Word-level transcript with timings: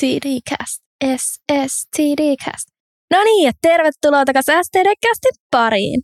SSTDcast. 0.00 0.80
SSTDcast. 1.16 2.66
No 3.10 3.24
niin, 3.24 3.46
ja 3.46 3.52
tervetuloa 3.62 4.24
takaisin 4.24 4.64
STDcastin 4.64 5.36
pariin. 5.50 6.00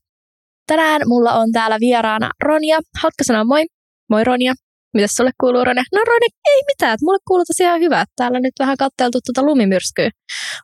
Tänään 0.66 1.02
mulla 1.06 1.32
on 1.32 1.52
täällä 1.52 1.76
vieraana 1.80 2.30
Ronja. 2.44 2.78
Haluatko 3.02 3.24
sanoa 3.24 3.44
moi? 3.44 3.64
Moi 4.10 4.24
Ronja. 4.24 4.54
Mitäs 4.94 5.10
sulle 5.10 5.30
kuuluu 5.40 5.64
Ronja? 5.64 5.82
No 5.94 6.00
Ronja, 6.06 6.28
ei 6.48 6.62
mitään. 6.66 6.94
Että 6.94 7.04
mulle 7.04 7.18
kuuluu 7.28 7.44
tosiaan 7.44 7.80
hyvä. 7.80 8.04
Täällä 8.16 8.40
nyt 8.40 8.54
vähän 8.58 8.76
katteltu 8.76 9.18
tuota 9.26 9.46
lumimyrskyä. 9.46 10.10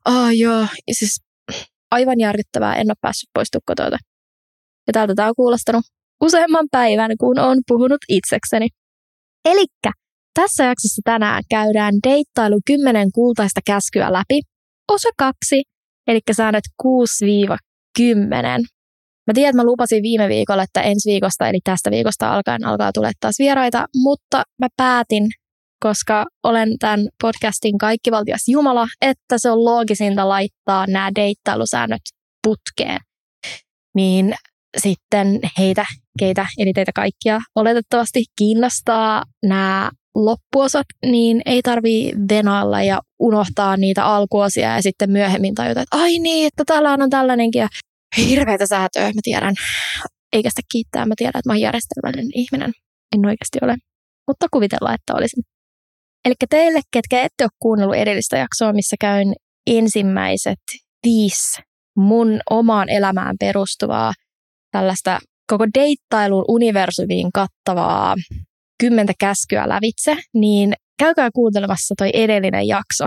Oh 0.06 0.30
joo, 0.30 0.66
siis 0.92 1.20
aivan 1.90 2.20
järkyttävää. 2.20 2.76
En 2.76 2.86
ole 2.86 2.94
päässyt 3.00 3.30
pois 3.34 3.48
tuota. 3.50 3.98
Ja 4.86 4.92
täältä 4.92 5.14
tää 5.14 5.28
on 5.28 5.34
kuulostanut 5.36 5.84
useamman 6.20 6.66
päivän, 6.70 7.10
kun 7.20 7.38
on 7.38 7.58
puhunut 7.68 8.00
itsekseni. 8.08 8.68
Elikkä 9.44 9.90
tässä 10.34 10.64
jaksossa 10.64 11.02
tänään 11.04 11.42
käydään 11.50 11.94
deittailu 12.08 12.60
10 12.66 13.08
kultaista 13.14 13.60
käskyä 13.66 14.12
läpi, 14.12 14.40
osa 14.92 15.08
kaksi, 15.18 15.62
eli 16.06 16.20
säännöt 16.32 16.64
6-10. 16.82 16.86
Mä 19.26 19.34
tiedän, 19.34 19.50
että 19.50 19.56
mä 19.56 19.64
lupasin 19.64 20.02
viime 20.02 20.28
viikolla, 20.28 20.62
että 20.62 20.80
ensi 20.80 21.10
viikosta, 21.10 21.48
eli 21.48 21.58
tästä 21.64 21.90
viikosta 21.90 22.34
alkaen 22.34 22.64
alkaa 22.64 22.92
tulla 22.92 23.10
taas 23.20 23.34
vieraita, 23.38 23.86
mutta 23.94 24.42
mä 24.60 24.66
päätin, 24.76 25.28
koska 25.82 26.26
olen 26.42 26.78
tämän 26.78 27.08
podcastin 27.22 27.78
kaikkivaltias 27.78 28.42
Jumala, 28.48 28.86
että 29.00 29.38
se 29.38 29.50
on 29.50 29.64
loogisinta 29.64 30.28
laittaa 30.28 30.86
nämä 30.86 31.10
deittailusäännöt 31.14 32.02
putkeen. 32.46 32.98
Niin 33.94 34.34
sitten 34.78 35.40
heitä, 35.58 35.84
keitä, 36.18 36.46
eli 36.58 36.72
teitä 36.72 36.92
kaikkia 36.94 37.40
oletettavasti 37.54 38.24
kiinnostaa 38.38 39.22
nämä 39.42 39.90
loppuosat, 40.14 40.86
niin 41.06 41.42
ei 41.46 41.62
tarvii 41.62 42.12
venailla 42.30 42.82
ja 42.82 43.00
unohtaa 43.18 43.76
niitä 43.76 44.04
alkuosia 44.04 44.74
ja 44.74 44.82
sitten 44.82 45.10
myöhemmin 45.10 45.54
tajuta, 45.54 45.80
että 45.80 45.96
ai 45.96 46.18
niin, 46.18 46.46
että 46.46 46.62
täällä 46.66 46.92
on 46.92 47.10
tällainenkin 47.10 47.60
ja 47.60 47.68
hirveätä 48.18 48.66
säätöä, 48.66 49.04
mä 49.04 49.20
tiedän. 49.22 49.54
Eikä 50.32 50.50
sitä 50.50 50.62
kiittää, 50.72 51.06
mä 51.06 51.14
tiedän, 51.16 51.38
että 51.38 51.48
mä 51.48 51.52
oon 51.52 51.60
järjestelmällinen 51.60 52.30
ihminen. 52.34 52.72
En 53.16 53.26
oikeasti 53.26 53.58
ole, 53.62 53.76
mutta 54.28 54.46
kuvitellaan, 54.52 54.94
että 54.94 55.14
olisin. 55.14 55.42
Eli 56.24 56.34
teille, 56.50 56.80
ketkä 56.92 57.22
ette 57.22 57.44
ole 57.44 57.50
kuunnellut 57.58 57.96
edellistä 57.96 58.38
jaksoa, 58.38 58.72
missä 58.72 58.96
käyn 59.00 59.32
ensimmäiset 59.66 60.60
viisi 61.06 61.62
mun 61.96 62.40
omaan 62.50 62.88
elämään 62.88 63.36
perustuvaa 63.40 64.12
tällaista 64.70 65.18
koko 65.46 65.66
deittailun 65.74 66.44
universumiin 66.48 67.28
kattavaa 67.34 68.16
kymmentä 68.82 69.12
käskyä 69.20 69.68
lävitse, 69.68 70.16
niin 70.34 70.72
käykää 70.98 71.30
kuuntelemassa 71.34 71.94
toi 71.98 72.10
edellinen 72.14 72.66
jakso. 72.66 73.06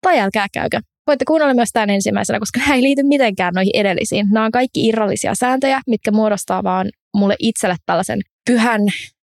Tai 0.00 0.20
älkää 0.20 0.46
käykö. 0.52 0.80
Voitte 1.06 1.24
kuunnella 1.24 1.54
myös 1.54 1.68
tämän 1.72 1.90
ensimmäisenä, 1.90 2.38
koska 2.38 2.60
nämä 2.60 2.74
ei 2.74 2.82
liity 2.82 3.02
mitenkään 3.02 3.54
noihin 3.54 3.76
edellisiin. 3.76 4.26
Nämä 4.32 4.46
on 4.46 4.52
kaikki 4.52 4.86
irrallisia 4.86 5.34
sääntöjä, 5.34 5.80
mitkä 5.86 6.10
muodostaa 6.10 6.62
vaan 6.62 6.90
mulle 7.16 7.36
itselle 7.38 7.76
tällaisen 7.86 8.20
pyhän 8.50 8.80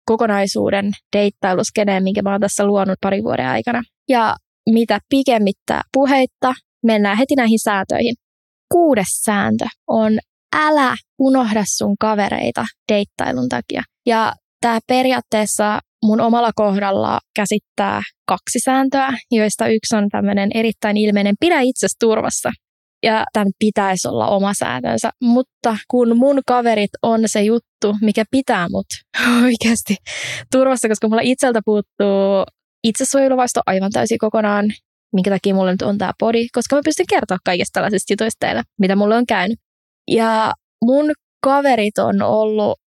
kokonaisuuden 0.06 0.92
deittailuskeneen, 1.18 2.04
minkä 2.04 2.22
mä 2.22 2.32
oon 2.32 2.42
tässä 2.42 2.66
luonut 2.66 2.98
pari 3.02 3.24
vuoden 3.24 3.48
aikana. 3.48 3.84
Ja 4.10 4.36
mitä 4.70 5.00
pikemmittä 5.10 5.82
puheitta, 5.94 6.54
mennään 6.84 7.18
heti 7.18 7.36
näihin 7.36 7.60
sääntöihin. 7.60 8.16
Kuudes 8.72 9.08
sääntö 9.08 9.66
on 9.88 10.12
älä 10.56 10.96
unohda 11.20 11.64
sun 11.68 11.96
kavereita 12.00 12.66
deittailun 12.92 13.50
takia. 13.50 13.84
Ja 14.06 14.34
Tämä 14.66 14.80
periaatteessa 14.88 15.80
mun 16.06 16.22
omalla 16.22 16.52
kohdalla 16.56 17.20
käsittää 17.36 18.02
kaksi 18.28 18.60
sääntöä, 18.66 19.10
joista 19.32 19.68
yksi 19.68 19.96
on 19.96 20.10
tämmöinen 20.10 20.50
erittäin 20.54 20.98
ilmeinen 20.98 21.36
pidä 21.40 21.62
itsesi 21.62 21.96
turvassa. 22.00 22.52
Ja 23.04 23.26
tämän 23.34 23.48
pitäisi 23.60 24.08
olla 24.08 24.28
oma 24.28 24.54
sääntönsä. 24.54 25.10
Mutta 25.22 25.78
kun 25.88 26.18
mun 26.18 26.42
kaverit 26.48 26.90
on 27.02 27.22
se 27.26 27.44
juttu, 27.44 27.96
mikä 28.02 28.24
pitää 28.32 28.68
mut 28.72 28.86
oikeasti 29.46 29.96
turvassa, 30.52 30.88
koska 30.88 31.08
mulla 31.10 31.22
itseltä 31.22 31.62
puuttuu 31.66 32.44
itsesuojeluvaisto 32.84 33.62
aivan 33.66 33.92
täysin 33.92 34.18
kokonaan, 34.18 34.66
minkä 35.14 35.30
takia 35.30 35.56
mulla 35.56 35.72
nyt 35.72 35.82
on 35.82 35.98
tämä 35.98 36.12
podi, 36.20 36.48
koska 36.54 36.76
mä 36.76 36.82
pystyn 36.86 37.06
kertoa 37.10 37.38
kaikista 37.46 37.74
tällaisista 37.74 38.14
jutuista 38.14 38.46
teille, 38.46 38.64
mitä 38.80 38.96
mulle 38.96 39.16
on 39.16 39.26
käynyt. 39.26 39.60
Ja 40.12 40.54
mun 40.86 41.12
kaverit 41.44 41.98
on 41.98 42.22
ollut 42.22 42.85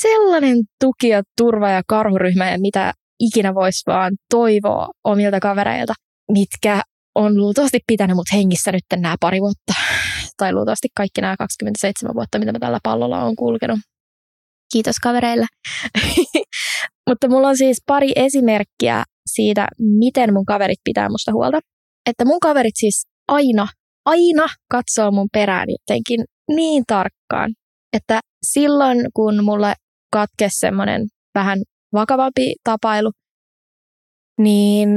sellainen 0.00 0.58
tuki 0.80 1.08
ja 1.08 1.22
turva 1.38 1.70
ja 1.70 1.82
karhuryhmä 1.86 2.50
ja 2.50 2.58
mitä 2.58 2.92
ikinä 3.20 3.54
voisi 3.54 3.82
vaan 3.86 4.12
toivoa 4.30 4.88
omilta 5.04 5.40
kavereilta, 5.40 5.92
mitkä 6.32 6.82
on 7.14 7.36
luultavasti 7.36 7.78
pitänyt 7.86 8.16
mut 8.16 8.26
hengissä 8.32 8.72
nyt 8.72 8.84
nämä 8.96 9.16
pari 9.20 9.40
vuotta. 9.40 9.74
Tai 10.36 10.52
luultavasti 10.52 10.88
kaikki 10.96 11.20
nämä 11.20 11.36
27 11.36 12.14
vuotta, 12.14 12.38
mitä 12.38 12.52
mä 12.52 12.58
tällä 12.58 12.78
pallolla 12.82 13.24
on 13.24 13.36
kulkenut. 13.36 13.78
Kiitos 14.72 14.96
kavereille. 15.02 15.46
Mutta 17.08 17.28
mulla 17.28 17.48
on 17.48 17.56
siis 17.56 17.82
pari 17.86 18.12
esimerkkiä 18.16 19.04
siitä, 19.26 19.68
miten 19.78 20.32
mun 20.32 20.44
kaverit 20.44 20.78
pitää 20.84 21.08
musta 21.08 21.32
huolta. 21.32 21.58
Että 22.10 22.24
mun 22.24 22.40
kaverit 22.40 22.74
siis 22.76 23.06
aina, 23.28 23.68
aina 24.04 24.46
katsoo 24.70 25.10
mun 25.10 25.28
perään 25.32 25.68
jotenkin 25.68 26.24
niin 26.48 26.84
tarkkaan, 26.86 27.54
että 27.94 28.20
silloin, 28.42 28.98
kun 29.14 29.44
mulle 29.44 29.74
katkesi 30.12 30.58
semmoinen 30.58 31.06
vähän 31.34 31.58
vakavampi 31.92 32.54
tapailu, 32.64 33.12
niin 34.38 34.88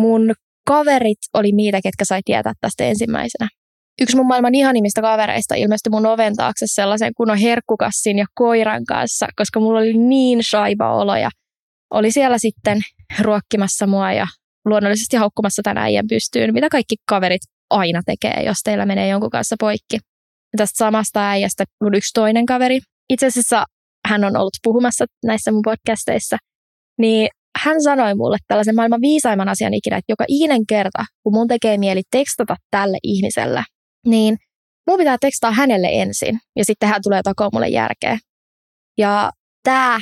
mun 0.00 0.34
kaverit 0.66 1.18
oli 1.34 1.52
niitä, 1.52 1.80
ketkä 1.82 2.04
sai 2.04 2.20
tietää 2.24 2.52
tästä 2.60 2.84
ensimmäisenä. 2.84 3.48
Yksi 4.00 4.16
mun 4.16 4.26
maailman 4.26 4.54
ihanimmista 4.54 5.02
kavereista 5.02 5.54
ilmestyi 5.54 5.90
mun 5.90 6.06
oven 6.06 6.36
taakse 6.36 6.66
sellaisen 6.68 7.12
kunnon 7.16 7.38
herkkukassin 7.38 8.18
ja 8.18 8.26
koiran 8.34 8.84
kanssa, 8.84 9.26
koska 9.36 9.60
mulla 9.60 9.78
oli 9.78 9.92
niin 9.92 10.44
shaiba 10.44 10.94
olo 10.94 11.16
ja 11.16 11.30
oli 11.90 12.10
siellä 12.10 12.38
sitten 12.38 12.80
ruokkimassa 13.20 13.86
mua 13.86 14.12
ja 14.12 14.26
luonnollisesti 14.64 15.16
haukkumassa 15.16 15.62
tämän 15.62 15.82
äijän 15.82 16.06
pystyyn, 16.08 16.54
mitä 16.54 16.68
kaikki 16.68 16.94
kaverit 17.08 17.42
aina 17.70 18.00
tekee, 18.06 18.42
jos 18.46 18.56
teillä 18.64 18.86
menee 18.86 19.08
jonkun 19.08 19.30
kanssa 19.30 19.56
poikki 19.60 19.98
tästä 20.56 20.76
samasta 20.76 21.30
äijästä 21.30 21.64
mun 21.84 21.94
yksi 21.94 22.10
toinen 22.14 22.46
kaveri. 22.46 22.80
Itse 23.10 23.26
asiassa 23.26 23.64
hän 24.08 24.24
on 24.24 24.36
ollut 24.36 24.54
puhumassa 24.62 25.04
näissä 25.24 25.52
mun 25.52 25.62
podcasteissa, 25.64 26.36
niin 26.98 27.28
hän 27.58 27.82
sanoi 27.82 28.14
mulle 28.14 28.36
tällaisen 28.48 28.74
maailman 28.74 29.00
viisaimman 29.00 29.48
asian 29.48 29.74
ikinä, 29.74 29.96
että 29.96 30.12
joka 30.12 30.24
ikinen 30.28 30.66
kerta, 30.68 31.04
kun 31.22 31.34
mun 31.34 31.48
tekee 31.48 31.78
mieli 31.78 32.02
tekstata 32.10 32.56
tälle 32.70 32.98
ihmiselle, 33.02 33.62
niin 34.06 34.36
mun 34.90 34.98
pitää 34.98 35.16
tekstaa 35.20 35.52
hänelle 35.52 35.88
ensin 35.92 36.38
ja 36.56 36.64
sitten 36.64 36.88
hän 36.88 37.00
tulee 37.02 37.22
takoon 37.22 37.50
mulle 37.52 37.68
järkeä. 37.68 38.18
Ja 38.98 39.30
tämä 39.62 39.98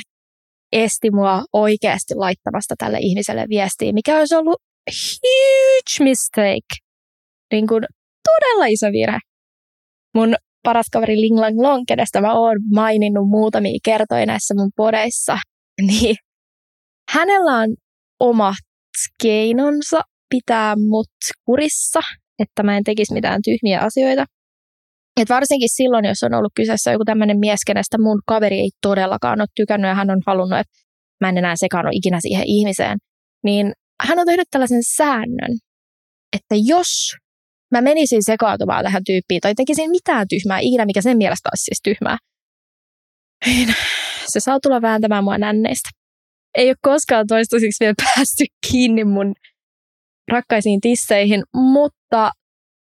esti 0.71 1.11
mua 1.11 1.43
oikeasti 1.53 2.15
laittamasta 2.15 2.75
tälle 2.77 2.97
ihmiselle 3.01 3.45
viestiä, 3.49 3.93
mikä 3.93 4.19
olisi 4.19 4.35
ollut 4.35 4.61
huge 4.91 6.03
mistake. 6.03 6.75
Niin 7.51 7.67
kuin 7.67 7.83
todella 8.29 8.65
iso 8.65 8.87
virhe 8.91 9.19
mun 10.13 10.35
paras 10.63 10.85
kaveri 10.91 11.21
Ling 11.21 11.39
Lang 11.39 11.61
Long, 11.61 11.83
kenestä 11.87 12.21
mä 12.21 12.33
oon 12.33 12.57
maininnut 12.73 13.29
muutamia 13.29 13.79
kertoja 13.85 14.25
näissä 14.25 14.53
mun 14.57 14.71
podeissa, 14.75 15.37
niin 15.87 16.15
hänellä 17.09 17.57
on 17.57 17.75
omat 18.19 18.65
keinonsa 19.23 20.01
pitää 20.29 20.75
mut 20.89 21.09
kurissa, 21.45 21.99
että 22.39 22.63
mä 22.63 22.77
en 22.77 22.83
tekisi 22.83 23.13
mitään 23.13 23.41
tyhmiä 23.45 23.79
asioita. 23.79 24.25
Et 25.21 25.29
varsinkin 25.29 25.69
silloin, 25.69 26.05
jos 26.05 26.23
on 26.23 26.33
ollut 26.33 26.51
kyseessä 26.55 26.91
joku 26.91 27.05
tämmöinen 27.05 27.39
mies, 27.39 27.59
kenestä 27.67 27.97
mun 27.97 28.21
kaveri 28.25 28.59
ei 28.59 28.69
todellakaan 28.81 29.41
ole 29.41 29.47
tykännyt 29.55 29.89
ja 29.89 29.95
hän 29.95 30.09
on 30.09 30.21
halunnut, 30.27 30.59
että 30.59 30.73
mä 31.21 31.29
en 31.29 31.37
enää 31.37 31.55
sekaannu 31.55 31.89
ikinä 31.93 32.19
siihen 32.21 32.43
ihmiseen, 32.47 32.97
niin 33.43 33.73
hän 34.07 34.19
on 34.19 34.25
tehnyt 34.25 34.47
tällaisen 34.51 34.81
säännön, 34.95 35.57
että 36.35 36.55
jos 36.65 37.15
mä 37.73 37.81
menisin 37.81 38.23
sekaantumaan 38.23 38.83
tähän 38.83 39.03
tyyppiin 39.05 39.41
tai 39.41 39.55
tekisin 39.55 39.91
mitään 39.91 40.27
tyhmää 40.27 40.59
ikinä, 40.59 40.85
mikä 40.85 41.01
sen 41.01 41.17
mielestä 41.17 41.49
olisi 41.51 41.63
siis 41.63 41.81
tyhmää. 41.83 42.17
Niin, 43.45 43.75
se 44.27 44.39
saa 44.39 44.59
tulla 44.59 44.81
vääntämään 44.81 45.23
mua 45.23 45.37
nänneistä. 45.37 45.89
Ei 46.57 46.67
ole 46.69 46.75
koskaan 46.81 47.27
toistaiseksi 47.27 47.79
vielä 47.79 47.93
päästy 48.03 48.43
kiinni 48.71 49.03
mun 49.03 49.33
rakkaisiin 50.31 50.81
tisseihin, 50.81 51.43
mutta 51.53 52.31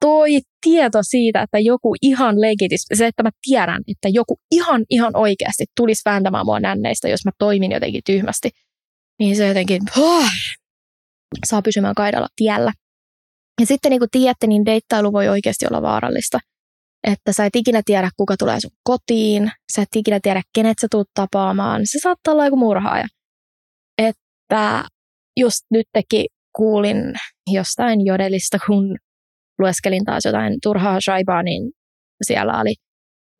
toi 0.00 0.40
tieto 0.60 0.98
siitä, 1.02 1.42
että 1.42 1.58
joku 1.58 1.94
ihan 2.02 2.40
legitis, 2.40 2.86
se, 2.94 3.06
että 3.06 3.22
mä 3.22 3.30
tiedän, 3.42 3.82
että 3.88 4.08
joku 4.08 4.36
ihan, 4.50 4.84
ihan 4.90 5.16
oikeasti 5.16 5.64
tulisi 5.76 6.02
vääntämään 6.04 6.46
mua 6.46 6.60
nänneistä, 6.60 7.08
jos 7.08 7.24
mä 7.24 7.30
toimin 7.38 7.72
jotenkin 7.72 8.02
tyhmästi, 8.06 8.50
niin 9.18 9.36
se 9.36 9.48
jotenkin 9.48 9.82
oh, 9.98 10.28
saa 11.46 11.62
pysymään 11.62 11.94
kaidalla 11.94 12.28
tiellä. 12.36 12.72
Ja 13.60 13.66
sitten 13.66 13.90
niin 13.90 14.00
kuin 14.00 14.10
tiedätte, 14.10 14.46
niin 14.46 14.66
deittailu 14.66 15.12
voi 15.12 15.28
oikeasti 15.28 15.66
olla 15.70 15.82
vaarallista. 15.82 16.38
Että 17.06 17.32
sä 17.32 17.44
et 17.44 17.56
ikinä 17.56 17.82
tiedä, 17.84 18.10
kuka 18.16 18.36
tulee 18.36 18.60
sun 18.60 18.70
kotiin, 18.84 19.50
sä 19.74 19.82
et 19.82 19.88
ikinä 19.96 20.20
tiedä, 20.22 20.42
kenet 20.54 20.76
sä 20.80 20.86
tuut 20.90 21.08
tapaamaan. 21.14 21.80
Se 21.84 21.98
saattaa 22.02 22.32
olla 22.32 22.44
joku 22.44 22.56
murhaaja. 22.56 23.06
Että 23.98 24.84
just 25.40 25.60
nyt 25.70 25.86
teki, 25.92 26.26
kuulin 26.56 27.14
jostain 27.52 28.06
jodelista, 28.06 28.58
kun 28.66 28.96
lueskelin 29.58 30.04
taas 30.04 30.24
jotain 30.24 30.58
turhaa 30.62 31.00
shaibaa, 31.00 31.42
niin 31.42 31.70
siellä 32.26 32.60
oli 32.60 32.74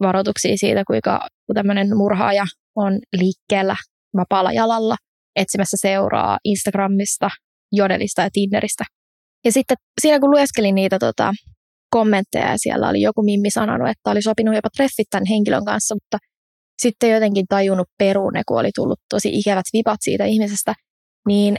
varoituksia 0.01 0.57
siitä, 0.57 0.83
kuinka 0.87 1.29
tämmöinen 1.55 1.97
murhaaja 1.97 2.45
on 2.77 2.99
liikkeellä 3.19 3.77
vapaalla 4.17 4.53
jalalla 4.53 4.97
etsimässä 5.37 5.77
seuraa 5.81 6.39
Instagramista, 6.45 7.29
Jodelista 7.73 8.23
ja 8.23 8.31
Tinderistä. 8.33 8.85
Ja 9.45 9.53
sitten 9.53 9.77
siinä 10.01 10.21
kun 10.21 10.31
lueskelin 10.31 10.75
niitä 10.75 10.99
tota, 10.99 11.33
kommentteja, 11.91 12.55
siellä 12.57 12.89
oli 12.89 13.01
joku 13.01 13.23
mimmi 13.23 13.51
sanonut, 13.51 13.89
että 13.89 14.11
oli 14.11 14.23
sopinut 14.23 14.55
jopa 14.55 14.69
treffit 14.77 15.07
tämän 15.11 15.27
henkilön 15.27 15.65
kanssa, 15.65 15.95
mutta 15.95 16.19
sitten 16.83 17.11
jotenkin 17.11 17.47
tajunnut 17.49 17.89
peruun, 17.99 18.33
kun 18.47 18.61
oli 18.61 18.71
tullut 18.75 19.01
tosi 19.09 19.31
ikävät 19.33 19.65
vipat 19.73 19.99
siitä 20.01 20.25
ihmisestä, 20.25 20.75
niin 21.29 21.57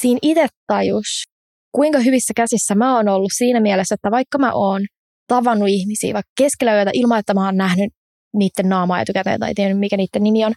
siinä 0.00 0.18
itse 0.22 0.46
tajus, 0.66 1.24
kuinka 1.72 1.98
hyvissä 1.98 2.32
käsissä 2.36 2.74
mä 2.74 2.96
oon 2.96 3.08
ollut 3.08 3.32
siinä 3.36 3.60
mielessä, 3.60 3.94
että 3.94 4.10
vaikka 4.10 4.38
mä 4.38 4.52
oon 4.52 4.82
tavannut 5.26 5.68
ihmisiä 5.68 6.14
vaikka 6.14 6.32
keskellä 6.38 6.74
yötä 6.74 6.90
ilman, 6.94 7.18
että 7.18 7.34
mä 7.34 7.44
oon 7.44 7.56
nähnyt 7.56 7.92
niiden 8.36 8.68
naamaa 8.68 9.00
etukäteen 9.00 9.40
tai 9.40 9.54
tiennyt, 9.54 9.78
mikä 9.78 9.96
niiden 9.96 10.22
nimi 10.22 10.44
on, 10.44 10.52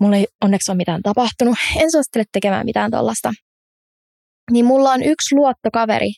mulla 0.00 0.16
ei 0.16 0.26
onneksi 0.44 0.70
ole 0.70 0.76
mitään 0.76 1.02
tapahtunut. 1.02 1.56
En 1.76 1.90
suosittele 1.90 2.24
tekemään 2.32 2.66
mitään 2.66 2.90
tuollaista. 2.90 3.32
Niin 4.50 4.64
mulla 4.64 4.92
on 4.92 5.02
yksi 5.02 5.34
luottokaveri, 5.34 6.12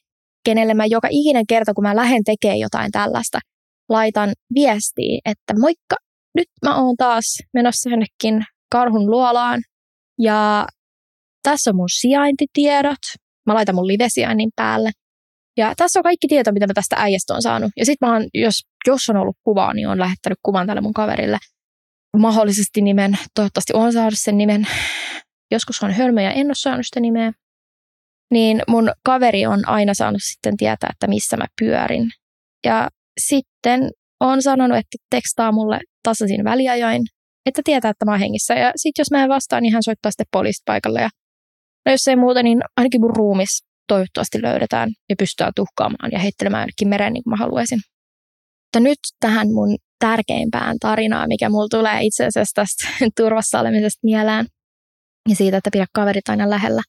kenelle 0.44 0.74
mä 0.74 0.86
joka 0.86 1.08
ikinen 1.10 1.46
kerta, 1.46 1.74
kun 1.74 1.84
mä 1.84 1.96
lähden 1.96 2.24
tekemään 2.24 2.58
jotain 2.58 2.92
tällaista, 2.92 3.38
laitan 3.88 4.32
viestiä, 4.54 5.18
että 5.24 5.54
moikka, 5.60 5.96
nyt 6.34 6.48
mä 6.64 6.76
oon 6.76 6.96
taas 6.96 7.38
menossa 7.54 7.90
jonnekin 7.90 8.44
karhun 8.72 9.10
luolaan 9.10 9.60
ja 10.18 10.66
tässä 11.42 11.70
on 11.70 11.76
mun 11.76 11.88
sijaintitiedot. 12.00 13.04
Mä 13.46 13.54
laitan 13.54 13.74
mun 13.74 13.86
live-sijainnin 13.86 14.50
päälle. 14.56 14.90
Ja 15.56 15.74
tässä 15.76 15.98
on 15.98 16.02
kaikki 16.02 16.28
tieto, 16.28 16.52
mitä 16.52 16.66
mä 16.66 16.74
tästä 16.74 16.96
äijästä 16.98 17.34
on 17.34 17.42
saanut. 17.42 17.70
Ja 17.76 17.84
sitten 17.86 18.08
mä 18.08 18.14
oon, 18.14 18.26
jos, 18.34 18.54
jos 18.86 19.08
on 19.08 19.16
ollut 19.16 19.36
kuvaa, 19.44 19.74
niin 19.74 19.88
on 19.88 19.98
lähettänyt 19.98 20.38
kuvan 20.42 20.66
tälle 20.66 20.80
mun 20.80 20.92
kaverille. 20.92 21.38
Mahdollisesti 22.16 22.80
nimen, 22.82 23.18
toivottavasti 23.34 23.72
on 23.74 23.92
saanut 23.92 24.14
sen 24.16 24.38
nimen. 24.38 24.66
Joskus 25.50 25.82
on 25.82 25.92
hölmö 25.92 26.22
ja 26.22 26.32
en 26.32 26.46
ole 26.46 26.54
saanut 26.54 26.86
sitä 26.86 27.00
nimeä. 27.00 27.32
Niin 28.30 28.62
mun 28.68 28.92
kaveri 29.04 29.46
on 29.46 29.68
aina 29.68 29.94
saanut 29.94 30.20
sitten 30.22 30.56
tietää, 30.56 30.90
että 30.92 31.06
missä 31.06 31.36
mä 31.36 31.44
pyörin. 31.60 32.10
Ja 32.64 32.88
sitten 33.20 33.90
on 34.20 34.42
sanonut, 34.42 34.78
että 34.78 34.96
tekstaa 35.10 35.52
mulle 35.52 35.80
tasaisin 36.02 36.44
väliajoin, 36.44 37.02
että 37.46 37.62
tietää, 37.64 37.90
että 37.90 38.04
mä 38.04 38.10
oon 38.10 38.20
hengissä. 38.20 38.54
Ja 38.54 38.72
sitten 38.76 39.00
jos 39.00 39.10
mä 39.10 39.22
en 39.22 39.28
vastaa, 39.28 39.60
niin 39.60 39.72
hän 39.72 39.82
soittaa 39.82 40.10
sitten 40.10 40.26
poliisit 40.32 40.62
paikalle. 40.64 41.00
Ja 41.00 41.08
no 41.86 41.92
jos 41.92 42.08
ei 42.08 42.16
muuta, 42.16 42.42
niin 42.42 42.60
ainakin 42.76 43.00
mun 43.00 43.16
ruumis 43.16 43.64
toivottavasti 43.88 44.42
löydetään 44.42 44.90
ja 45.08 45.16
pystytään 45.18 45.52
tuhkaamaan 45.56 46.10
ja 46.12 46.18
heittelemään 46.18 46.62
jonnekin 46.62 46.88
mereen 46.88 47.12
niin 47.12 47.24
kuin 47.24 47.32
mä 47.32 47.36
haluaisin. 47.36 47.80
Mutta 48.66 48.80
nyt 48.80 48.98
tähän 49.20 49.48
mun 49.52 49.76
tärkeimpään 49.98 50.76
tarinaan, 50.80 51.28
mikä 51.28 51.48
mulla 51.48 51.68
tulee 51.70 51.98
itse 52.02 52.26
asiassa 52.26 52.54
tästä 52.54 52.88
turvassa 53.22 53.60
olemisesta 53.60 54.00
mieleen 54.02 54.46
ja 55.28 55.36
siitä, 55.36 55.56
että 55.56 55.70
pidä 55.72 55.86
kaverit 55.92 56.28
aina 56.28 56.50
lähellä, 56.50 56.82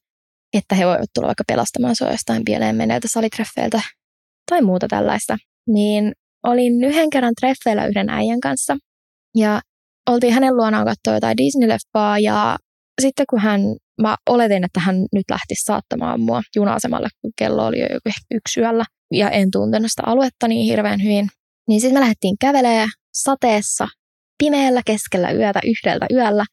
että 0.54 0.74
he 0.74 0.86
voivat 0.86 1.10
tulla 1.14 1.26
vaikka 1.26 1.44
pelastamaan 1.46 1.96
sua 1.96 2.10
jostain 2.10 2.44
pieleen 2.44 2.76
menneiltä 2.76 3.08
salitreffeiltä 3.08 3.82
tai 4.50 4.62
muuta 4.62 4.88
tällaista. 4.88 5.36
Niin 5.68 6.12
olin 6.46 6.84
yhden 6.84 7.10
kerran 7.10 7.34
treffeillä 7.40 7.86
yhden 7.86 8.10
äijän 8.10 8.40
kanssa 8.40 8.76
ja 9.36 9.60
oltiin 10.10 10.32
hänen 10.32 10.56
luonaan 10.56 10.86
katsoa 10.86 11.14
jotain 11.14 11.36
Disney-leffaa 11.38 12.18
ja 12.18 12.56
sitten 13.00 13.26
kun 13.30 13.38
hän, 13.38 13.60
mä 14.02 14.16
oletin, 14.30 14.64
että 14.64 14.80
hän 14.80 14.96
nyt 14.96 15.24
lähtisi 15.30 15.64
saattamaan 15.64 16.20
mua 16.20 16.42
juna-asemalle, 16.56 17.08
kun 17.20 17.32
kello 17.38 17.66
oli 17.66 17.80
jo 17.80 17.86
joku 17.86 18.10
yksi 18.34 18.60
yöllä 18.60 18.84
ja 19.14 19.30
en 19.30 19.50
tuntenut 19.50 19.90
sitä 19.90 20.02
aluetta 20.06 20.48
niin 20.48 20.64
hirveän 20.64 21.02
hyvin. 21.02 21.28
Niin 21.68 21.80
sitten 21.80 21.96
me 21.96 22.00
lähdettiin 22.00 22.36
kävelemään 22.40 22.88
sateessa, 23.14 23.88
pimeällä 24.38 24.82
keskellä 24.86 25.30
yötä, 25.30 25.60
yhdeltä 25.64 26.06
yöllä. 26.12 26.44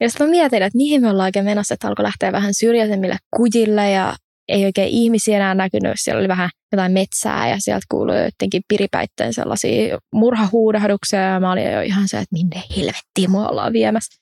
Ja 0.00 0.08
sitten 0.08 0.26
mä 0.26 0.30
mietin, 0.30 0.62
että 0.62 0.76
mihin 0.76 1.00
me 1.00 1.10
ollaan 1.10 1.26
oikein 1.26 1.44
menossa, 1.44 1.74
että 1.74 1.88
alkoi 1.88 2.02
lähteä 2.02 2.32
vähän 2.32 2.54
syrjäisemmille 2.54 3.16
kujille 3.36 3.90
ja 3.90 4.16
ei 4.48 4.64
oikein 4.64 4.88
ihmisiä 4.88 5.36
enää 5.36 5.54
näkynyt. 5.54 5.92
Siellä 5.96 6.18
oli 6.18 6.28
vähän 6.28 6.50
jotain 6.72 6.92
metsää 6.92 7.48
ja 7.48 7.56
sieltä 7.58 7.86
kuului 7.90 8.24
jotenkin 8.24 8.62
piripäitteen 8.68 9.34
sellaisia 9.34 9.98
murhahuudahduksia 10.14 11.20
ja 11.20 11.40
mä 11.40 11.52
olin 11.52 11.72
jo 11.72 11.80
ihan 11.80 12.08
se, 12.08 12.18
että 12.18 12.32
minne 12.32 12.62
helvettiin 12.76 13.30
mua 13.30 13.48
ollaan 13.48 13.72
viemässä. 13.72 14.20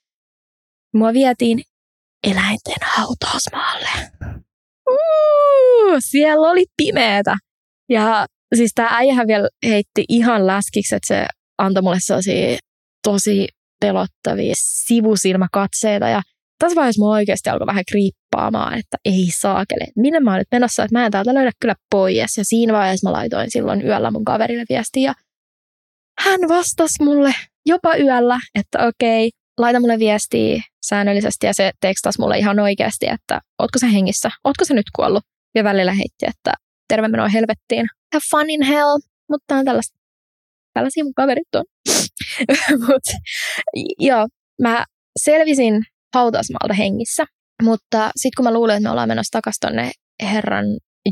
Mua 0.95 1.13
vietiin 1.13 1.63
eläinten 2.25 2.77
hautausmaalle. 2.83 3.89
Uh, 4.91 5.97
siellä 5.99 6.51
oli 6.51 6.65
pimeätä. 6.77 7.37
Ja 7.89 8.27
siis 8.55 8.73
tämä 8.75 8.89
äijähän 8.93 9.27
vielä 9.27 9.49
heitti 9.67 10.05
ihan 10.09 10.47
läskiksi, 10.47 10.95
että 10.95 11.07
se 11.07 11.27
antoi 11.59 11.83
mulle 11.83 11.99
sellaisia 12.01 12.59
tosi 13.05 13.49
pelottavia 13.81 14.55
sivusilmäkatseita 14.57 16.09
ja 16.09 16.23
tässä 16.59 16.77
vaiheessa 16.77 17.03
mua 17.03 17.13
oikeasti 17.13 17.51
alkoi 17.51 17.67
vähän 17.67 17.85
kriippaamaan, 17.91 18.79
että 18.79 18.97
ei 19.05 19.29
saakele, 19.41 19.87
minne 19.97 20.21
mä 20.21 20.31
oon 20.31 20.39
nyt 20.39 20.49
menossa, 20.53 20.85
että 20.85 20.99
mä 20.99 21.07
en 21.07 21.13
täältä 21.13 21.35
löydä 21.35 21.53
kyllä 21.61 21.75
pois. 21.91 22.37
Ja 22.39 22.45
siinä 22.45 22.73
vaiheessa 22.73 23.09
mä 23.09 23.13
laitoin 23.13 23.51
silloin 23.51 23.87
yöllä 23.87 24.11
mun 24.11 24.25
kaverille 24.25 24.65
viestiä 24.69 25.03
ja 25.03 25.15
hän 26.19 26.41
vastasi 26.49 27.03
mulle 27.05 27.35
jopa 27.67 27.97
yöllä, 27.97 28.41
että 28.55 28.87
okei, 28.87 29.31
laita 29.59 29.81
mulle 29.81 29.99
viestiä 29.99 30.63
säännöllisesti 30.87 31.47
ja 31.47 31.55
se 31.55 31.73
tekstasi 31.81 32.21
mulle 32.21 32.39
ihan 32.39 32.59
oikeasti, 32.59 33.07
että 33.07 33.41
ootko 33.59 33.79
se 33.79 33.93
hengissä, 33.93 34.31
ootko 34.45 34.65
se 34.65 34.75
nyt 34.75 34.87
kuollut? 34.97 35.25
Ja 35.55 35.65
välillä 35.65 35.93
heitti, 35.93 36.27
että 36.27 36.53
terve 36.89 37.09
menoa 37.09 37.29
helvettiin. 37.29 37.87
Have 38.15 38.23
fun 38.31 38.51
in 38.51 38.63
hell, 38.63 38.99
mutta 39.31 39.55
on 39.55 39.65
tällaista. 39.65 39.98
Tällaisia 40.79 41.05
mun 41.05 41.15
kaverit 41.15 41.55
on. 41.55 41.65
Mut, 42.87 43.03
joo, 43.99 44.27
mä 44.63 44.85
selvisin 45.23 45.83
hautausmaalta 46.15 46.75
hengissä, 46.75 47.25
mutta 47.63 48.11
sitten 48.17 48.37
kun 48.37 48.45
mä 48.45 48.53
luulin, 48.53 48.77
että 48.77 48.83
me 48.83 48.91
ollaan 48.91 49.09
menossa 49.09 49.39
takaisin 49.39 49.61
tonne 49.61 49.91
herran 50.23 50.65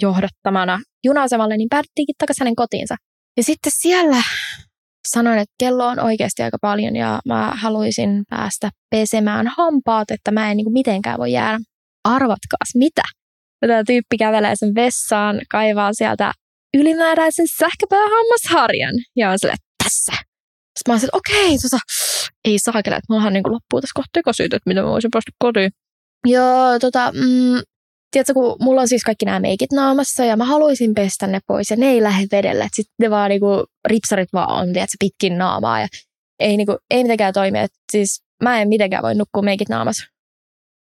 johdattamana 0.03 0.81
juna-asemalle, 1.05 1.57
niin 1.57 1.69
päädyttiinkin 1.69 2.15
takaisin 2.19 2.45
hänen 2.45 2.57
kotiinsa. 2.57 2.97
Ja 3.37 3.43
sitten 3.43 3.73
siellä 3.75 4.23
sanoin, 5.09 5.39
että 5.39 5.55
kello 5.59 5.87
on 5.87 6.01
oikeasti 6.01 6.43
aika 6.43 6.59
paljon 6.61 6.97
ja 6.97 7.21
mä 7.25 7.53
haluaisin 7.55 8.25
päästä 8.31 8.71
pesemään 8.91 9.47
hampaat, 9.57 10.11
että 10.11 10.31
mä 10.31 10.51
en 10.51 10.57
niin 10.57 10.65
kuin 10.65 10.73
mitenkään 10.73 11.19
voi 11.19 11.33
jäädä. 11.33 11.59
Arvatkaas 12.05 12.75
mitä? 12.75 13.03
Tämä 13.61 13.83
tyyppi 13.87 14.17
kävelee 14.19 14.57
sen 14.57 14.75
vessaan, 14.75 15.41
kaivaa 15.51 15.93
sieltä 15.93 16.33
ylimääräisen 16.75 17.47
sähköpäähammasharjan 17.59 18.95
ja 19.17 19.31
on 19.31 19.39
silleen, 19.39 19.59
tässä. 19.85 20.13
Sitten 20.13 20.89
mä 20.89 20.93
olisin, 20.93 21.09
että 21.09 21.19
okei, 21.19 21.59
tota, 21.59 21.79
ei 22.45 22.59
saakele, 22.59 22.97
että 22.97 23.07
mullahan 23.09 23.33
niin 23.33 23.53
loppuu 23.53 23.81
tässä 23.81 23.95
kohta 23.95 24.11
tekosyyt, 24.13 24.55
että 24.55 24.71
mitä 24.71 24.83
mä 24.83 24.89
voisin 24.89 25.11
päästä 25.11 25.31
kotiin. 25.39 25.71
Joo, 26.27 26.79
tota, 26.79 27.13
mm, 27.13 27.63
tiedätkö, 28.11 28.35
kun 28.35 28.57
mulla 28.61 28.81
on 28.81 28.89
siis 28.89 29.05
kaikki 29.05 29.25
nämä 29.25 29.41
meikit 29.41 29.73
naamassa 29.73 30.25
ja 30.25 30.37
mä 30.37 30.45
haluaisin 30.45 30.95
pestä 30.95 31.27
ne 31.27 31.41
pois 31.47 31.71
ja 31.71 31.77
ne 31.77 31.87
ei 31.87 32.03
lähde 32.03 32.27
vedelle. 32.33 32.65
Että 32.65 32.77
sitten 32.77 32.95
ne 33.01 33.11
vaan 33.11 33.31
niinku, 33.31 33.65
ripsarit 33.89 34.33
vaan 34.33 34.51
on, 34.51 34.73
tiedätkö, 34.73 34.97
pitkin 35.01 35.39
naamaa 35.39 35.81
ja 35.81 35.89
ei, 36.41 36.57
niinku, 36.57 36.77
ei 36.91 37.03
mitenkään 37.03 37.35
toimi. 37.35 37.59
Et 37.59 37.73
siis 37.93 38.23
mä 38.43 38.61
en 38.61 38.69
mitenkään 38.69 39.03
voi 39.03 39.15
nukkua 39.15 39.43
meikit 39.43 39.69
naamassa. 39.69 40.05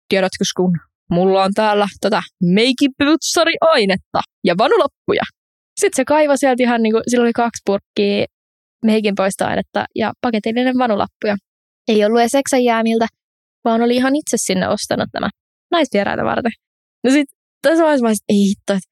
Tiedätkö, 0.10 0.44
kun 0.58 0.72
mulla 1.12 1.44
on 1.44 1.54
täällä 1.54 1.88
tätä 2.02 2.22
meikiputsari-ainetta 2.44 4.22
ja 4.44 4.56
vanulappuja. 4.58 5.24
Sitten 5.78 5.96
se 5.96 6.06
kaivoi 6.06 6.38
sieltä 6.38 6.64
ihan, 6.64 6.84
niin 6.84 6.94
kuin, 6.94 7.04
sillä 7.08 7.24
oli 7.24 7.34
kaksi 7.34 7.62
purkkiä 7.66 8.26
meikin 8.86 9.16
poistoainetta 9.16 9.86
ja 9.96 10.14
paketillinen 10.22 10.78
vanulappuja. 10.78 11.36
Ei 11.88 12.06
ollut 12.06 12.22
edes 12.22 12.64
jäämiltä, 12.64 13.08
vaan 13.64 13.82
oli 13.82 13.96
ihan 13.96 14.16
itse 14.16 14.38
sinne 14.38 14.68
ostanut 14.68 15.10
nämä 15.14 15.30
naisvieraita 15.72 16.24
varten. 16.24 16.52
No 17.04 17.12
sit 17.12 17.30
tässä 17.62 17.84
vaiheessa 17.84 18.06
mä 18.08 18.14
ei 18.30 18.48
hitto, 18.48 18.74
että 18.74 18.90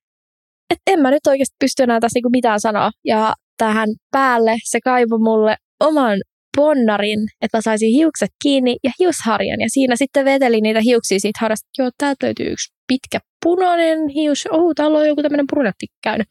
et 0.69 0.79
en 0.87 0.99
mä 0.99 1.11
nyt 1.11 1.27
oikeasti 1.27 1.55
pysty 1.59 1.83
enää 1.83 1.99
tässä 1.99 2.17
niinku 2.17 2.29
mitään 2.29 2.59
sanoa. 2.59 2.91
Ja 3.05 3.33
tähän 3.57 3.89
päälle 4.11 4.55
se 4.63 4.79
kaivoi 4.83 5.19
mulle 5.19 5.55
oman 5.79 6.19
ponnarin, 6.57 7.19
että 7.41 7.57
mä 7.57 7.61
saisin 7.61 7.89
hiukset 7.89 8.29
kiinni 8.43 8.75
ja 8.83 8.91
hiusharjan. 8.99 9.61
Ja 9.61 9.67
siinä 9.69 9.95
sitten 9.95 10.25
veteli 10.25 10.61
niitä 10.61 10.81
hiuksia 10.81 11.19
siitä 11.19 11.39
harrasta. 11.41 11.67
Joo, 11.77 11.89
täältä 11.97 12.25
löytyy 12.25 12.45
yksi 12.45 12.73
pitkä 12.87 13.19
punainen 13.43 14.09
hius. 14.09 14.47
Oh, 14.51 14.71
täällä 14.75 14.97
on 14.97 15.07
joku 15.07 15.21
tämmöinen 15.21 15.47
brunetti 15.47 15.85
käynyt. 16.03 16.27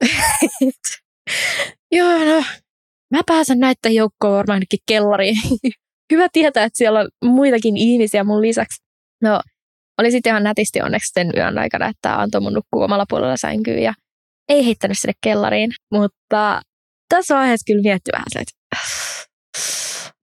Joo, 1.96 2.18
no. 2.24 2.44
Mä 3.10 3.20
pääsen 3.26 3.58
näiden 3.58 3.94
joukkoon 3.94 4.32
varmaan 4.32 4.56
ainakin 4.56 4.78
kellariin. 4.86 5.36
Hyvä 6.12 6.28
tietää, 6.32 6.64
että 6.64 6.78
siellä 6.78 7.00
on 7.00 7.08
muitakin 7.24 7.76
ihmisiä 7.76 8.24
mun 8.24 8.42
lisäksi. 8.42 8.82
No, 9.22 9.40
oli 9.98 10.10
sitten 10.10 10.30
ihan 10.30 10.42
nätisti 10.42 10.82
onneksi 10.82 11.10
sen 11.14 11.30
yön 11.36 11.58
aikana, 11.58 11.88
että 11.88 12.20
antoi 12.20 12.40
mun 12.40 12.52
nukkua 12.52 12.84
omalla 12.84 13.04
puolella 13.08 13.36
sänkyyn 13.36 13.82
ja 13.82 13.94
ei 14.48 14.66
heittänyt 14.66 14.98
sinne 15.00 15.12
kellariin. 15.20 15.70
Mutta 15.90 16.62
tässä 17.08 17.34
vaiheessa 17.34 17.64
kyllä 17.66 17.82
mietti 17.82 18.10
vähän 18.12 18.26
se, 18.32 18.38
että 18.38 18.52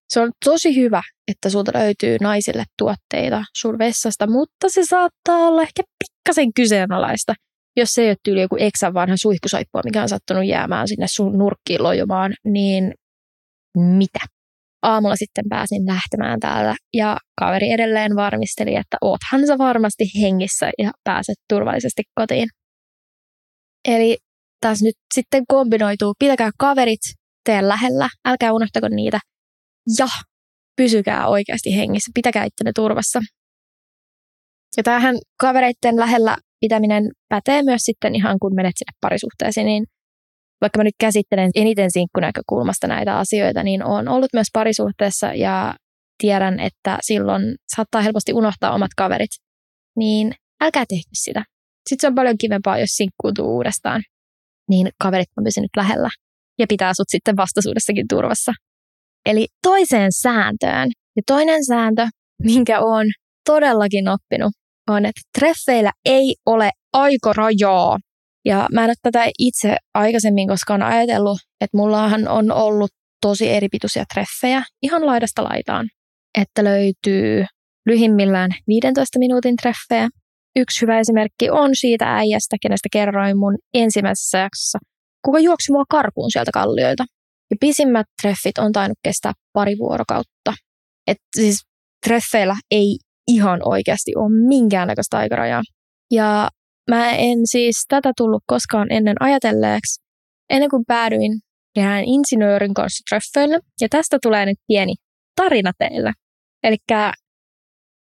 Se 0.09 0.19
on 0.19 0.31
tosi 0.45 0.75
hyvä, 0.75 1.01
että 1.27 1.49
sulta 1.49 1.71
löytyy 1.75 2.17
naisille 2.21 2.63
tuotteita 2.77 3.43
sun 3.57 3.77
vessasta, 3.79 4.27
mutta 4.27 4.69
se 4.69 4.85
saattaa 4.85 5.37
olla 5.37 5.61
ehkä 5.61 5.83
pikkasen 5.99 6.53
kyseenalaista, 6.53 7.33
jos 7.77 7.89
se 7.89 8.01
ei 8.01 8.09
ole 8.09 8.15
tyyli 8.23 8.41
joku 8.41 8.55
eksän 8.59 8.93
vanha 8.93 9.17
suihkusaippua, 9.17 9.81
mikä 9.85 10.01
on 10.01 10.09
sattunut 10.09 10.45
jäämään 10.45 10.87
sinne 10.87 11.07
sun 11.07 11.37
nurkkiin 11.37 11.83
lojumaan, 11.83 12.33
niin 12.45 12.93
mitä? 13.77 14.19
Aamulla 14.81 15.15
sitten 15.15 15.45
pääsin 15.49 15.85
lähtemään 15.85 16.39
täältä 16.39 16.75
ja 16.93 17.17
kaveri 17.39 17.71
edelleen 17.71 18.15
varmisteli, 18.15 18.75
että 18.75 18.97
oothan 19.01 19.47
sä 19.47 19.57
varmasti 19.57 20.03
hengissä 20.21 20.71
ja 20.77 20.91
pääset 21.03 21.35
turvallisesti 21.49 22.03
kotiin. 22.15 22.47
Eli 23.87 24.17
tässä 24.61 24.85
nyt 24.85 24.95
sitten 25.13 25.43
kombinoituu, 25.47 26.13
pitäkää 26.19 26.51
kaverit 26.57 26.99
teidän 27.45 27.67
lähellä, 27.67 28.09
älkää 28.25 28.53
unohtako 28.53 28.87
niitä 28.87 29.19
ja 29.99 30.07
pysykää 30.75 31.27
oikeasti 31.27 31.75
hengissä, 31.75 32.11
pitäkää 32.13 32.45
ittenne 32.45 32.71
turvassa. 32.75 33.19
Ja 34.77 34.83
tämähän 34.83 35.15
kavereiden 35.41 35.95
lähellä 35.95 36.37
pitäminen 36.59 37.03
pätee 37.29 37.63
myös 37.63 37.81
sitten 37.81 38.15
ihan 38.15 38.37
kun 38.41 38.55
menet 38.55 38.73
sinne 38.77 38.97
parisuhteeseen, 39.01 39.65
niin 39.65 39.85
vaikka 40.61 40.79
mä 40.79 40.83
nyt 40.83 40.95
käsittelen 40.99 41.51
eniten 41.55 41.91
sinkkunäkökulmasta 41.91 42.87
näitä 42.87 43.17
asioita, 43.17 43.63
niin 43.63 43.83
on 43.83 44.07
ollut 44.07 44.33
myös 44.33 44.47
parisuhteessa 44.53 45.33
ja 45.33 45.75
tiedän, 46.17 46.59
että 46.59 46.97
silloin 47.01 47.55
saattaa 47.75 48.01
helposti 48.01 48.33
unohtaa 48.33 48.73
omat 48.73 48.91
kaverit, 48.97 49.29
niin 49.97 50.33
älkää 50.63 50.85
tehkö 50.89 51.09
sitä. 51.13 51.43
Sitten 51.89 52.01
se 52.01 52.07
on 52.07 52.15
paljon 52.15 52.37
kivempaa, 52.37 52.79
jos 52.79 52.89
sinkkuutuu 52.89 53.55
uudestaan, 53.55 54.01
niin 54.69 54.89
kaverit 55.03 55.29
on 55.37 55.43
pysynyt 55.43 55.69
lähellä 55.77 56.09
ja 56.59 56.65
pitää 56.69 56.93
sut 56.93 57.09
sitten 57.09 57.37
vastaisuudessakin 57.37 58.05
turvassa. 58.09 58.51
Eli 59.25 59.47
toiseen 59.63 60.11
sääntöön. 60.11 60.89
Ja 61.15 61.21
toinen 61.27 61.65
sääntö, 61.65 62.07
minkä 62.43 62.79
on 62.79 63.05
todellakin 63.45 64.07
oppinut, 64.07 64.51
on, 64.91 65.05
että 65.05 65.21
treffeillä 65.39 65.91
ei 66.05 66.35
ole 66.45 66.71
aikarajaa. 66.93 67.97
Ja 68.45 68.67
mä 68.73 68.83
en 68.83 68.89
ole 68.89 68.95
tätä 69.01 69.25
itse 69.39 69.77
aikaisemmin 69.93 70.47
koskaan 70.47 70.81
ajatellut, 70.81 71.39
että 71.61 71.77
mullahan 71.77 72.27
on 72.27 72.51
ollut 72.51 72.91
tosi 73.21 73.49
eripituisia 73.49 74.03
treffejä 74.13 74.63
ihan 74.81 75.05
laidasta 75.05 75.43
laitaan. 75.43 75.89
Että 76.37 76.63
löytyy 76.63 77.45
lyhimmillään 77.85 78.51
15 78.67 79.19
minuutin 79.19 79.55
treffejä. 79.55 80.09
Yksi 80.55 80.81
hyvä 80.81 80.99
esimerkki 80.99 81.49
on 81.49 81.69
siitä 81.73 82.15
äijästä, 82.15 82.57
kenestä 82.61 82.89
kerroin 82.91 83.37
mun 83.37 83.57
ensimmäisessä 83.73 84.37
jaksossa, 84.37 84.79
kuka 85.25 85.39
juoksi 85.39 85.71
mua 85.71 85.83
karkuun 85.89 86.31
sieltä 86.31 86.51
kallioilta. 86.53 87.05
Ja 87.51 87.57
pisimmät 87.59 88.05
treffit 88.21 88.57
on 88.57 88.71
tainnut 88.71 88.97
kestää 89.03 89.33
pari 89.53 89.75
vuorokautta. 89.77 90.53
että 91.07 91.23
siis 91.35 91.61
treffeillä 92.05 92.55
ei 92.71 92.97
ihan 93.27 93.59
oikeasti 93.65 94.11
ole 94.15 94.47
minkäännäköistä 94.47 95.17
aikarajaa. 95.17 95.61
Ja 96.11 96.49
mä 96.89 97.11
en 97.11 97.37
siis 97.45 97.85
tätä 97.87 98.11
tullut 98.17 98.43
koskaan 98.45 98.91
ennen 98.91 99.15
ajatelleeksi, 99.19 100.01
ennen 100.49 100.69
kuin 100.69 100.83
päädyin 100.87 101.39
erään 101.75 102.03
insinöörin 102.03 102.73
kanssa 102.73 103.03
treffeille. 103.09 103.59
Ja 103.81 103.87
tästä 103.89 104.17
tulee 104.21 104.45
nyt 104.45 104.57
pieni 104.67 104.95
tarina 105.35 105.71
teille. 105.77 106.11
Eli 106.63 106.77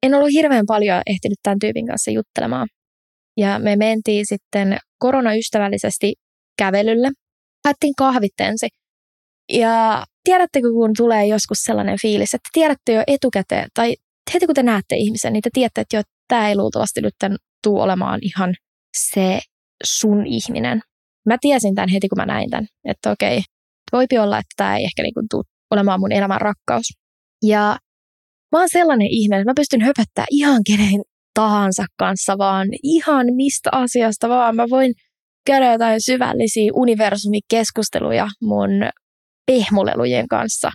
en 0.03 0.13
ollut 0.13 0.31
hirveän 0.31 0.65
paljon 0.67 1.01
ehtinyt 1.07 1.37
tämän 1.43 1.59
tyypin 1.59 1.87
kanssa 1.87 2.11
juttelemaan. 2.11 2.67
Ja 3.37 3.59
me 3.59 3.75
mentiin 3.75 4.25
sitten 4.25 4.77
koronaystävällisesti 4.99 6.13
kävelylle. 6.57 7.09
Haettiin 7.65 7.93
kahvit 7.97 8.33
ensin. 8.39 8.69
Ja 9.51 10.03
tiedättekö, 10.23 10.67
kun 10.71 10.91
tulee 10.97 11.25
joskus 11.25 11.57
sellainen 11.63 11.97
fiilis, 12.01 12.33
että 12.33 12.49
tiedätte 12.53 12.93
jo 12.93 13.03
etukäteen, 13.07 13.67
tai 13.73 13.95
heti 14.33 14.45
kun 14.45 14.55
te 14.55 14.63
näette 14.63 14.95
ihmisen, 14.95 15.33
niin 15.33 15.41
te 15.41 15.49
tiedätte, 15.53 15.81
että 15.81 15.97
jo, 15.97 16.01
tämä 16.27 16.49
ei 16.49 16.55
luultavasti 16.55 17.01
nyt 17.01 17.13
tule 17.63 17.83
olemaan 17.83 18.19
ihan 18.21 18.53
se 18.97 19.39
sun 19.83 20.27
ihminen. 20.27 20.81
Mä 21.25 21.37
tiesin 21.41 21.75
tämän 21.75 21.89
heti, 21.89 22.09
kun 22.09 22.17
mä 22.17 22.25
näin 22.25 22.49
tämän, 22.49 22.67
että 22.85 23.11
okei, 23.11 23.41
voipi 23.91 24.17
olla, 24.17 24.37
että 24.37 24.53
tämä 24.57 24.77
ei 24.77 24.83
ehkä 24.83 25.03
niinku 25.03 25.21
tule 25.31 25.43
olemaan 25.71 25.99
mun 25.99 26.11
elämän 26.11 26.41
rakkaus. 26.41 26.85
Ja 27.43 27.77
mä 28.51 28.59
oon 28.59 28.69
sellainen 28.71 29.07
ihminen, 29.07 29.41
että 29.41 29.49
mä 29.49 29.53
pystyn 29.55 29.81
höpöttämään 29.81 30.27
ihan 30.31 30.61
kenen 30.67 31.01
tahansa 31.33 31.85
kanssa, 31.97 32.37
vaan 32.37 32.67
ihan 32.83 33.25
mistä 33.35 33.69
asiasta 33.71 34.29
vaan. 34.29 34.55
Mä 34.55 34.65
voin 34.69 34.93
käydä 35.45 35.71
jotain 35.71 36.01
syvällisiä 36.01 36.71
universumikeskusteluja 36.73 38.27
mun 38.41 38.69
pehmolelujen 39.45 40.27
kanssa. 40.27 40.71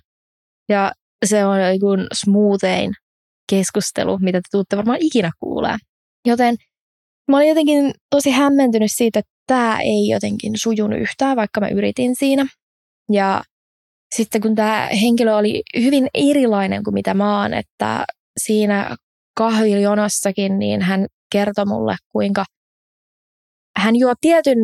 Ja 0.69 0.93
se 1.25 1.45
on 1.45 1.59
joku 1.61 1.87
smoothein 2.15 2.91
keskustelu, 3.51 4.19
mitä 4.19 4.39
te 4.39 4.49
tuutte 4.51 4.77
varmaan 4.77 4.99
ikinä 5.01 5.31
kuulee. 5.41 5.77
Joten 6.27 6.57
mä 7.31 7.37
olin 7.37 7.49
jotenkin 7.49 7.95
tosi 8.11 8.31
hämmentynyt 8.31 8.91
siitä, 8.95 9.19
että 9.19 9.33
tämä 9.47 9.81
ei 9.81 10.09
jotenkin 10.09 10.53
sujunut 10.57 11.01
yhtään, 11.01 11.37
vaikka 11.37 11.61
mä 11.61 11.69
yritin 11.69 12.17
siinä. 12.17 12.47
Ja 13.13 13.43
sitten 14.15 14.41
kun 14.41 14.55
tämä 14.55 14.89
henkilö 15.03 15.37
oli 15.37 15.63
hyvin 15.77 16.09
erilainen 16.15 16.85
kuin 16.85 16.95
mitä 16.95 17.15
mä 17.15 17.41
oon, 17.41 17.55
että 17.55 18.05
siinä 18.41 18.97
kahviljonossakin, 19.37 20.59
niin 20.59 20.83
hän 20.83 21.07
kertoi 21.33 21.65
mulle, 21.67 21.97
kuinka 22.13 22.45
hän 23.77 23.97
juo 23.97 24.15
tietyn 24.21 24.59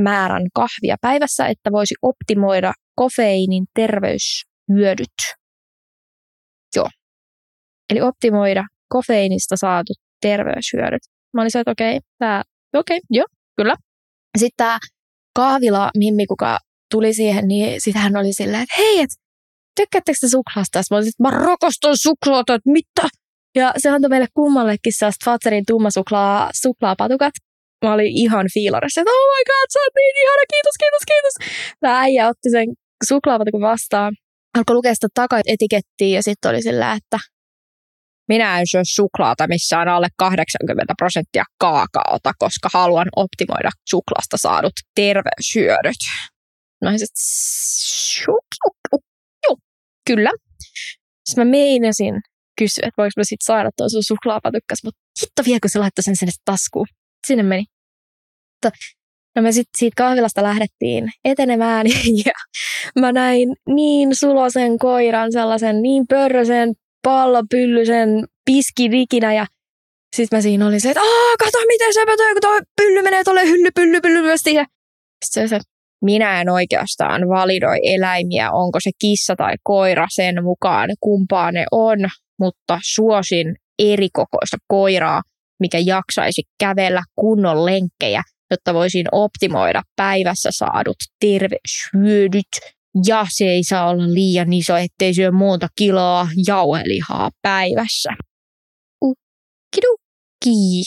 määrän 0.00 0.42
kahvia 0.54 0.96
päivässä, 1.00 1.46
että 1.46 1.72
voisi 1.72 1.94
optimoida 2.02 2.72
kofeiinin 2.94 3.64
terveyshyödyt. 3.74 5.14
Joo. 6.76 6.88
Eli 7.94 8.00
optimoida 8.00 8.64
kofeiinista 8.88 9.56
saatut 9.56 9.96
terveyshyödyt. 10.20 11.02
Mä 11.34 11.40
olin 11.40 11.50
se, 11.50 11.60
että 11.60 11.70
okei, 11.70 11.96
okay, 11.96 12.42
okei, 12.76 12.96
okay, 12.96 13.00
joo, 13.10 13.26
kyllä. 13.56 13.74
Sitten 14.38 14.56
tämä 14.56 14.78
kahvila 15.36 15.90
Mimmi, 15.96 16.26
kuka 16.26 16.58
tuli 16.90 17.14
siihen, 17.14 17.48
niin 17.48 17.80
sitten 17.80 18.02
hän 18.02 18.16
oli 18.16 18.32
silleen, 18.32 18.62
että 18.62 18.74
hei, 18.78 19.00
et, 19.00 19.10
tykkäättekö 19.80 20.18
te 20.20 20.28
suklaasta? 20.28 20.82
Mä 20.90 20.96
olin, 20.96 21.12
mä 21.22 21.30
rakastan 21.30 21.96
suklaata, 21.96 22.54
että 22.54 22.70
mitä? 22.70 23.08
Ja 23.54 23.72
se 23.78 23.88
antoi 23.90 24.08
meille 24.08 24.26
kummallekin 24.34 24.92
sellaista 24.92 25.24
Fatserin 25.24 25.64
tumma 25.66 25.88
suklaapatukat 26.62 27.32
mä 27.84 27.94
olin 27.94 28.12
ihan 28.24 28.46
fiilarissa, 28.54 29.00
että 29.00 29.10
oh 29.10 29.26
my 29.34 29.42
god, 29.50 29.68
sä 29.72 29.78
oot 29.80 29.94
niin 29.96 30.16
ihana, 30.22 30.44
kiitos, 30.52 30.76
kiitos, 30.82 31.04
kiitos. 31.10 31.34
Tämä 31.80 32.00
äijä 32.00 32.28
otti 32.28 32.50
sen 32.50 32.68
suklaapatukun 33.08 33.60
vastaan, 33.60 34.12
alkoi 34.58 34.74
lukea 34.76 34.94
sitä 34.94 35.08
takaetikettiä 35.14 36.08
ja 36.18 36.22
sitten 36.22 36.50
oli 36.50 36.62
sillä, 36.62 36.92
että 36.92 37.18
minä 38.28 38.60
en 38.60 38.66
syö 38.66 38.80
suklaata, 38.84 39.46
missä 39.48 39.78
on 39.78 39.88
alle 39.88 40.08
80 40.16 40.94
prosenttia 40.98 41.44
kaakaota, 41.58 42.32
koska 42.38 42.68
haluan 42.74 43.06
optimoida 43.16 43.70
suklaasta 43.88 44.36
saadut 44.36 44.72
terveyshyödyt. 44.94 46.02
No 46.82 46.90
sitten, 46.90 47.24
kyllä. 50.06 50.30
Sitten 51.24 51.46
mä 51.46 51.50
meinasin 51.50 52.14
kysyä, 52.58 52.82
että 52.86 53.02
voiko 53.02 53.12
mä 53.16 53.24
sitten 53.24 53.46
saada 53.46 53.70
tuon 53.76 53.90
sun 53.90 54.04
suklaapatukkas, 54.04 54.78
mutta 54.84 55.00
hitto 55.20 55.42
vielä, 55.46 55.58
kun 55.62 55.70
se 55.70 55.78
laittoi 55.78 56.02
sen 56.02 56.16
sinne 56.16 56.32
taskuun. 56.44 56.86
Sinne 57.26 57.42
meni. 57.42 57.64
No 59.36 59.42
me 59.42 59.52
sitten 59.52 59.78
siitä 59.78 59.94
kahvilasta 59.96 60.42
lähdettiin 60.42 61.10
etenemään 61.24 61.86
ja 62.26 62.32
mä 63.00 63.12
näin 63.12 63.48
niin 63.68 64.16
sulosen 64.16 64.78
koiran, 64.78 65.32
sellaisen 65.32 65.82
niin 65.82 66.04
pörrösen, 66.08 66.74
pallopyllysen 67.04 68.24
piskidikinä 68.44 69.34
ja 69.34 69.46
sitten 70.16 70.36
mä 70.36 70.40
siinä 70.42 70.66
olin 70.66 70.80
se, 70.80 70.90
että 70.90 71.00
aah, 71.00 71.36
kato 71.38 71.58
miten 71.66 71.94
se 71.94 72.00
pötö, 72.06 72.22
kun 72.32 72.40
toi 72.40 72.60
pylly 72.76 73.02
menee 73.02 73.24
tuolle 73.24 73.46
hylly, 73.46 73.68
pylly, 73.74 74.00
pyllyvästi. 74.00 74.54
Ja 74.54 74.66
sitten 75.24 75.48
se, 75.48 75.58
minä 76.04 76.40
en 76.40 76.48
oikeastaan 76.48 77.28
validoi 77.28 77.76
eläimiä, 77.82 78.50
onko 78.52 78.80
se 78.80 78.90
kissa 78.98 79.36
tai 79.36 79.54
koira 79.62 80.06
sen 80.10 80.44
mukaan, 80.44 80.90
kumpaa 81.00 81.52
ne 81.52 81.64
on, 81.70 81.98
mutta 82.40 82.78
suosin 82.84 83.54
erikokoista 83.78 84.56
koiraa, 84.68 85.22
mikä 85.60 85.78
jaksaisi 85.78 86.42
kävellä 86.60 87.02
kunnon 87.14 87.66
lenkkejä 87.66 88.22
jotta 88.50 88.74
voisin 88.74 89.06
optimoida 89.12 89.82
päivässä 89.96 90.50
saadut 90.52 90.96
terveyshyödyt. 91.20 92.73
Ja 93.06 93.26
se 93.30 93.44
ei 93.44 93.64
saa 93.64 93.88
olla 93.88 94.14
liian 94.14 94.52
iso, 94.52 94.76
ettei 94.76 95.14
syö 95.14 95.32
monta 95.32 95.68
kiloa 95.76 96.28
jauhelihaa 96.46 97.30
päivässä. 97.42 98.10
Ukkiduki. 99.04 100.82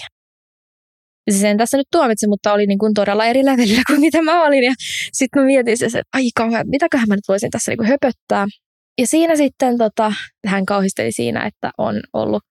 Sen 1.31 1.57
tässä 1.57 1.77
nyt 1.77 1.87
tuomitsi, 1.91 2.27
mutta 2.27 2.53
oli 2.53 2.65
niin 2.65 2.77
kuin 2.77 2.93
todella 2.93 3.25
eri 3.25 3.45
levelillä 3.45 3.81
kuin 3.87 3.99
mitä 3.99 4.21
mä 4.21 4.43
olin. 4.43 4.63
Ja 4.63 4.73
sitten 5.13 5.41
mä 5.41 5.45
mietin, 5.45 5.73
että 5.73 6.01
ai 6.13 6.29
kauhean, 6.35 6.69
mitäköhän 6.69 7.07
mä 7.07 7.15
nyt 7.15 7.27
voisin 7.27 7.51
tässä 7.51 7.71
niin 7.71 7.77
kuin 7.77 7.87
höpöttää. 7.87 8.45
Ja 8.97 9.07
siinä 9.07 9.35
sitten 9.35 9.77
tota, 9.77 10.13
hän 10.47 10.65
kauhisteli 10.65 11.11
siinä, 11.11 11.45
että 11.45 11.71
on 11.77 12.01
ollut 12.13 12.43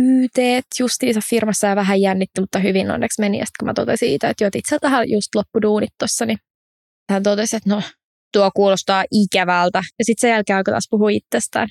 YT 0.00 0.64
justiinsa 0.80 1.20
firmassa 1.30 1.66
ja 1.66 1.76
vähän 1.76 2.00
jännitti, 2.00 2.40
mutta 2.40 2.58
hyvin 2.58 2.90
onneksi 2.90 3.20
meni. 3.20 3.38
Ja 3.38 3.46
sitten 3.46 3.58
kun 3.58 3.66
mä 3.66 3.74
totesin 3.74 4.08
siitä, 4.08 4.30
että 4.30 4.44
jo 4.44 4.50
itse 4.54 4.78
tähän 4.78 5.10
just 5.10 5.34
loppuduunit 5.34 5.90
tuossa, 5.98 6.26
niin 6.26 6.38
hän 7.10 7.22
totesi, 7.22 7.56
että 7.56 7.70
no 7.70 7.82
tuo 8.32 8.50
kuulostaa 8.56 9.04
ikävältä. 9.12 9.82
Ja 9.98 10.04
sitten 10.04 10.20
sen 10.20 10.30
jälkeen 10.30 10.56
alkoi 10.56 10.72
taas 10.72 10.88
puhua 10.90 11.10
itsestään. 11.10 11.68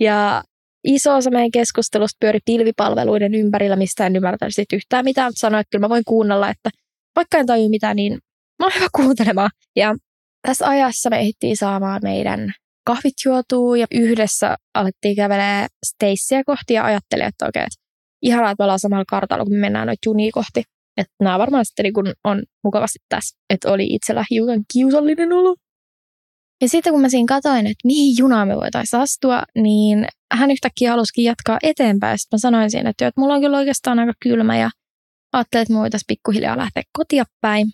Ja 0.00 0.42
iso 0.84 1.16
osa 1.16 1.30
meidän 1.30 1.50
keskustelusta 1.50 2.16
pyöri 2.20 2.38
pilvipalveluiden 2.44 3.34
ympärillä, 3.34 3.76
mistä 3.76 4.06
en 4.06 4.16
ymmärtänyt 4.16 4.54
sit 4.54 4.72
yhtään 4.72 5.04
mitään, 5.04 5.28
mutta 5.28 5.40
sanoin, 5.40 5.60
että 5.60 5.70
kyllä 5.70 5.84
mä 5.84 5.88
voin 5.88 6.04
kuunnella, 6.06 6.48
että 6.48 6.70
vaikka 7.16 7.38
en 7.38 7.46
tajua 7.46 7.68
mitään, 7.68 7.96
niin 7.96 8.18
mä 8.58 8.66
oon 8.66 8.72
hyvä 8.74 8.86
kuuntelemaan. 8.96 9.50
Ja 9.76 9.94
tässä 10.42 10.68
ajassa 10.68 11.10
me 11.10 11.20
ehdittiin 11.20 11.56
saamaan 11.56 12.00
meidän 12.02 12.52
kahvit 12.86 13.14
juotuu 13.24 13.74
ja 13.74 13.86
yhdessä 13.90 14.56
alettiin 14.74 15.16
kävelee 15.16 15.66
Staceyä 15.86 16.42
kohti 16.46 16.74
ja 16.74 16.84
ajattelin, 16.84 17.26
että 17.26 17.46
okei, 17.48 17.62
että 17.62 17.80
ihanaa, 18.22 18.50
että 18.50 18.62
me 18.62 18.64
ollaan 18.64 18.78
samalla 18.78 19.04
kartalla, 19.08 19.44
kun 19.44 19.54
me 19.54 19.60
mennään 19.60 19.86
noita 19.86 20.00
junia 20.06 20.30
kohti. 20.34 20.62
Että 20.96 21.12
nämä 21.22 21.38
varmaan 21.38 21.64
sitten 21.64 21.82
niin 21.82 21.92
kun 21.92 22.12
on 22.24 22.42
mukavasti 22.64 22.98
tässä, 23.08 23.38
että 23.50 23.70
oli 23.72 23.86
itsellä 23.86 24.24
hiukan 24.30 24.60
kiusallinen 24.72 25.32
olo. 25.32 25.56
Ja 26.60 26.68
sitten 26.68 26.92
kun 26.92 27.02
mä 27.02 27.08
siinä 27.08 27.34
katoin, 27.34 27.66
että 27.66 27.86
mihin 27.86 28.14
junaan 28.18 28.48
me 28.48 28.56
voitaisiin 28.56 29.00
astua, 29.00 29.42
niin 29.54 30.06
hän 30.32 30.50
yhtäkkiä 30.50 30.90
halusikin 30.90 31.24
jatkaa 31.24 31.58
eteenpäin. 31.62 32.18
Sitten 32.18 32.36
mä 32.36 32.40
sanoin 32.40 32.70
siinä, 32.70 32.90
että, 32.90 33.06
että 33.06 33.20
mulla 33.20 33.34
on 33.34 33.40
kyllä 33.40 33.56
oikeastaan 33.56 33.98
aika 33.98 34.12
kylmä 34.22 34.58
ja 34.58 34.70
ajattelin, 35.32 35.62
että 35.62 35.74
me 35.74 35.80
voitaisiin 35.80 36.06
pikkuhiljaa 36.06 36.56
lähteä 36.56 36.82
kotia 36.98 37.24
päin. 37.40 37.66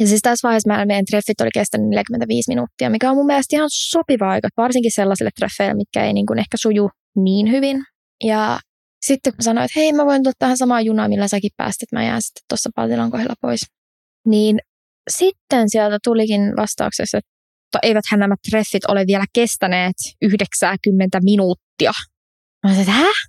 Ja 0.00 0.06
siis 0.06 0.20
tässä 0.22 0.48
vaiheessa 0.48 0.86
meidän 0.86 1.04
treffit 1.10 1.40
oli 1.40 1.50
kestänyt 1.54 1.88
45 1.88 2.50
minuuttia, 2.50 2.90
mikä 2.90 3.10
on 3.10 3.16
mun 3.16 3.26
mielestä 3.26 3.56
ihan 3.56 3.68
sopiva 3.72 4.30
aika, 4.30 4.48
varsinkin 4.56 4.92
sellaisille 4.94 5.30
treffeille, 5.38 5.74
mitkä 5.74 6.04
ei 6.04 6.12
niin 6.12 6.26
kuin 6.26 6.38
ehkä 6.38 6.56
suju 6.56 6.90
niin 7.16 7.50
hyvin. 7.50 7.82
Ja 8.24 8.58
sitten 9.06 9.32
kun 9.32 9.44
sanoin, 9.44 9.64
että 9.64 9.80
hei, 9.80 9.92
mä 9.92 10.06
voin 10.06 10.22
tulla 10.22 10.34
tähän 10.38 10.56
samaan 10.56 10.84
junaan, 10.84 11.10
millä 11.10 11.28
säkin 11.28 11.50
pääsit, 11.56 11.82
että 11.82 11.96
mä 11.96 12.04
jään 12.04 12.22
sitten 12.22 12.42
tuossa 12.48 12.70
Paltilan 12.74 13.10
kohdalla 13.10 13.34
pois. 13.40 13.60
Niin 14.26 14.58
sitten 15.10 15.70
sieltä 15.70 15.98
tulikin 16.04 16.42
vastauksessa, 16.56 17.18
että 17.18 17.30
eiväthän 17.82 18.20
nämä 18.20 18.34
treffit 18.50 18.84
ole 18.84 19.04
vielä 19.06 19.24
kestäneet 19.32 19.96
90 20.22 21.18
minuuttia. 21.24 21.92
Mä 22.66 22.74
sanoin, 22.74 22.88
että 22.88 23.28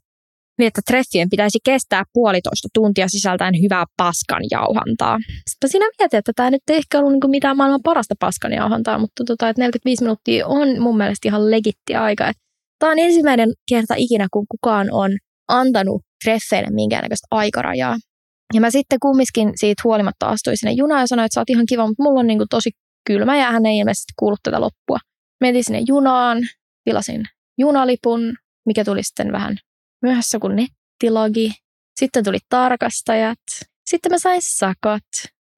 niin 0.60 0.68
että 0.68 0.82
treffien 0.88 1.30
pitäisi 1.30 1.60
kestää 1.66 2.04
puolitoista 2.14 2.68
tuntia 2.74 3.08
sisältäen 3.08 3.62
hyvää 3.64 3.86
paskan 3.98 4.44
jauhantaa. 4.52 5.18
Sitten 5.50 5.70
siinä 5.70 5.86
mietin, 6.00 6.18
että 6.18 6.32
tämä 6.36 6.52
nyt 6.52 6.62
ei 6.70 6.78
ehkä 6.78 7.00
ollut 7.00 7.12
niin 7.12 7.32
mitään 7.32 7.58
maailman 7.58 7.80
parasta 7.84 8.16
paskan 8.20 8.54
jauhantaa, 8.54 8.98
mutta 8.98 9.24
tota, 9.28 9.50
että 9.50 9.62
45 9.62 10.04
minuuttia 10.04 10.48
on 10.48 10.82
mun 10.82 10.98
mielestä 10.98 11.28
ihan 11.28 11.52
legitti 11.52 11.96
aika. 11.96 12.32
Tämä 12.80 12.92
on 12.92 13.00
ensimmäinen 13.00 13.50
kerta 13.70 13.94
ikinä, 13.98 14.28
kun 14.32 14.46
kukaan 14.50 14.88
on 14.92 15.12
antanut 15.48 16.02
treffeille 16.24 16.70
minkäännäköistä 16.72 17.28
aikarajaa. 17.32 17.96
Ja 18.54 18.62
mä 18.62 18.72
sitten 18.72 19.00
kumminkin 19.02 19.52
siitä 19.56 19.82
huolimatta 19.84 20.26
astuin 20.26 20.58
sinne 20.58 20.74
junaan 20.74 21.02
ja 21.02 21.08
sanoin, 21.08 21.26
että 21.26 21.34
sä 21.34 21.42
oot 21.42 21.50
ihan 21.50 21.66
kiva, 21.70 21.88
mutta 21.88 22.04
mulla 22.04 22.20
on 22.20 22.28
niin 22.28 22.40
tosi 22.50 22.70
kylmä 23.08 23.38
ja 23.38 23.52
hän 23.52 23.66
ei 23.66 23.78
ilmeisesti 23.78 24.14
kuullut 24.20 24.40
tätä 24.44 24.62
loppua. 24.62 24.98
Menin 25.42 25.64
sinne 25.64 25.82
junaan, 25.88 26.38
tilasin 26.84 27.24
junalipun, 27.58 28.34
mikä 28.66 28.86
tuli 28.86 29.04
sitten 29.04 29.32
vähän 29.32 29.58
myöhässä 30.02 30.40
kuin 30.40 30.56
nettilogi. 30.56 31.52
Sitten 32.00 32.24
tuli 32.24 32.38
tarkastajat. 32.50 33.40
Sitten 33.90 34.12
mä 34.12 34.20
sain 34.20 34.42
sakot, 34.44 35.10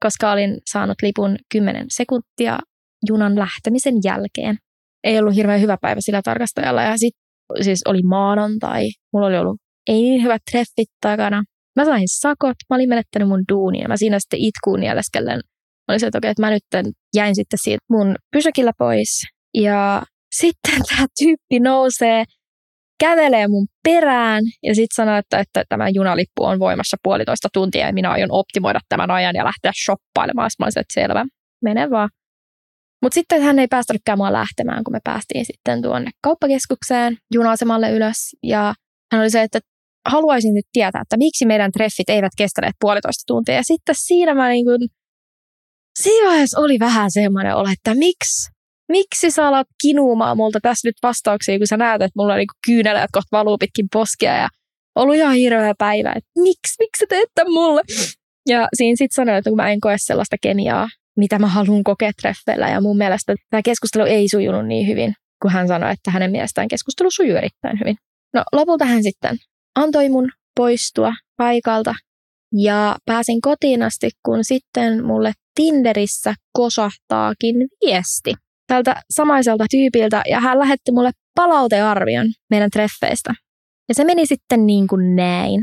koska 0.04 0.32
olin 0.32 0.58
saanut 0.72 0.98
lipun 1.02 1.38
10 1.52 1.86
sekuntia 1.90 2.60
junan 3.08 3.40
lähtemisen 3.40 3.96
jälkeen. 4.04 4.58
Ei 5.04 5.20
ollut 5.20 5.36
hirveän 5.36 5.62
hyvä 5.62 5.78
päivä 5.82 6.02
sillä 6.02 6.22
tarkastajalla 6.22 6.82
ja 6.82 6.98
sitten 6.98 7.22
siis 7.62 7.82
oli 7.88 8.02
maanantai. 8.04 8.90
Mulla 9.14 9.28
oli 9.28 9.38
ollut 9.38 9.62
ei 9.88 10.02
niin 10.02 10.24
hyvät 10.24 10.42
treffit 10.52 10.90
takana. 11.02 11.44
Mä 11.76 11.86
sain 11.86 12.08
sakot, 12.08 12.56
mä 12.70 12.76
olin 12.76 12.90
menettänyt 12.90 13.28
mun 13.28 13.44
duunia. 13.52 13.88
Mä 13.88 13.98
siinä 13.98 14.20
sitten 14.20 14.40
itkuun 14.40 14.84
jäljeskellen. 14.84 15.42
Oli 15.92 16.00
se, 16.00 16.08
että 16.08 16.18
okei, 16.18 16.32
että 16.32 16.42
mä 16.42 16.50
nyt 16.50 16.96
jäin 17.16 17.36
sitten 17.36 17.60
siitä 17.62 17.86
mun 17.90 18.16
pysäkillä 18.32 18.72
pois. 18.78 19.22
Ja 19.54 20.04
sitten 20.36 20.82
tämä 20.90 21.06
tyyppi 21.20 21.60
nousee 21.60 22.24
kävelee 23.00 23.48
mun 23.48 23.68
perään 23.84 24.44
ja 24.64 24.76
sitten 24.76 24.96
sanoo, 24.96 25.18
että, 25.18 25.40
että 25.40 25.64
tämä 25.70 25.90
junalippu 25.90 26.44
on 26.44 26.60
voimassa 26.60 26.98
puolitoista 27.04 27.48
tuntia 27.54 27.88
ja 27.88 27.94
minä 27.94 28.12
aion 28.12 28.32
optimoida 28.32 28.80
tämän 28.90 29.12
ajan 29.12 29.36
ja 29.36 29.46
lähteä 29.46 29.72
shoppailemaan. 29.86 30.50
Mä 30.60 30.66
olisin, 30.66 30.80
että 30.82 30.94
selvä, 30.94 31.26
mene 31.64 31.90
vaan. 31.90 32.10
Mutta 33.02 33.14
sitten 33.14 33.42
hän 33.42 33.60
ei 33.60 33.68
päästänytkään 33.68 34.18
mua 34.18 34.34
lähtemään, 34.34 34.84
kun 34.84 34.94
me 34.94 35.00
päästiin 35.04 35.46
sitten 35.46 35.82
tuonne 35.82 36.12
kauppakeskukseen 36.24 37.18
junasemalle 37.34 37.92
ylös. 37.92 38.36
Ja 38.44 38.74
hän 39.12 39.22
oli 39.22 39.30
se, 39.30 39.42
että 39.42 39.60
haluaisin 40.10 40.54
nyt 40.54 40.66
tietää, 40.74 41.02
että 41.02 41.18
miksi 41.18 41.46
meidän 41.46 41.72
treffit 41.72 42.10
eivät 42.10 42.32
kestäneet 42.38 42.76
puolitoista 42.80 43.24
tuntia. 43.28 43.56
Ja 43.56 43.64
sitten 43.64 43.96
siinä 43.98 44.36
mä 44.36 44.50
niin 44.50 44.66
kuin, 44.66 44.80
siinä 46.00 46.30
vaiheessa 46.30 46.60
oli 46.60 46.80
vähän 46.80 47.12
semmoinen 47.12 47.56
olo, 47.56 47.70
että 47.72 47.96
miksi 47.96 48.52
miksi 48.92 49.32
sä 49.32 49.48
alat 49.48 49.68
kinuumaan 49.82 50.38
multa 50.38 50.60
tässä 50.62 50.88
nyt 50.88 50.96
vastauksia, 51.04 51.58
kun 51.58 51.68
sä 51.68 51.78
näet, 51.78 52.02
että 52.02 52.12
mulla 52.16 52.34
on 52.34 52.38
niinku 52.38 52.54
kyyneleet 52.66 53.10
kohta 53.12 53.38
valuu 53.38 53.58
pitkin 53.58 53.88
poskia 53.94 54.36
ja 54.36 54.48
ollut 54.96 55.16
ihan 55.16 55.36
hirveä 55.36 55.74
päivä, 55.78 56.10
että 56.10 56.32
miksi, 56.38 56.76
miksi 56.80 57.00
sä 57.00 57.06
teet 57.10 57.30
tämän 57.36 57.54
mulle? 57.54 57.82
Ja 58.50 58.68
siinä 58.74 58.96
sitten 58.96 59.16
sanoin, 59.16 59.38
että 59.38 59.50
kun 59.50 59.58
mä 59.58 59.72
en 59.72 59.80
koe 59.80 59.96
sellaista 59.98 60.36
kemiaa, 60.42 60.90
mitä 61.18 61.40
mä 61.40 61.48
haluan 61.48 61.84
kokea 61.84 62.12
treffeillä 62.22 62.70
ja 62.70 62.82
mun 62.82 62.98
mielestä 62.98 63.36
tämä 63.50 63.62
keskustelu 63.62 64.06
ei 64.06 64.30
sujunut 64.30 64.68
niin 64.68 64.88
hyvin, 64.88 65.14
kun 65.42 65.52
hän 65.52 65.68
sanoi, 65.68 65.92
että 65.92 66.12
hänen 66.12 66.32
mielestään 66.32 66.68
keskustelu 66.68 67.12
sujuu 67.12 67.38
erittäin 67.38 67.80
hyvin. 67.80 67.96
No 68.34 68.44
lopulta 68.52 68.86
hän 68.86 69.04
sitten 69.04 69.38
antoi 69.76 70.10
mun 70.10 70.30
poistua 70.56 71.14
paikalta 71.38 71.96
ja 72.58 72.96
pääsin 73.06 73.42
kotiin 73.42 73.84
asti, 73.84 74.10
kun 74.26 74.44
sitten 74.44 75.06
mulle 75.06 75.34
Tinderissä 75.56 76.34
kosahtaakin 76.54 77.56
viesti 77.86 78.34
tältä 78.68 79.02
samaiselta 79.10 79.66
tyypiltä 79.72 80.22
ja 80.30 80.40
hän 80.40 80.60
lähetti 80.60 80.92
mulle 80.92 81.12
palautearvion 81.36 82.28
meidän 82.50 82.70
treffeistä. 82.70 83.34
Ja 83.90 83.96
se 83.96 84.04
meni 84.04 84.26
sitten 84.26 84.66
niin 84.66 84.88
kuin 84.88 85.16
näin. 85.16 85.62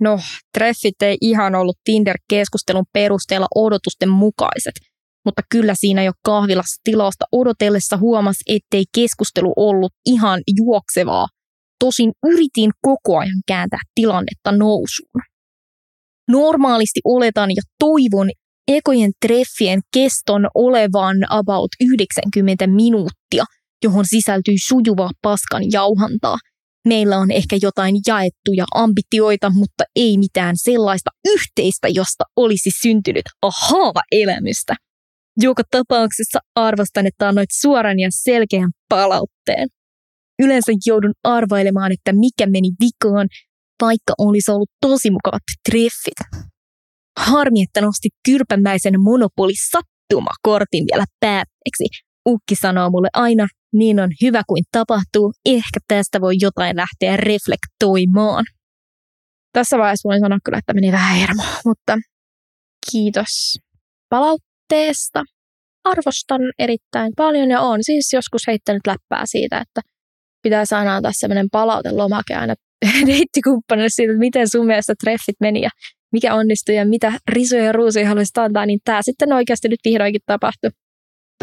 No, 0.00 0.18
treffit 0.58 1.02
ei 1.02 1.16
ihan 1.20 1.54
ollut 1.54 1.76
Tinder-keskustelun 1.84 2.84
perusteella 2.92 3.46
odotusten 3.54 4.08
mukaiset, 4.08 4.74
mutta 5.24 5.42
kyllä 5.50 5.74
siinä 5.74 6.02
jo 6.02 6.12
kahvilassa 6.24 6.80
tilausta 6.84 7.24
odotellessa 7.32 7.96
huomasi, 7.96 8.44
ettei 8.48 8.84
keskustelu 8.94 9.52
ollut 9.56 9.92
ihan 10.06 10.40
juoksevaa. 10.64 11.26
Tosin 11.84 12.12
yritin 12.26 12.70
koko 12.82 13.18
ajan 13.18 13.42
kääntää 13.46 13.80
tilannetta 13.94 14.52
nousuun. 14.52 15.29
Normaalisti 16.30 17.00
oletan 17.04 17.50
ja 17.50 17.62
toivon, 17.78 18.30
ekojen 18.68 19.10
treffien 19.26 19.80
keston 19.94 20.46
olevan 20.54 21.16
about 21.28 21.70
90 21.80 22.66
minuuttia, 22.66 23.44
johon 23.84 24.04
sisältyy 24.06 24.54
sujuvaa 24.66 25.10
paskan 25.22 25.62
jauhantaa. 25.72 26.38
Meillä 26.88 27.18
on 27.18 27.30
ehkä 27.30 27.58
jotain 27.62 27.96
jaettuja 28.06 28.64
ambitioita, 28.74 29.50
mutta 29.50 29.84
ei 29.96 30.18
mitään 30.18 30.56
sellaista 30.56 31.10
yhteistä, 31.34 31.88
josta 31.88 32.24
olisi 32.36 32.70
syntynyt 32.82 33.24
ahaava 33.42 34.00
elämystä. 34.12 34.74
Joka 35.42 35.62
tapauksessa 35.70 36.38
arvostan, 36.54 37.06
että 37.06 37.28
annoit 37.28 37.50
suoran 37.52 37.98
ja 37.98 38.08
selkeän 38.10 38.70
palautteen. 38.88 39.68
Yleensä 40.42 40.72
joudun 40.86 41.12
arvailemaan, 41.24 41.92
että 41.92 42.12
mikä 42.12 42.46
meni 42.46 42.70
vikaan, 42.80 43.28
vaikka 43.80 44.12
olisi 44.18 44.50
ollut 44.50 44.70
tosi 44.80 45.10
mukavat 45.10 45.42
treffit. 45.70 46.20
Harmi, 47.18 47.62
että 47.62 47.80
nosti 47.80 48.08
kyrpämäisen 48.26 49.00
monopoli 49.00 49.52
sattumakortin 49.70 50.84
vielä 50.92 51.04
päätteeksi. 51.20 51.84
Ukki 52.28 52.54
sanoo 52.54 52.90
mulle 52.90 53.08
aina, 53.14 53.46
niin 53.72 54.00
on 54.00 54.10
hyvä 54.22 54.42
kuin 54.48 54.64
tapahtuu, 54.72 55.32
ehkä 55.44 55.80
tästä 55.88 56.20
voi 56.20 56.34
jotain 56.40 56.76
lähteä 56.76 57.16
reflektoimaan. 57.16 58.44
Tässä 59.52 59.78
vaiheessa 59.78 60.08
voin 60.08 60.20
sanoa 60.20 60.38
kyllä, 60.44 60.58
että 60.58 60.74
meni 60.74 60.92
vähän 60.92 61.16
hermo, 61.16 61.42
mutta 61.64 61.98
kiitos 62.90 63.58
palautteesta. 64.08 65.22
Arvostan 65.84 66.40
erittäin 66.58 67.12
paljon 67.16 67.50
ja 67.50 67.60
on 67.60 67.78
siis 67.82 68.12
joskus 68.12 68.46
heittänyt 68.46 68.86
läppää 68.86 69.22
siitä, 69.26 69.58
että 69.58 69.80
pitää 70.42 70.64
saada 70.64 70.96
antaa 70.96 71.12
sellainen 71.14 71.50
palautelomake 71.52 72.34
aina 72.34 72.54
deittikumppanille 73.06 73.88
siitä, 73.88 74.12
että 74.12 74.18
miten 74.18 74.48
sun 74.48 74.66
mielestä 74.66 74.94
treffit 75.00 75.36
meni 75.40 75.62
ja 75.62 75.70
mikä 76.12 76.34
onnistui 76.34 76.76
ja 76.76 76.86
mitä 76.86 77.12
risuja 77.28 77.64
ja 77.64 77.72
ruusuja 77.72 78.08
haluaisit 78.08 78.38
antaa, 78.38 78.66
niin 78.66 78.80
tämä 78.84 79.02
sitten 79.02 79.32
oikeasti 79.32 79.68
nyt 79.68 79.80
vihdoinkin 79.84 80.20
tapahtui. 80.26 80.70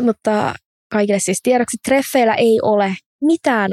Mutta 0.01 0.53
kaikille 0.91 1.19
siis 1.19 1.39
tiedoksi, 1.43 1.77
treffeillä 1.87 2.35
ei 2.35 2.59
ole 2.61 2.95
mitään 3.23 3.71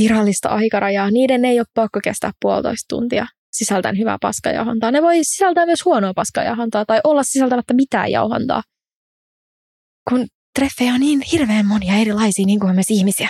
virallista 0.00 0.48
aikarajaa. 0.48 1.10
Niiden 1.10 1.44
ei 1.44 1.60
ole 1.60 1.66
pakko 1.74 2.00
kestää 2.04 2.30
puolitoista 2.42 2.84
tuntia 2.88 3.26
sisältäen 3.52 3.98
hyvää 3.98 4.16
paskajauhantaa. 4.20 4.90
Ne 4.90 5.02
voi 5.02 5.24
sisältää 5.24 5.66
myös 5.66 5.84
huonoa 5.84 6.14
paskajauhantaa 6.14 6.84
tai 6.84 7.00
olla 7.04 7.22
sisältämättä 7.22 7.74
mitään 7.74 8.10
jauhantaa. 8.10 8.62
Kun 10.10 10.26
treffejä 10.58 10.94
on 10.94 11.00
niin 11.00 11.22
hirveän 11.32 11.66
monia 11.66 11.94
erilaisia 11.94 12.46
niin 12.46 12.60
kuin 12.60 12.74
myös 12.74 12.90
ihmisiä. 12.90 13.28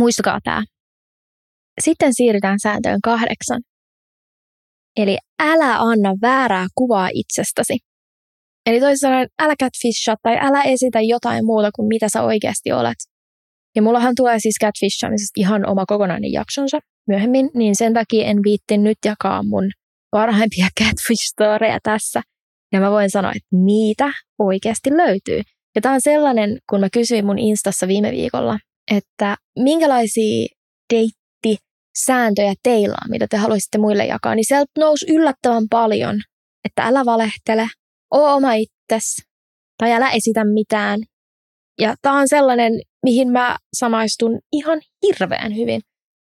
Muistakaa 0.00 0.40
tämä. 0.44 0.64
Sitten 1.80 2.14
siirrytään 2.14 2.58
sääntöön 2.62 3.00
kahdeksan. 3.04 3.62
Eli 4.96 5.18
älä 5.42 5.78
anna 5.78 6.14
väärää 6.22 6.66
kuvaa 6.74 7.08
itsestäsi. 7.14 7.78
Eli 8.66 8.80
toisin 8.80 8.98
sanoen, 8.98 9.28
älä 9.42 9.54
catfisha 9.62 10.16
tai 10.22 10.36
älä 10.40 10.62
esitä 10.62 11.00
jotain 11.00 11.44
muuta 11.44 11.70
kuin 11.76 11.88
mitä 11.88 12.08
sä 12.08 12.22
oikeasti 12.22 12.72
olet. 12.72 12.96
Ja 13.76 13.82
mullahan 13.82 14.14
tulee 14.16 14.38
siis 14.38 14.54
catfishamisesta 14.60 15.40
ihan 15.40 15.68
oma 15.68 15.84
kokonainen 15.86 16.32
jaksonsa 16.32 16.78
myöhemmin, 17.08 17.50
niin 17.54 17.76
sen 17.76 17.94
takia 17.94 18.26
en 18.26 18.38
viitti 18.44 18.78
nyt 18.78 18.98
jakaa 19.04 19.42
mun 19.42 19.70
parhaimpia 20.10 20.66
catfish-storeja 20.80 21.78
tässä. 21.82 22.22
Ja 22.72 22.80
mä 22.80 22.90
voin 22.90 23.10
sanoa, 23.10 23.30
että 23.30 23.56
niitä 23.64 24.12
oikeasti 24.38 24.90
löytyy. 24.90 25.40
Ja 25.74 25.80
tämä 25.80 25.94
on 25.94 26.00
sellainen, 26.00 26.58
kun 26.70 26.80
mä 26.80 26.88
kysyin 26.92 27.26
mun 27.26 27.38
Instassa 27.38 27.88
viime 27.88 28.10
viikolla, 28.10 28.58
että 28.96 29.36
minkälaisia 29.58 30.46
deittisääntöjä 31.94 32.54
teillä 32.62 32.96
on, 33.04 33.10
mitä 33.10 33.26
te 33.30 33.36
haluaisitte 33.36 33.78
muille 33.78 34.06
jakaa, 34.06 34.34
niin 34.34 34.44
sieltä 34.44 34.70
nousi 34.78 35.06
yllättävän 35.08 35.68
paljon, 35.70 36.20
että 36.64 36.82
älä 36.82 37.04
valehtele, 37.04 37.68
oo 38.10 38.34
oma 38.34 38.52
itses, 38.52 39.16
tai 39.78 39.92
älä 39.92 40.10
esitä 40.10 40.44
mitään. 40.44 41.00
Ja 41.80 41.94
tämä 42.02 42.18
on 42.18 42.28
sellainen, 42.28 42.72
mihin 43.02 43.28
mä 43.28 43.56
samaistun 43.76 44.38
ihan 44.52 44.80
hirveän 45.06 45.56
hyvin. 45.56 45.80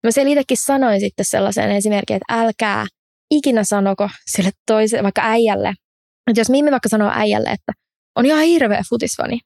Mä 0.07 0.11
siellä 0.11 0.31
itsekin 0.31 0.57
sanoin 0.57 1.01
sitten 1.01 1.25
sellaisen 1.25 1.71
esimerkin, 1.71 2.17
että 2.17 2.35
älkää 2.41 2.87
ikinä 3.31 3.65
sanoko 3.65 4.09
sille 4.31 4.51
toiselle, 4.67 5.03
vaikka 5.03 5.23
äijälle. 5.25 5.69
Että 6.31 6.41
jos 6.41 6.51
Mimmi 6.51 6.71
vaikka 6.71 6.89
sanoo 6.89 7.11
äijälle, 7.15 7.51
että 7.51 7.73
on 8.17 8.27
ihan 8.27 8.43
hirveä 8.43 8.83
futisfani. 8.89 9.39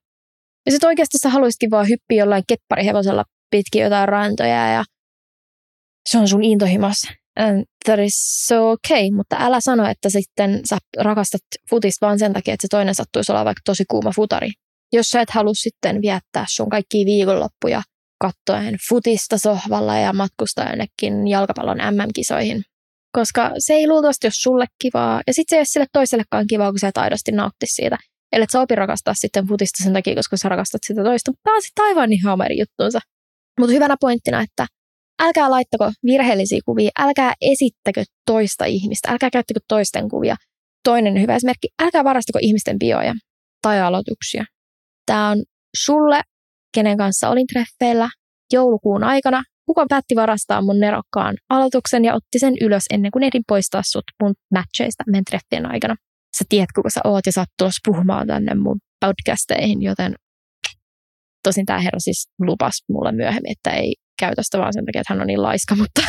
Ja 0.67 0.73
sitten 0.73 0.89
oikeasti 0.89 1.19
sä 1.19 1.29
haluaisitkin 1.29 1.71
vaan 1.71 1.89
hyppiä 1.89 2.23
jollain 2.23 2.43
kepparihevosella 2.49 3.25
pitkin 3.51 3.83
jotain 3.83 4.09
rantoja 4.09 4.73
ja 4.73 4.85
se 6.09 6.19
on 6.19 6.29
sun 6.29 6.45
intohimas. 6.45 6.97
And 7.37 7.65
that 7.85 7.99
is 7.99 8.47
so 8.47 8.71
okay, 8.71 9.11
mutta 9.11 9.37
älä 9.39 9.61
sano, 9.61 9.87
että 9.87 10.11
sitten 10.11 10.61
sä 10.69 10.79
rakastat 10.99 11.41
futista 11.71 12.07
vaan 12.07 12.19
sen 12.19 12.33
takia, 12.33 12.55
että 12.55 12.65
se 12.65 12.69
toinen 12.71 12.95
sattuisi 12.95 13.33
olla 13.33 13.45
vaikka 13.45 13.61
tosi 13.65 13.85
kuuma 13.91 14.13
futari. 14.17 14.51
Jos 14.93 15.07
sä 15.11 15.21
et 15.21 15.31
halua 15.31 15.55
sitten 15.55 16.03
viettää 16.03 16.45
sun 16.49 16.69
kaikki 16.69 17.07
viikonloppuja 17.07 17.83
kattoen 18.21 18.77
futista 18.89 19.39
sohvalla 19.39 19.99
ja 19.99 20.13
matkustaa 20.13 20.69
jonnekin 20.69 21.29
jalkapallon 21.29 21.79
MM-kisoihin. 21.79 22.63
Koska 23.13 23.51
se 23.59 23.75
ei 23.75 23.89
luultavasti 23.89 24.27
ole 24.27 24.33
sulle 24.35 24.67
kivaa, 24.83 25.23
ja 25.27 25.35
sitten 25.35 25.51
se 25.51 25.57
ei 25.57 25.61
ole 25.61 25.65
sille 25.65 25.87
toisellekaan 25.93 26.47
kivaa, 26.47 26.71
kun 26.71 26.79
sä 26.79 26.89
et 26.89 26.97
aidosti 26.97 27.33
nautti 27.33 27.67
siitä. 27.67 27.99
Eli 28.33 28.45
sä 28.53 28.61
opi 28.61 28.75
rakastaa 28.75 29.15
sitten 29.15 29.47
futista 29.47 29.85
sen 29.85 29.93
takia, 29.93 30.15
koska 30.15 30.37
sä 30.37 30.49
rakastat 30.49 30.81
sitä 30.87 31.05
toista. 31.05 31.33
Tämä 31.43 31.57
on 31.57 31.63
sitten 31.63 31.85
aivan 31.85 32.13
ihan 32.13 32.43
eri 32.45 32.59
juttuunsa. 32.59 33.01
Mutta 33.61 33.73
hyvänä 33.73 33.97
pointtina, 34.01 34.41
että 34.41 34.67
älkää 35.23 35.51
laittako 35.51 35.93
virheellisiä 36.07 36.59
kuvia, 36.65 36.91
älkää 36.99 37.33
esittäkö 37.41 38.05
toista 38.27 38.65
ihmistä, 38.65 39.11
älkää 39.11 39.31
käyttäkö 39.31 39.61
toisten 39.69 40.09
kuvia. 40.09 40.37
Toinen 40.85 41.21
hyvä 41.21 41.37
esimerkki, 41.37 41.69
älkää 41.83 42.05
varastako 42.05 42.39
ihmisten 42.43 42.79
bioja 42.79 43.15
tai 43.63 43.81
aloituksia. 43.81 44.45
Tämä 45.07 45.31
on 45.31 45.43
sulle, 45.77 46.21
kenen 46.75 46.97
kanssa 46.97 47.29
olin 47.29 47.47
treffeillä 47.47 48.09
joulukuun 48.53 49.05
aikana. 49.05 49.43
Kuka 49.67 49.87
päätti 49.89 50.15
varastaa 50.17 50.63
mun 50.63 50.81
nerokkaan 50.81 51.37
aloituksen 51.49 52.05
ja 52.05 52.15
otti 52.15 52.39
sen 52.39 52.55
ylös 52.61 52.83
ennen 52.91 53.11
kuin 53.11 53.23
ehdin 53.23 53.43
poistaa 53.49 53.83
sut 53.85 54.05
mun 54.23 54.35
matcheista 54.55 55.05
men 55.07 55.25
treffien 55.25 55.67
aikana. 55.67 55.97
Sä 56.39 56.45
tiedät, 56.49 56.73
kuka 56.75 56.91
sä 56.91 57.01
oot 57.05 57.27
ja 57.27 57.33
sä 57.33 57.45
oot 57.63 57.73
puhumaan 57.87 58.27
tänne 58.27 58.55
mun 58.55 58.79
podcasteihin, 59.01 59.83
joten 59.83 60.15
tosin 61.43 61.67
tämä 61.67 61.81
herra 61.81 61.99
siis 61.99 62.29
lupas 62.41 62.85
mulle 62.89 63.13
myöhemmin, 63.13 63.53
että 63.53 63.71
ei 63.71 63.95
käytä 64.19 64.43
sitä 64.43 64.59
vaan 64.59 64.73
sen 64.73 64.85
takia, 64.85 65.01
että 65.01 65.15
hän 65.15 65.21
on 65.21 65.27
niin 65.27 65.43
laiska, 65.43 65.75
mutta 65.83 66.03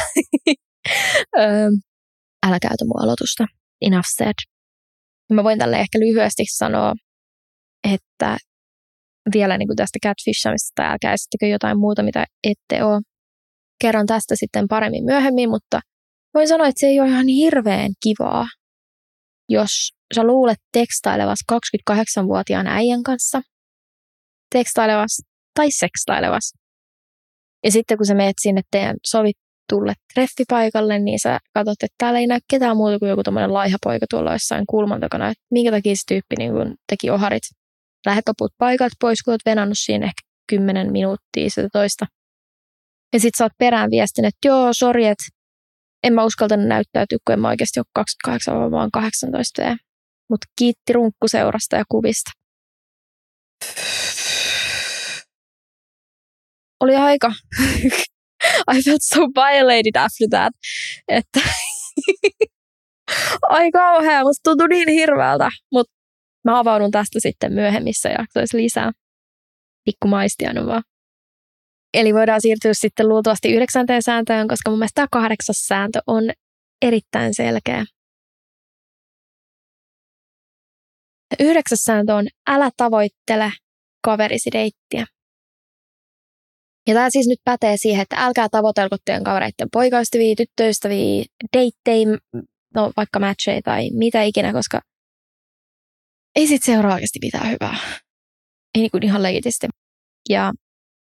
älä 2.48 2.60
käytä 2.62 2.86
mun 2.86 3.04
aloitusta. 3.04 3.46
Enough 3.82 4.08
said. 4.18 4.34
Mä 5.34 5.44
voin 5.44 5.60
tälle 5.60 5.80
ehkä 5.80 6.00
lyhyesti 6.00 6.44
sanoa, 6.58 6.94
että 7.94 8.38
vielä 9.34 9.58
niin 9.58 9.68
kuin 9.68 9.78
tästä 9.78 10.00
catfishamisesta, 10.06 10.92
älkää 10.92 11.14
esittekö 11.14 11.48
jotain 11.48 11.80
muuta, 11.80 12.04
mitä 12.04 12.26
ette 12.44 12.84
ole. 12.84 13.02
Kerron 13.82 14.06
tästä 14.06 14.36
sitten 14.36 14.68
paremmin 14.68 15.06
myöhemmin, 15.06 15.50
mutta 15.50 15.80
voin 16.34 16.48
sanoa, 16.48 16.68
että 16.68 16.80
se 16.80 16.88
ei 16.88 17.00
ole 17.00 17.10
ihan 17.10 17.28
hirveän 17.28 17.92
kivaa, 18.04 18.46
jos 19.50 19.72
sä 20.16 20.24
luulet 20.24 20.58
tekstailevas 20.72 21.40
28-vuotiaan 21.52 22.68
äijän 22.68 23.04
kanssa, 23.04 23.42
tekstailevas 24.54 25.22
tai 25.56 25.72
sekstailevas. 25.72 26.54
Ja 27.66 27.72
sitten 27.72 27.98
kun 27.98 28.06
sä 28.06 28.14
meet 28.14 28.36
sinne 28.42 28.62
teidän 28.72 28.96
sovittulle 29.06 29.94
treffipaikalle, 30.14 31.00
niin 31.00 31.20
sä 31.20 31.40
katsot, 31.54 31.84
että 31.84 31.96
täällä 31.98 32.20
ei 32.20 32.28
näy 32.28 32.40
ketään 32.50 32.78
muuta 32.78 33.00
kuin 33.00 33.10
joku 33.10 33.24
tämmöinen 33.24 33.54
laiha 33.54 33.78
poika 33.84 34.06
tuolla 34.10 34.34
jossain 34.34 34.64
kulman 34.70 35.00
takana, 35.00 35.30
että 35.30 35.44
minkä 35.52 35.72
takia 35.72 35.96
se 35.96 36.02
tyyppi 36.08 36.36
niin 36.38 36.52
kun 36.52 36.76
teki 36.90 37.10
oharit 37.10 37.44
lähet 38.06 38.28
loput 38.28 38.52
paikat 38.58 38.92
pois, 39.00 39.24
kun 39.24 39.32
olet 39.32 39.42
venannut 39.46 39.78
siinä 39.78 40.06
ehkä 40.06 40.22
10 40.50 40.92
minuuttia 40.92 41.50
sitä 41.50 41.70
toista. 41.74 42.06
Ja 43.14 43.20
sit 43.20 43.34
sä 43.38 43.44
oot 43.44 43.52
perään 43.58 43.92
viestin, 43.92 44.26
että 44.26 44.48
joo, 44.48 44.70
sori, 44.74 45.06
että 45.06 45.26
en 46.04 46.14
mä 46.14 46.26
uskaltanut 46.26 46.68
näyttäytyä, 46.68 47.18
kun 47.28 47.34
en 47.34 47.40
mä 47.40 47.50
oikeasti 47.50 47.80
ole 47.80 47.86
28, 47.94 48.72
vaan 48.72 48.92
18 48.92 49.62
V. 49.62 49.76
Mutta 50.30 50.48
kiitti 50.60 50.94
runkkuseurasta 50.94 51.76
ja 51.76 51.84
kuvista. 51.90 52.32
Oli 56.80 56.96
aika. 56.96 57.34
I 58.74 58.82
felt 58.86 59.02
so 59.02 59.20
violated 59.20 59.96
after 59.96 60.28
that. 60.30 60.54
Että 61.08 61.40
ai 63.50 63.72
kauhea, 63.72 64.24
musta 64.24 64.42
tuntui 64.44 64.68
niin 64.68 64.90
hirveältä, 64.90 65.50
mutta 65.72 65.96
Mä 66.46 66.60
avaudun 66.60 66.92
tästä 66.92 67.20
sitten 67.20 67.54
myöhemmissä 67.54 68.10
jaksoissa 68.10 68.58
lisää. 68.58 68.92
Pikku 69.86 70.12
vaan. 70.66 70.84
Eli 71.94 72.14
voidaan 72.14 72.42
siirtyä 72.42 72.74
sitten 72.74 73.10
luultavasti 73.10 73.54
yhdeksänteen 73.54 74.04
sääntöön, 74.04 74.48
koska 74.48 74.70
mun 74.70 74.80
mielestä 74.80 74.96
tämä 74.96 75.08
kahdeksas 75.12 75.58
sääntö 75.58 76.00
on 76.08 76.24
erittäin 76.82 77.34
selkeä. 77.34 77.86
Yhdeksäs 81.40 81.80
sääntö 81.80 82.16
on 82.16 82.28
älä 82.48 82.70
tavoittele 82.78 83.52
kaverisi 84.04 84.50
deittiä. 84.52 85.06
Ja 86.88 86.94
tämä 86.94 87.10
siis 87.10 87.28
nyt 87.28 87.40
pätee 87.44 87.78
siihen, 87.78 88.02
että 88.02 88.16
älkää 88.20 88.50
tavoitelko 88.50 88.98
teidän 89.06 89.24
kavereiden 89.24 89.68
poikaystäviä, 89.72 90.36
tyttöystäviä, 90.38 91.24
deittejä, 91.58 92.18
no 92.76 92.92
vaikka 92.98 93.20
matcheja 93.20 93.62
tai 93.64 93.90
mitä 93.94 94.24
ikinä, 94.24 94.54
koska 94.54 94.82
ei 96.36 96.48
sit 96.48 96.64
seuraa 96.64 96.94
oikeasti 96.94 97.20
mitään 97.22 97.52
hyvää. 97.52 97.78
Ei 98.76 98.82
niin 98.82 98.92
kuin 98.92 99.04
ihan 99.04 99.24
legitisti. 99.24 99.68
Ja 100.30 100.52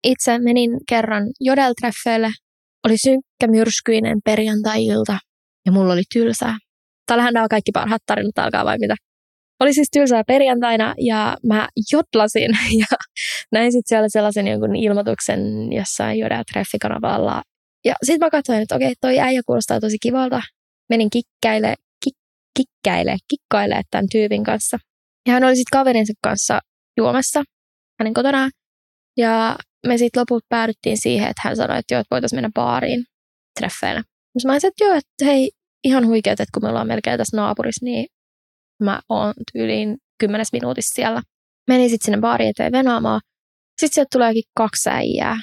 itse 0.04 0.38
menin 0.38 0.70
kerran 0.88 1.22
jodeltreffeille. 1.40 2.30
Oli 2.86 2.98
synkkä 2.98 3.46
myrskyinen 3.46 4.18
perjantai-ilta 4.24 5.18
ja 5.66 5.72
mulla 5.72 5.92
oli 5.92 6.02
tylsää. 6.12 6.58
Täällähän 7.06 7.34
nämä 7.34 7.48
kaikki 7.48 7.70
parhaat 7.72 8.02
tarinat 8.06 8.38
alkaa 8.38 8.64
vai 8.64 8.78
mitä. 8.78 8.94
Oli 9.60 9.72
siis 9.72 9.88
tylsää 9.92 10.24
perjantaina 10.24 10.94
ja 10.98 11.36
mä 11.46 11.68
jotlasin 11.92 12.50
ja 12.80 12.96
näin 13.52 13.72
sitten 13.72 13.88
siellä 13.88 14.08
sellaisen 14.08 14.46
jonkun 14.46 14.76
ilmoituksen 14.76 15.72
jossain 15.72 16.18
Jodel 16.18 16.44
treffikanavalla. 16.52 17.42
Ja 17.84 17.94
sitten 18.04 18.26
mä 18.26 18.30
katsoin, 18.30 18.62
että 18.62 18.76
okei, 18.76 18.94
toi 19.00 19.18
äijä 19.18 19.40
kuulostaa 19.46 19.80
tosi 19.80 19.96
kivalta. 20.02 20.40
Menin 20.88 21.10
kikkäile, 21.10 21.74
kik, 22.04 22.16
kikkäile, 22.56 23.16
kikkaile 23.28 23.82
tämän 23.90 24.06
tyypin 24.12 24.44
kanssa. 24.44 24.78
Ja 25.26 25.32
hän 25.32 25.44
oli 25.44 25.56
sitten 25.56 25.78
kaverinsa 25.78 26.12
kanssa 26.22 26.60
juomassa 26.96 27.42
hänen 28.00 28.14
kotonaan. 28.14 28.50
Ja 29.16 29.56
me 29.86 29.98
sitten 29.98 30.20
lopulta 30.20 30.46
päädyttiin 30.48 30.96
siihen, 31.02 31.28
että 31.28 31.42
hän 31.44 31.56
sanoi, 31.56 31.78
että 31.78 31.94
joo, 31.94 32.00
että 32.00 32.14
voitaisiin 32.14 32.36
mennä 32.36 32.50
baariin 32.54 33.04
treffeille. 33.60 34.00
Mä 34.00 34.40
sanoin, 34.42 34.56
että 34.56 34.84
joo, 34.84 34.94
että 34.94 35.24
hei, 35.24 35.50
ihan 35.84 36.06
huikeet, 36.06 36.40
että 36.40 36.50
kun 36.54 36.62
me 36.62 36.68
ollaan 36.68 36.86
melkein 36.86 37.18
tässä 37.18 37.36
naapurissa, 37.36 37.84
niin 37.84 38.06
mä 38.80 39.00
oon 39.08 39.34
tyyliin 39.52 39.96
kymmenes 40.20 40.52
minuutissa 40.52 40.94
siellä. 40.94 41.22
Menin 41.68 41.90
sitten 41.90 42.04
sinne 42.04 42.20
baariin 42.20 42.50
eteen 42.50 42.72
venaamaan. 42.72 43.20
Sitten 43.80 43.94
sieltä 43.94 44.08
tuleekin 44.12 44.42
kaksi 44.56 44.90
äijää. 44.90 45.36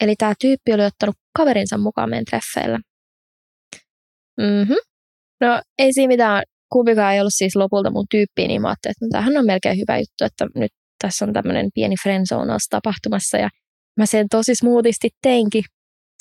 Eli 0.00 0.14
tämä 0.16 0.34
tyyppi 0.40 0.72
oli 0.72 0.84
ottanut 0.84 1.16
kaverinsa 1.38 1.78
mukaan 1.78 2.10
meidän 2.10 2.24
treffeille. 2.24 2.78
Mhm. 4.40 4.72
No 5.40 5.62
ei 5.78 5.92
siinä 5.92 6.08
mitään 6.08 6.42
kumpikaan 6.72 7.14
ei 7.14 7.20
ollut 7.20 7.34
siis 7.34 7.56
lopulta 7.56 7.90
mun 7.90 8.06
tyyppi, 8.10 8.48
niin 8.48 8.62
mä 8.62 8.68
ajattelin, 8.68 8.92
että 8.92 9.04
no, 9.04 9.08
tämähän 9.12 9.36
on 9.36 9.46
melkein 9.46 9.78
hyvä 9.78 9.98
juttu, 9.98 10.24
että 10.24 10.46
nyt 10.54 10.70
tässä 11.02 11.24
on 11.24 11.32
tämmöinen 11.32 11.68
pieni 11.74 11.94
friendzone 12.02 12.56
tapahtumassa 12.70 13.36
ja 13.36 13.48
mä 13.96 14.06
sen 14.06 14.26
tosi 14.30 14.54
smoothisti 14.54 15.08
teinkin 15.22 15.64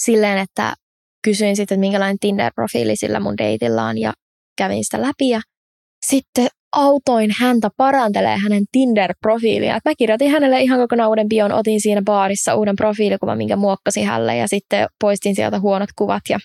silleen, 0.01 0.37
että 0.37 0.73
kysyin 1.23 1.55
sitten, 1.55 1.75
että 1.75 1.79
minkälainen 1.79 2.17
Tinder-profiili 2.19 2.95
sillä 2.95 3.19
mun 3.19 3.37
deitillä 3.37 3.85
on 3.85 3.97
ja 3.97 4.13
kävin 4.57 4.83
sitä 4.83 5.01
läpi 5.01 5.29
ja 5.29 5.41
sitten 6.05 6.47
autoin 6.71 7.31
häntä 7.39 7.69
parantelee 7.77 8.37
hänen 8.37 8.63
Tinder-profiilia. 8.71 9.79
Mä 9.85 9.93
kirjoitin 9.97 10.31
hänelle 10.31 10.61
ihan 10.61 10.79
kokonaan 10.79 11.09
uuden 11.09 11.29
bion, 11.29 11.51
otin 11.51 11.81
siinä 11.81 12.01
baarissa 12.01 12.55
uuden 12.55 12.75
profiilikuvan, 12.75 13.37
minkä 13.37 13.55
muokkasin 13.55 14.05
hänelle 14.05 14.37
ja 14.37 14.47
sitten 14.47 14.87
poistin 15.01 15.35
sieltä 15.35 15.59
huonot 15.59 15.89
kuvat 15.95 16.23
ja 16.29 16.39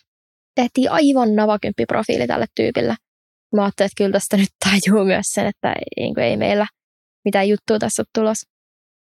tehtiin 0.54 0.90
aivan 0.90 1.34
navakymppi 1.34 1.86
profiili 1.86 2.26
tälle 2.26 2.46
tyypille 2.56 2.94
mä 3.54 3.62
ajattelin, 3.62 3.86
että 3.86 3.98
kyllä 3.98 4.12
tästä 4.12 4.36
nyt 4.36 4.48
tajuu 4.64 5.04
myös 5.04 5.26
sen, 5.26 5.46
että 5.46 5.72
ei, 5.72 6.04
niin 6.04 6.18
ei 6.18 6.36
meillä 6.36 6.66
mitään 7.24 7.48
juttua 7.48 7.78
tässä 7.78 8.02
ole 8.02 8.06
tulossa. 8.14 8.50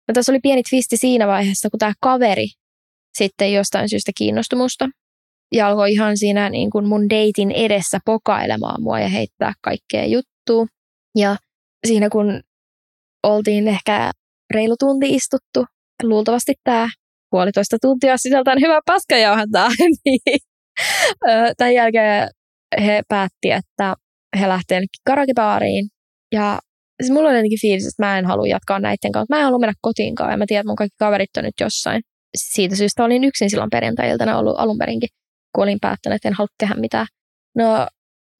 No 0.08 0.12
tässä 0.14 0.32
oli 0.32 0.40
pieni 0.42 0.62
twisti 0.62 0.96
siinä 0.96 1.26
vaiheessa, 1.26 1.70
kun 1.70 1.78
tämä 1.78 1.92
kaveri 2.00 2.46
sitten 3.18 3.52
jostain 3.52 3.88
syystä 3.88 4.12
kiinnostumusta. 4.16 4.88
Ja 5.54 5.68
alkoi 5.68 5.92
ihan 5.92 6.16
siinä 6.16 6.50
niin 6.50 6.70
kuin 6.70 6.88
mun 6.88 7.10
deitin 7.10 7.50
edessä 7.50 7.98
pokailemaan 8.04 8.82
mua 8.82 9.00
ja 9.00 9.08
heittää 9.08 9.52
kaikkea 9.62 10.04
juttua. 10.50 10.66
Ja 11.16 11.36
siinä 11.86 12.08
kun 12.08 12.40
oltiin 13.22 13.68
ehkä 13.68 14.10
reilu 14.54 14.74
tunti 14.78 15.14
istuttu, 15.14 15.64
luultavasti 16.02 16.54
tämä 16.64 16.88
puolitoista 17.30 17.76
tuntia 17.82 18.16
sisältää 18.16 18.54
hyvä 18.60 18.80
paskajauhantaa, 18.86 19.68
niin 20.04 20.38
tämän 21.56 21.74
jälkeen 21.74 22.28
he 22.80 23.02
päätti, 23.08 23.50
että 23.50 23.94
he 24.40 24.48
lähtevät 24.48 24.84
karakebaariin. 25.06 25.88
Ja 26.32 26.58
siis 27.02 27.12
mulla 27.12 27.28
oli 27.28 27.36
jotenkin 27.36 27.60
fiilis, 27.60 27.86
että 27.86 28.06
mä 28.06 28.18
en 28.18 28.26
halua 28.26 28.46
jatkaa 28.46 28.80
näiden 28.80 29.12
kanssa. 29.12 29.34
Mä 29.34 29.38
en 29.38 29.44
halua 29.44 29.58
mennä 29.58 29.74
kotiinkaan 29.80 30.30
ja 30.30 30.36
mä 30.36 30.44
tiedän, 30.48 30.60
että 30.60 30.70
mun 30.70 30.76
kaikki 30.76 30.96
kaverit 30.98 31.36
on 31.36 31.44
nyt 31.44 31.60
jossain. 31.60 32.02
Siitä 32.36 32.76
syystä 32.76 33.04
olin 33.04 33.24
yksin 33.24 33.50
silloin 33.50 33.70
perjantai-iltana 33.70 34.38
ollut 34.38 34.58
alun 34.58 34.78
perinkin, 34.78 35.08
kun 35.54 35.62
olin 35.62 35.78
päättänyt, 35.80 36.16
että 36.16 36.28
en 36.28 36.34
halua 36.34 36.54
tehdä 36.58 36.74
mitään. 36.74 37.06
No 37.56 37.86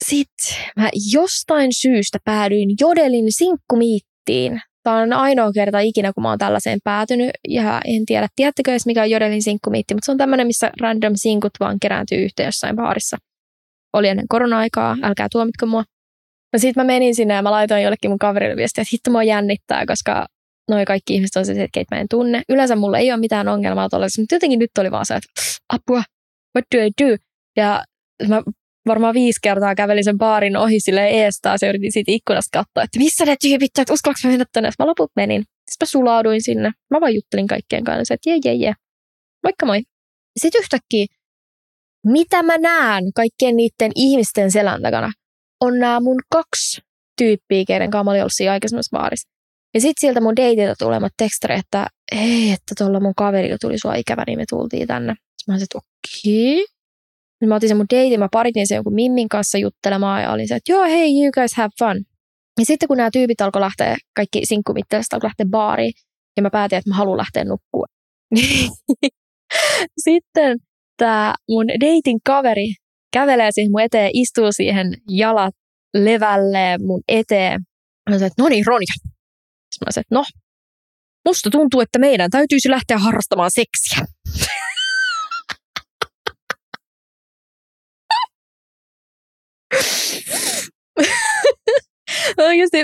sit 0.05 0.29
mä 0.77 0.89
jostain 1.13 1.71
syystä 1.73 2.19
päädyin 2.25 2.71
Jodelin 2.81 3.27
sinkkumiittiin. 3.29 4.61
Tämä 4.83 4.97
on 4.97 5.13
ainoa 5.13 5.53
kerta 5.53 5.79
ikinä, 5.81 6.13
kun 6.13 6.23
mä 6.23 6.29
oon 6.29 6.39
tällaiseen 6.39 6.79
päätynyt. 6.85 7.31
Ja 7.49 7.81
en 7.85 8.07
tiedä, 8.07 8.29
tiedättekö 8.37 8.71
edes 8.71 8.87
mikä 8.87 9.03
on 9.03 9.11
Jodelin 9.11 9.43
sinkkumiitti, 9.43 9.95
mutta 9.95 10.07
se 10.07 10.13
on 10.13 10.19
tämmöinen, 10.19 10.47
missä 10.47 10.71
random 10.81 11.13
sinkut 11.17 11.53
vaan 11.61 11.77
kerääntyy 11.83 12.19
yhteen 12.19 12.47
jossain 12.47 12.77
baarissa. 12.77 13.17
Oli 13.93 14.09
ennen 14.09 14.29
korona-aikaa, 14.29 14.97
älkää 15.03 15.29
tuomitko 15.33 15.67
mua. 15.67 15.85
No 16.53 16.59
sit 16.59 16.77
mä 16.77 16.85
menin 16.85 17.15
sinne 17.15 17.35
ja 17.35 17.43
mä 17.43 17.51
laitoin 17.51 17.83
jollekin 17.83 18.11
mun 18.11 18.19
kaverille 18.19 18.57
viestiä, 18.57 18.83
että 18.83 18.91
hitto 18.93 19.11
mua 19.11 19.23
jännittää, 19.23 19.87
koska 19.87 20.27
noi 20.71 20.85
kaikki 20.85 21.15
ihmiset 21.15 21.37
on 21.37 21.47
se, 21.47 21.53
että 21.53 21.69
keitä 21.73 21.95
mä 21.95 22.01
en 22.01 22.07
tunne. 22.11 22.43
Yleensä 22.49 22.77
mulla 22.77 22.99
ei 22.99 23.13
ole 23.13 23.21
mitään 23.21 23.49
ongelmaa 23.49 23.89
tuollaisessa, 23.89 24.23
mutta 24.23 24.35
jotenkin 24.35 24.59
nyt 24.59 24.71
oli 24.79 24.91
vaan 24.91 25.07
se, 25.07 25.15
että 25.15 25.29
apua, 25.69 26.03
what 26.57 26.65
do 26.75 26.83
I 26.85 26.91
do? 27.03 27.17
Ja 27.57 27.85
mä 28.29 28.43
varmaan 28.87 29.15
viisi 29.15 29.41
kertaa 29.43 29.75
kävelin 29.75 30.05
sen 30.05 30.19
baarin 30.19 30.57
ohi 30.57 30.81
sille 30.81 31.09
eestaa, 31.09 31.59
se 31.59 31.69
yritin 31.69 31.93
siitä 31.93 32.13
ikkunasta 32.13 32.59
katsoa, 32.59 32.83
että 32.83 32.99
missä 32.99 33.25
ne 33.25 33.37
tyypit, 33.41 33.79
että 33.79 33.93
uskallanko 33.93 34.21
mä 34.25 34.31
mennä 34.31 34.45
tänne. 34.53 34.71
Mä 34.79 34.87
loput 34.87 35.11
menin. 35.17 35.43
Sitten 35.43 35.87
mä 35.87 35.91
sulauduin 35.91 36.43
sinne. 36.43 36.71
Mä 36.91 37.01
vaan 37.01 37.15
juttelin 37.15 37.47
kaikkien 37.47 37.85
kanssa, 37.85 38.15
että 38.15 38.31
jee, 38.31 38.39
jee, 38.45 38.55
jee. 38.55 38.73
Moikka 39.43 39.67
moi. 39.67 39.83
Sitten 40.39 40.61
yhtäkkiä, 40.61 41.07
mitä 42.07 42.43
mä 42.43 42.59
näen 42.59 43.05
kaikkien 43.15 43.57
niiden 43.57 43.93
ihmisten 43.95 44.51
selän 44.51 44.83
takana, 44.83 45.13
on 45.61 45.79
nämä 45.79 46.01
mun 46.01 46.21
kaksi 46.33 46.81
tyyppiä, 47.19 47.65
keiden 47.67 47.91
kanssa 47.91 48.05
mä 48.05 48.11
olin 48.11 48.23
ollut 48.23 48.33
siinä 48.35 48.53
aikaisemmassa 48.53 48.99
baarissa. 48.99 49.29
Ja 49.75 49.81
sitten 49.81 50.01
sieltä 50.01 50.21
mun 50.21 50.37
deitiltä 50.37 50.75
tulemat 50.79 51.13
tekstari, 51.17 51.55
että 51.55 51.87
hei, 52.15 52.51
että 52.53 52.75
tuolla 52.79 53.01
mun 53.01 53.15
kaveri 53.17 53.57
tuli 53.61 53.79
sua 53.79 53.95
ikävä, 53.95 54.25
niin 54.27 54.39
me 54.39 54.45
tultiin 54.51 54.89
tänne. 54.89 55.13
Sitten 55.13 55.45
mä 55.47 55.53
olisin, 55.53 55.65
että 55.65 55.79
okei. 55.79 56.63
Okay. 56.63 56.80
Mä 57.47 57.55
otin 57.55 57.69
sen 57.69 57.77
mun 57.77 57.87
deitin, 57.91 58.21
mä 58.21 58.29
paritin 58.33 58.69
sen 58.69 58.77
jonkun 58.77 58.95
Mimmin 58.95 59.29
kanssa 59.29 59.59
juttelemaan 59.59 60.23
ja 60.23 60.33
olin 60.33 60.49
se, 60.49 60.55
että 60.55 60.73
joo, 60.73 60.85
hei, 60.85 61.23
you 61.23 61.31
guys 61.35 61.55
have 61.57 61.71
fun. 61.79 62.05
Ja 62.59 62.65
sitten 62.65 62.89
kun 62.89 62.97
nämä 62.97 63.11
tyypit 63.13 63.41
alkoi 63.41 63.61
lähteä, 63.61 63.97
kaikki 64.17 64.41
sinkkumittelistä 64.47 65.17
alkoi 65.17 65.27
lähteä 65.29 65.47
baariin, 65.51 65.93
ja 66.37 66.43
mä 66.43 66.51
päätin, 66.51 66.79
että 66.79 66.91
mä 66.91 66.97
haluan 66.97 67.19
lähteä 67.19 67.45
nukkua. 67.45 67.87
sitten 70.05 70.59
tämä 70.97 71.35
mun 71.49 71.67
deitin 71.81 72.19
kaveri 72.27 72.75
kävelee 73.13 73.51
siihen 73.53 73.71
mun 73.71 73.81
eteen, 73.81 74.11
istuu 74.15 74.53
siihen 74.53 74.87
jalat 75.09 75.55
levälle 75.95 76.79
mun 76.87 77.03
eteen. 77.09 77.61
Mä 78.11 78.17
sanoin, 78.17 78.27
että 78.27 78.43
no 78.43 78.49
niin, 78.49 78.67
Ronja. 78.67 78.95
Sitten 78.95 79.87
mä 79.87 79.93
sanoin, 79.93 80.05
että 80.05 80.15
no, 80.15 80.25
musta 81.29 81.51
tuntuu, 81.51 81.81
että 81.81 81.99
meidän 81.99 82.31
täytyisi 82.31 82.71
lähteä 82.71 82.99
harrastamaan 82.99 83.51
seksiä. 83.55 84.05
Oikeasti 92.39 92.79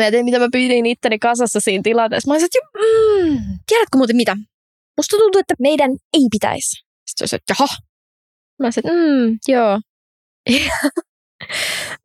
mä 0.00 0.10
tein, 0.10 0.24
mitä 0.24 0.38
mä 0.38 0.48
pyytin 0.52 0.86
itteni 0.86 1.18
kasassa 1.18 1.60
siinä 1.60 1.82
tilanteessa. 1.82 2.28
Mä 2.28 2.34
olisin, 2.34 2.46
että 2.46 2.78
mm, 2.78 3.58
tiedätkö 3.66 3.96
muuten 3.96 4.16
mitä? 4.16 4.36
Musta 4.96 5.16
tuntuu, 5.16 5.38
että 5.38 5.54
meidän 5.60 5.90
ei 5.90 6.26
pitäisi. 6.30 6.84
Sitten 7.06 7.28
se 7.28 7.36
että 7.36 7.54
jaha. 7.58 7.66
Mä 8.62 8.70
sanoin, 8.70 8.98
että 8.98 9.22
mm, 9.22 9.38
joo. 9.48 9.80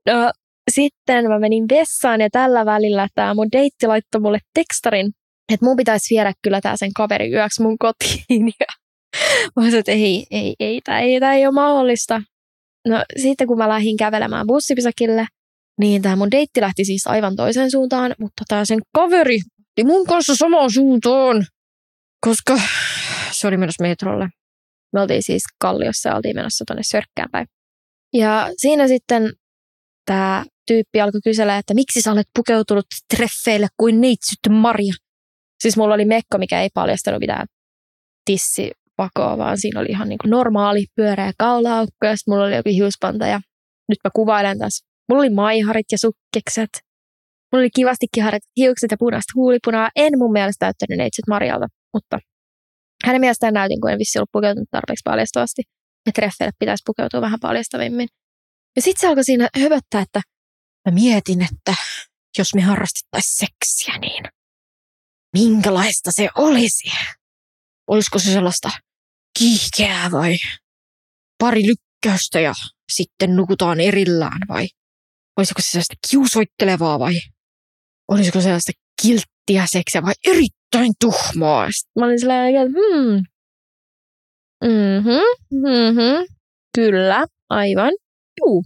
no, 0.10 0.32
sitten 0.72 1.28
mä 1.28 1.40
menin 1.40 1.66
vessaan 1.70 2.22
ja 2.22 2.30
tällä 2.32 2.66
välillä 2.66 3.08
tämä 3.16 3.34
mun 3.34 3.52
deitti 3.52 3.88
laittoi 3.88 4.22
mulle 4.22 4.40
tekstarin, 4.54 5.12
että 5.54 5.66
mun 5.66 5.78
pitäisi 5.78 6.16
viedä 6.16 6.34
kyllä 6.42 6.62
tää 6.62 6.78
sen 6.78 6.94
kaveri 6.94 7.32
yöksi 7.32 7.62
mun 7.62 7.78
kotiin. 7.78 8.54
Ja 8.60 9.62
mä 9.62 9.64
sanoin, 9.64 9.80
että 9.80 9.92
ei, 9.92 10.26
ei, 10.32 10.56
ei, 10.60 10.82
tämä 10.84 11.00
ei, 11.00 11.20
tää 11.20 11.34
ei 11.34 11.46
ole 11.46 11.54
mahdollista. 11.54 12.22
No 12.88 13.04
sitten 13.22 13.48
kun 13.48 13.58
mä 13.58 13.70
lähdin 13.70 13.98
kävelemään 13.98 14.48
bussipysäkille, 14.48 15.28
niin 15.80 16.02
tämä 16.02 16.16
mun 16.16 16.32
deitti 16.32 16.62
lähti 16.62 16.86
siis 16.86 17.08
aivan 17.08 17.36
toiseen 17.36 17.72
suuntaan, 17.72 18.16
mutta 18.20 18.44
tämä 18.48 18.66
sen 18.66 18.80
kaveri 18.96 19.40
oli 19.78 19.86
mun 19.88 20.06
kanssa 20.06 20.36
samaan 20.36 20.72
suuntaan, 20.72 21.46
koska 22.26 22.62
se 23.32 23.48
oli 23.48 23.58
menossa 23.58 23.84
metrolle. 23.84 24.30
Me 24.94 25.02
oltiin 25.02 25.24
siis 25.24 25.44
Kalliossa 25.60 26.10
ja 26.10 26.16
oltiin 26.16 26.36
menossa 26.36 26.64
tuonne 26.68 26.84
Sörkkään 26.84 27.30
päin. 27.32 27.48
Ja 28.14 28.50
siinä 28.58 28.88
sitten 28.88 29.34
tämä 30.06 30.46
tyyppi 30.68 31.02
alkoi 31.02 31.22
kysellä, 31.24 31.58
että 31.58 31.74
miksi 31.74 32.02
sä 32.02 32.12
olet 32.12 32.28
pukeutunut 32.36 32.86
treffeille 33.16 33.68
kuin 33.78 34.02
neitsyt 34.02 34.40
Maria. 34.50 34.94
Siis 35.62 35.78
mulla 35.78 35.94
oli 35.94 36.06
mekko, 36.06 36.38
mikä 36.38 36.62
ei 36.62 36.70
paljastanut 36.74 37.20
mitään 37.20 37.48
tissipakoa, 38.26 39.38
vaan 39.38 39.58
siinä 39.58 39.80
oli 39.80 39.90
ihan 39.90 40.10
niin 40.10 40.18
kuin 40.22 40.32
normaali 40.32 40.86
pyöreä 40.96 41.32
kaulaukko 41.38 42.06
ja 42.06 42.16
mulla 42.28 42.44
oli 42.44 42.56
joku 42.56 42.70
hiuspanta 42.70 43.28
ja 43.28 43.42
nyt 43.90 44.00
mä 44.04 44.10
kuvailen 44.16 44.60
tässä. 44.60 44.93
Mulla 45.10 45.22
oli 45.22 45.30
maiharit 45.30 45.86
ja 45.92 45.98
sukkekset. 45.98 46.70
Mulla 47.52 47.62
oli 47.62 47.70
kivasti 47.76 48.06
kiharet 48.14 48.44
hiukset 48.58 48.92
ja 48.92 48.98
punaista 49.00 49.32
huulipunaa. 49.36 49.90
En 49.96 50.14
mun 50.18 50.32
mielestä 50.32 50.66
täyttänyt 50.66 50.98
neitsyt 50.98 51.28
Marialta, 51.30 51.68
mutta 51.94 52.20
hänen 53.06 53.22
mielestään 53.22 53.54
näytin, 53.54 53.82
kun 53.82 53.92
en 53.92 54.00
vissi 54.00 54.20
ollut 54.20 54.32
pukeutunut 54.32 54.70
tarpeeksi 54.72 55.02
paljastavasti. 55.04 55.62
Ja 56.06 56.12
treffeille 56.12 56.52
pitäisi 56.60 56.82
pukeutua 56.86 57.22
vähän 57.22 57.40
paljastavimmin. 57.40 58.08
Ja 58.76 58.82
sitten 58.82 59.02
se 59.02 59.08
alkoi 59.08 59.24
siinä 59.24 59.50
höpöttää, 59.62 60.02
että 60.02 60.22
mä 60.90 60.94
mietin, 60.94 61.42
että 61.42 61.74
jos 62.38 62.56
me 62.56 62.62
harrastettaisiin 62.62 63.48
seksiä, 63.48 63.98
niin 63.98 64.24
minkälaista 65.34 66.12
se 66.12 66.30
olisi? 66.36 66.90
Olisiko 67.88 68.20
se 68.20 68.32
sellaista 68.34 68.70
kiihkeää 69.40 70.12
vai 70.12 70.38
pari 71.40 71.62
lykkäystä 71.66 72.40
ja 72.40 72.54
sitten 72.92 73.36
nukutaan 73.36 73.80
erillään 73.80 74.40
vai 74.50 74.68
olisiko 75.38 75.62
se 75.62 75.70
sellaista 75.70 75.96
kiusoittelevaa 76.10 77.00
vai 77.00 77.14
olisiko 78.12 78.40
se 78.40 78.44
sellaista 78.44 78.72
kilttiä 79.02 79.66
seksiä 79.66 80.02
vai 80.02 80.14
erittäin 80.28 80.94
tuhmaa? 81.00 81.68
Sitten 81.72 81.92
mä 82.00 82.06
olin 82.06 82.20
sellainen, 82.20 82.56
että 82.56 82.80
hmm, 82.80 83.24
mm-hmm, 84.64 85.52
mm-hmm, 85.52 86.26
kyllä, 86.76 87.26
aivan, 87.50 87.92
juu, 88.42 88.64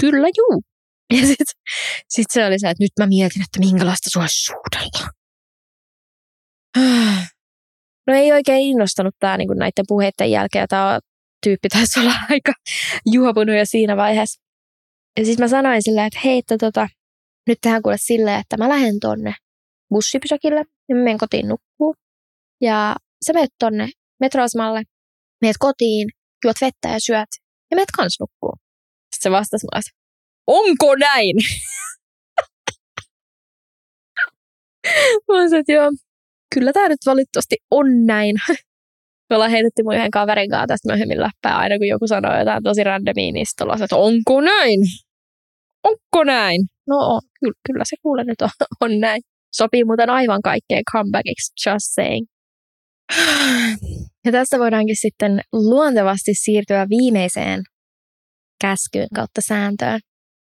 kyllä 0.00 0.28
juu. 0.28 0.62
Ja 1.20 1.26
sitten 1.26 1.46
sit 2.08 2.26
se 2.30 2.46
oli 2.46 2.58
se, 2.58 2.70
että 2.70 2.84
nyt 2.84 2.92
mä 3.00 3.06
mietin, 3.06 3.42
että 3.42 3.58
minkälaista 3.58 4.10
sua 4.10 4.26
suudella. 4.28 5.08
No 8.06 8.14
ei 8.14 8.32
oikein 8.32 8.60
innostanut 8.60 9.14
tämä 9.18 9.36
niin 9.36 9.48
näiden 9.54 9.84
puheiden 9.88 10.30
jälkeen. 10.30 10.68
Tämä 10.68 11.00
tyyppi 11.42 11.68
taisi 11.68 12.00
olla 12.00 12.14
aika 12.30 12.52
juopunut 13.12 13.56
jo 13.56 13.66
siinä 13.66 13.96
vaiheessa. 13.96 14.41
Ja 15.18 15.24
sitten 15.24 15.44
mä 15.44 15.48
sanoin 15.48 15.82
silleen, 15.82 16.06
että 16.06 16.20
hei, 16.24 16.38
että 16.38 16.58
tota, 16.58 16.88
nyt 17.48 17.58
tehdään 17.62 17.82
kuule 17.82 17.96
silleen, 17.98 18.40
että 18.40 18.56
mä 18.56 18.68
lähden 18.68 19.00
tonne 19.00 19.34
bussipysäkille 19.90 20.64
ja 20.88 20.94
mä 20.94 21.02
menen 21.02 21.18
kotiin 21.18 21.48
nukkuu. 21.48 21.94
Ja 22.60 22.96
sä 23.26 23.32
menet 23.32 23.50
tonne 23.58 23.88
metroasemalle, 24.20 24.82
meet 25.42 25.56
kotiin, 25.58 26.08
juot 26.44 26.56
vettä 26.60 26.88
ja 26.88 27.00
syöt 27.00 27.28
ja 27.70 27.76
meet 27.76 27.90
kans 27.96 28.16
nukkuu. 28.20 28.52
Sitten 29.14 29.22
se 29.22 29.30
vastasi 29.30 29.66
mulle, 29.66 29.82
onko 30.46 30.96
näin? 30.96 31.36
mä 35.28 35.40
olisin, 35.40 35.58
että 35.58 35.72
joo, 35.72 35.90
kyllä 36.54 36.72
tämä 36.72 36.88
nyt 36.88 37.00
valitettavasti 37.06 37.56
on 37.70 38.06
näin. 38.06 38.36
Me 39.32 39.36
ollaan 39.36 39.50
heitetty 39.50 39.82
mun 39.82 39.94
yhden 39.94 40.10
kaverin 40.10 40.50
kanssa 40.50 40.66
tästä 40.66 40.88
myöhemmin 40.88 41.20
läppää, 41.20 41.58
aina 41.58 41.78
kun 41.78 41.86
joku 41.86 42.06
sanoo 42.06 42.38
jotain 42.38 42.62
tosi 42.62 42.84
randomia, 42.84 43.32
niin 43.32 43.46
sitten 43.46 43.64
ollaan, 43.64 43.82
että 43.82 43.96
onko 43.96 44.40
näin? 44.40 44.80
Onko 45.84 46.24
näin? 46.24 46.60
No 46.88 46.96
on, 46.96 47.20
kyllä, 47.40 47.54
kyllä 47.66 47.84
se 47.84 47.96
kuule 48.02 48.24
nyt 48.24 48.42
on, 48.42 48.48
on 48.84 49.00
näin. 49.00 49.22
Sopii 49.52 49.84
muuten 49.84 50.10
aivan 50.10 50.42
kaikkeen 50.42 50.82
comebackiksi, 50.92 51.70
just 51.70 51.86
saying. 51.94 52.26
Ja 54.24 54.32
tästä 54.32 54.58
voidaankin 54.58 54.96
sitten 54.96 55.40
luontevasti 55.52 56.34
siirtyä 56.34 56.86
viimeiseen 56.88 57.62
käskyyn 58.60 59.08
kautta 59.14 59.40
sääntöön. 59.48 60.00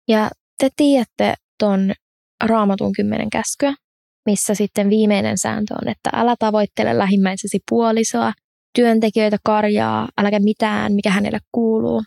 Ja 0.07 0.29
te 0.57 0.69
tiedätte 0.75 1.33
ton 1.59 1.93
raamatun 2.43 2.91
kymmenen 2.95 3.29
käskyä, 3.29 3.73
missä 4.25 4.55
sitten 4.55 4.89
viimeinen 4.89 5.37
sääntö 5.37 5.73
on, 5.81 5.87
että 5.87 6.09
älä 6.13 6.35
tavoittele 6.39 6.97
lähimmäisesi 6.97 7.59
puolisoa, 7.69 8.33
työntekijöitä 8.75 9.37
karjaa, 9.45 10.07
äläkä 10.17 10.39
mitään, 10.39 10.93
mikä 10.93 11.09
hänelle 11.09 11.39
kuuluu, 11.51 12.03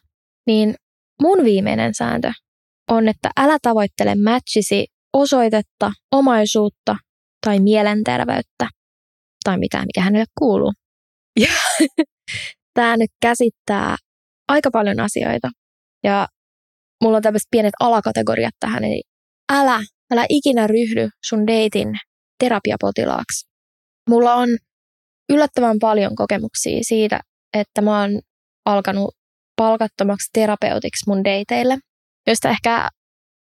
niin 0.47 0.75
mun 1.23 1.45
viimeinen 1.45 1.95
sääntö 1.95 2.33
on, 2.91 3.09
että 3.09 3.31
älä 3.37 3.59
tavoittele 3.63 4.15
matchisi 4.15 4.87
osoitetta, 5.13 5.93
omaisuutta 6.13 6.97
tai 7.47 7.61
mielenterveyttä 7.61 8.69
tai 9.45 9.59
mitään, 9.59 9.85
mikä 9.87 10.01
hänelle 10.01 10.27
kuuluu. 10.39 10.73
Ja 11.41 11.49
tämä 12.75 12.97
nyt 12.97 13.11
käsittää 13.23 13.97
aika 14.49 14.71
paljon 14.73 15.01
asioita. 15.01 15.51
Ja 16.05 16.29
mulla 17.03 17.17
on 17.17 17.23
tämmöiset 17.23 17.49
pienet 17.51 17.75
alakategoriat 17.81 18.55
tähän, 18.61 18.85
eli 18.85 19.03
älä, 19.53 19.81
älä 20.13 20.27
ikinä 20.29 20.67
ryhdy 20.67 21.09
sun 21.25 21.47
deitin 21.47 21.89
terapiapotilaaksi. 22.39 23.49
Mulla 24.11 24.35
on 24.35 24.49
yllättävän 25.33 25.79
paljon 25.81 26.15
kokemuksia 26.17 26.79
siitä, 26.83 27.21
että 27.55 27.83
mä 27.83 28.01
oon 28.01 28.21
alkanut 28.65 29.15
palkattomaksi 29.57 30.31
terapeutiksi 30.33 31.05
mun 31.07 31.25
dateille, 31.25 31.79
josta 32.27 32.49
ehkä 32.49 32.89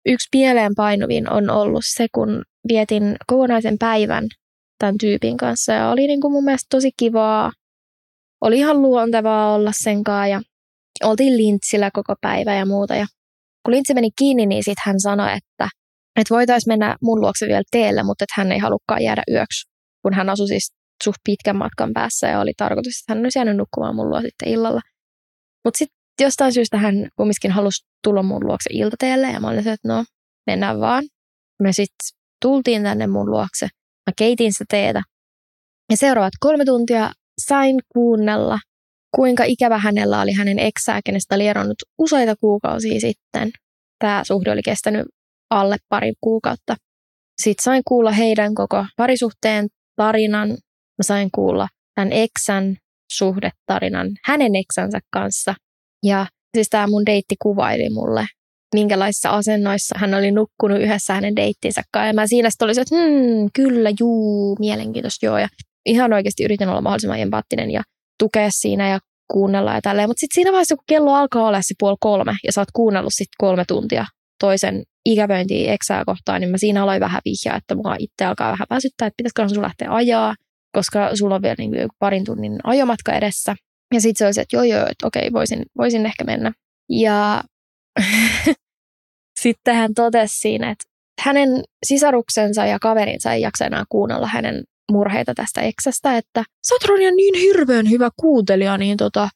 yksi 0.06 0.27
pieleen 0.32 0.75
painuvin 0.75 1.32
on 1.32 1.49
ollut 1.49 1.84
se, 1.95 2.08
kun 2.15 2.43
vietin 2.67 3.15
kokonaisen 3.27 3.77
päivän 3.77 4.27
tämän 4.80 4.95
tyypin 4.97 5.38
kanssa 5.38 5.73
ja 5.73 5.89
oli 5.89 6.08
niin 6.08 6.21
kuin 6.21 6.32
mun 6.32 6.43
mielestä 6.43 6.67
tosi 6.69 6.89
kivaa. 6.99 7.51
Oli 8.41 8.58
ihan 8.58 8.82
luontevaa 8.82 9.53
olla 9.53 9.71
sen 9.84 10.03
kanssa 10.03 10.27
ja 10.27 10.41
oltiin 11.03 11.38
lintsillä 11.38 11.89
koko 11.93 12.15
päivä 12.21 12.56
ja 12.56 12.65
muuta. 12.65 12.95
Ja 12.95 13.06
kun 13.65 13.73
lintsi 13.73 13.93
meni 13.93 14.10
kiinni, 14.17 14.45
niin 14.45 14.63
sitten 14.63 14.84
hän 14.86 14.99
sanoi, 14.99 15.27
että, 15.27 15.69
että 16.19 16.36
voitaisiin 16.36 16.71
mennä 16.71 16.95
mun 17.01 17.21
luokse 17.21 17.47
vielä 17.47 17.63
teelle, 17.71 18.03
mutta 18.03 18.23
että 18.23 18.34
hän 18.38 18.51
ei 18.51 18.60
halukkaan 18.60 19.03
jäädä 19.03 19.23
yöksi, 19.32 19.69
kun 20.01 20.13
hän 20.13 20.30
asui 20.30 20.47
siis 20.47 20.73
suht 21.04 21.18
pitkän 21.24 21.56
matkan 21.56 21.94
päässä 21.94 22.28
ja 22.28 22.40
oli 22.40 22.54
tarkoitus, 22.58 22.94
että 23.00 23.14
hän 23.14 23.24
olisi 23.24 23.40
jäänyt 23.40 23.58
nukkumaan 23.58 23.96
mun 23.96 24.10
luo 24.10 24.22
sitten 24.22 24.50
illalla. 24.50 24.82
Mutta 25.66 25.78
sitten 25.78 25.98
jostain 26.22 26.54
syystä 26.54 26.78
hän 26.78 27.10
kumminkin 27.16 27.52
halusi 27.52 27.86
tulla 28.04 28.24
mun 28.24 28.48
luokse 28.48 28.70
iltateelle 28.74 29.28
ja 29.28 29.40
mä 29.40 29.48
olin 29.48 29.60
että 29.60 29.88
no, 29.88 30.06
mennään 30.48 30.80
vaan. 30.80 31.04
Me 31.64 31.74
sitten 31.74 32.18
tultiin 32.42 32.84
tänne 32.84 33.08
mun 33.08 33.32
luokse. 33.32 33.68
Mä 34.10 34.14
keitin 34.18 34.54
sitä 34.54 34.66
teetä. 34.70 35.02
Ja 35.92 35.98
seuraavat 35.98 36.34
kolme 36.40 36.66
tuntia 36.66 37.12
sain 37.46 37.80
kuunnella, 37.94 38.60
kuinka 39.16 39.44
ikävä 39.44 39.78
hänellä 39.78 40.22
oli 40.22 40.34
hänen 40.34 40.60
eksää, 40.60 41.00
kenestä 41.06 41.36
oli 41.36 41.48
eronnut 41.48 41.78
useita 41.98 42.36
kuukausia 42.36 43.00
sitten. 43.00 43.52
Tämä 44.00 44.24
suhde 44.24 44.52
oli 44.52 44.62
kestänyt 44.62 45.06
alle 45.50 45.78
pari 45.90 46.14
kuukautta. 46.22 46.76
Sitten 47.42 47.64
sain 47.64 47.82
kuulla 47.88 48.12
heidän 48.12 48.56
koko 48.56 48.86
parisuhteen 48.98 49.68
tarinan. 49.96 50.58
Mä 50.98 51.04
sain 51.04 51.30
kuulla 51.36 51.68
tämän 51.96 52.14
eksän 52.14 52.76
suhdetarinan 53.12 54.08
hänen 54.26 54.56
eksänsä 54.56 55.00
kanssa. 55.14 55.56
Ja 56.04 56.26
siis 56.56 56.70
tämä 56.70 56.88
mun 56.88 57.06
deitti 57.06 57.36
kuvaili 57.42 57.90
mulle, 57.90 58.26
minkälaisissa 58.76 59.30
asennoissa 59.30 59.96
hän 60.00 60.14
oli 60.14 60.32
nukkunut 60.32 60.80
yhdessä 60.80 61.14
hänen 61.14 61.36
deittinsä 61.36 61.82
kanssa. 61.94 62.08
Ja 62.08 62.14
mä 62.14 62.28
siinä 62.28 62.50
sitten 62.50 62.66
olisin, 62.66 62.82
että 62.82 62.96
hmm, 62.96 63.50
kyllä, 63.54 63.90
juu, 64.00 64.56
mielenkiintoista, 64.60 65.26
joo. 65.26 65.38
Ja 65.38 65.48
ihan 65.86 66.14
oikeasti 66.14 66.44
yritin 66.44 66.70
olla 66.70 66.82
mahdollisimman 66.82 67.20
empaattinen 67.20 67.72
ja 67.72 67.82
tukea 68.20 68.50
siinä 68.52 68.90
ja 68.90 69.00
kuunnella 69.32 69.74
ja 69.74 69.82
tälleen. 69.82 70.10
Mutta 70.10 70.20
sitten 70.20 70.36
siinä 70.36 70.52
vaiheessa, 70.52 70.76
kun 70.76 70.84
kello 70.88 71.14
alkaa 71.14 71.48
olla 71.48 71.62
se 71.62 71.74
puoli 71.80 71.98
kolme 72.00 72.36
ja 72.44 72.52
sä 72.52 72.62
oot 72.62 72.72
kuunnellut 72.74 73.14
sitten 73.14 73.36
kolme 73.38 73.66
tuntia 73.68 74.06
toisen 74.40 74.84
ikävöintiä 75.06 75.74
eksää 75.74 76.04
kohtaan, 76.06 76.42
niin 76.42 76.52
mä 76.52 76.58
siinä 76.58 76.84
aloin 76.84 77.00
vähän 77.00 77.22
vihjaa, 77.26 77.58
että 77.58 77.76
mua 77.76 77.96
itse 78.00 78.26
alkaa 78.26 78.52
vähän 78.52 78.68
väsyttää, 78.70 79.08
että 79.08 79.18
pitäisikö 79.18 79.56
sun 79.56 79.64
lähteä 79.64 79.94
ajaa, 79.94 80.36
koska 80.78 81.16
sulla 81.16 81.36
on 81.36 81.42
vielä 81.42 81.56
niin 81.58 81.90
parin 82.00 82.26
tunnin 82.26 82.60
ajomatka 82.63 83.13
edessä. 83.13 83.56
Ja 83.94 84.02
sitten 84.02 84.18
se 84.18 84.26
oli 84.26 84.34
se, 84.34 84.42
että 84.42 84.56
joo 84.56 84.63
joo, 84.63 84.86
että 84.92 85.08
okei, 85.08 85.34
voisin, 85.34 85.66
voisin 85.78 86.06
ehkä 86.06 86.24
mennä. 86.24 86.52
Ja 86.90 87.44
sitten 89.44 89.76
hän 89.76 89.94
totesi 89.94 90.40
siinä, 90.40 90.72
että 90.72 90.86
hänen 91.22 91.50
sisaruksensa 91.86 92.66
ja 92.66 92.80
kaverinsa 92.80 93.34
ei 93.34 93.42
jaksa 93.42 93.66
enää 93.66 93.84
kuunnella 93.90 94.28
hänen 94.28 94.63
murheita 94.92 95.34
tästä 95.34 95.62
eksästä, 95.62 96.18
että 96.18 96.44
sä 96.68 96.76
Ronja 96.88 97.12
niin 97.12 97.36
hirveän 97.36 97.90
hyvä 97.90 98.10
kuuntelija, 98.18 98.78
niin 98.78 98.98
tota, 98.98 99.30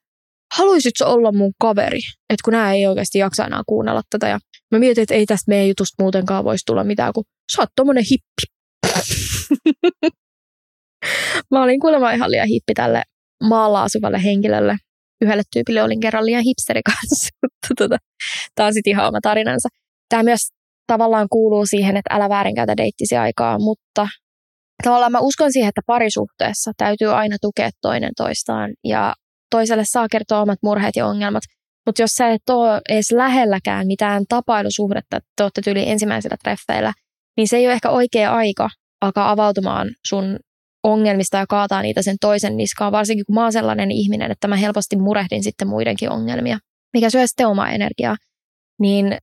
haluaisitko 0.57 1.05
olla 1.05 1.31
mun 1.31 1.53
kaveri? 1.61 1.99
Että 2.29 2.43
kun 2.45 2.53
nää 2.53 2.73
ei 2.73 2.87
oikeasti 2.87 3.19
jaksa 3.19 3.45
enää 3.45 3.61
kuunnella 3.67 4.01
tätä. 4.09 4.27
Ja 4.27 4.39
mä 4.71 4.79
mietin, 4.79 5.01
että 5.01 5.13
ei 5.13 5.25
tästä 5.25 5.49
meidän 5.49 5.67
jutusta 5.67 6.03
muutenkaan 6.03 6.43
voisi 6.43 6.65
tulla 6.65 6.83
mitään, 6.83 7.13
kun 7.13 7.23
sä 7.55 7.61
oot 7.61 7.69
tommonen 7.75 8.03
hippi. 8.11 8.43
mä 11.51 11.63
olin 11.63 11.79
kuulemma 11.79 12.11
ihan 12.11 12.31
liian 12.31 12.47
hippi 12.47 12.73
tälle 12.73 13.03
maalla 13.43 13.83
asuvalle 13.83 14.23
henkilölle. 14.23 14.75
Yhdelle 15.21 15.43
tyypille 15.53 15.83
olin 15.83 15.99
kerran 15.99 16.25
liian 16.25 16.43
hipsteri 16.43 16.81
kanssa. 16.91 17.29
tota, 17.77 17.97
tämä 18.55 18.67
on 18.67 18.73
sitten 18.73 18.91
ihan 18.91 19.07
oma 19.07 19.19
tarinansa. 19.21 19.69
Tämä 20.09 20.23
myös 20.23 20.41
tavallaan 20.87 21.27
kuuluu 21.29 21.65
siihen, 21.65 21.97
että 21.97 22.15
älä 22.15 22.29
väärinkäytä 22.29 22.77
deittisi 22.77 23.17
aikaa, 23.17 23.59
mutta 23.59 24.07
tavallaan 24.83 25.11
mä 25.11 25.19
uskon 25.19 25.53
siihen, 25.53 25.69
että 25.69 25.81
parisuhteessa 25.87 26.71
täytyy 26.77 27.13
aina 27.13 27.35
tukea 27.41 27.69
toinen 27.81 28.11
toistaan 28.17 28.71
ja 28.83 29.13
toiselle 29.51 29.83
saa 29.85 30.07
kertoa 30.11 30.41
omat 30.41 30.59
murheet 30.63 30.95
ja 30.95 31.07
ongelmat. 31.07 31.43
Mutta 31.85 32.01
jos 32.01 32.11
sä 32.11 32.29
et 32.29 32.49
ole 32.49 32.81
edes 32.89 33.11
lähelläkään 33.11 33.87
mitään 33.87 34.23
tapailusuhdetta, 34.29 35.17
että 35.17 35.29
te 35.35 35.43
olette 35.43 35.71
yli 35.71 35.89
ensimmäisellä 35.89 36.37
treffeillä, 36.43 36.93
niin 37.37 37.47
se 37.47 37.57
ei 37.57 37.67
ole 37.67 37.73
ehkä 37.73 37.89
oikea 37.89 38.33
aika 38.33 38.69
alkaa 39.01 39.31
avautumaan 39.31 39.89
sun 40.07 40.39
ongelmista 40.83 41.37
ja 41.37 41.47
kaataa 41.47 41.81
niitä 41.81 42.01
sen 42.01 42.15
toisen 42.21 42.57
niskaan, 42.57 42.91
varsinkin 42.91 43.25
kun 43.25 43.35
mä 43.35 43.43
oon 43.43 43.51
sellainen 43.51 43.91
ihminen, 43.91 44.31
että 44.31 44.47
mä 44.47 44.55
helposti 44.55 44.95
murehdin 44.95 45.43
sitten 45.43 45.67
muidenkin 45.67 46.09
ongelmia, 46.09 46.57
mikä 46.93 47.09
syö 47.09 47.27
sitten 47.27 47.47
omaa 47.47 47.69
energiaa, 47.69 48.15
niin 48.79 49.17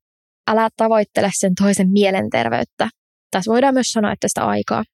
älä 0.50 0.68
tavoittele 0.76 1.30
sen 1.38 1.52
toisen 1.62 1.90
mielenterveyttä. 1.90 2.88
Tässä 3.30 3.52
voidaan 3.52 3.74
myös 3.74 3.92
sanoa, 3.92 4.12
että 4.12 4.28
sitä 4.28 4.46
aikaa. 4.46 4.84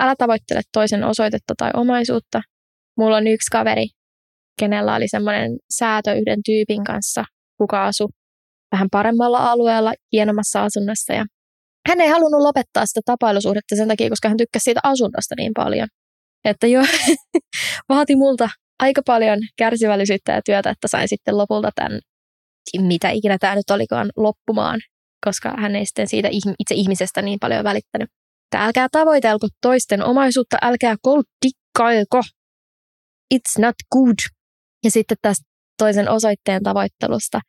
Älä 0.00 0.14
tavoittele 0.18 0.60
toisen 0.72 1.04
osoitetta 1.04 1.54
tai 1.58 1.70
omaisuutta. 1.74 2.42
Mulla 2.96 3.16
on 3.16 3.26
yksi 3.26 3.50
kaveri, 3.52 3.86
kenellä 4.60 4.94
oli 4.94 5.08
semmoinen 5.08 5.50
säätö 5.78 6.12
yhden 6.12 6.42
tyypin 6.44 6.84
kanssa, 6.84 7.24
kuka 7.58 7.84
asui 7.84 8.08
vähän 8.72 8.88
paremmalla 8.92 9.38
alueella, 9.50 9.92
hienommassa 10.12 10.64
asunnossa 10.64 11.12
ja 11.12 11.24
hän 11.88 12.00
ei 12.00 12.08
halunnut 12.08 12.40
lopettaa 12.40 12.86
sitä 12.86 13.00
tapailusuhdetta 13.04 13.76
sen 13.76 13.88
takia, 13.88 14.08
koska 14.08 14.28
hän 14.28 14.36
tykkäsi 14.36 14.64
siitä 14.64 14.80
asunnosta 14.82 15.34
niin 15.38 15.52
paljon. 15.56 15.88
Että 16.44 16.66
jo 16.66 16.82
vaati 17.88 18.16
multa 18.16 18.48
aika 18.78 19.02
paljon 19.06 19.38
kärsivällisyyttä 19.58 20.32
ja 20.32 20.42
työtä, 20.44 20.70
että 20.70 20.88
sain 20.88 21.08
sitten 21.08 21.38
lopulta 21.38 21.70
tämän, 21.74 22.00
mitä 22.80 23.10
ikinä 23.10 23.38
tämä 23.40 23.54
nyt 23.54 23.70
olikaan, 23.70 24.10
loppumaan, 24.16 24.80
koska 25.26 25.54
hän 25.58 25.76
ei 25.76 25.86
sitten 25.86 26.08
siitä 26.08 26.28
itse 26.32 26.74
ihmisestä 26.74 27.22
niin 27.22 27.38
paljon 27.40 27.64
välittänyt. 27.64 28.10
Että 28.46 28.64
älkää 28.64 28.88
tavoitelko 28.92 29.48
toisten 29.62 30.04
omaisuutta, 30.04 30.56
älkää 30.62 30.96
koldikkailko. 31.02 32.22
It's 33.34 33.60
not 33.60 33.74
good. 33.92 34.14
Ja 34.84 34.90
sitten 34.90 35.16
tästä 35.22 35.44
toisen 35.78 36.08
osoitteen 36.08 36.62
tavoittelusta, 36.62 37.40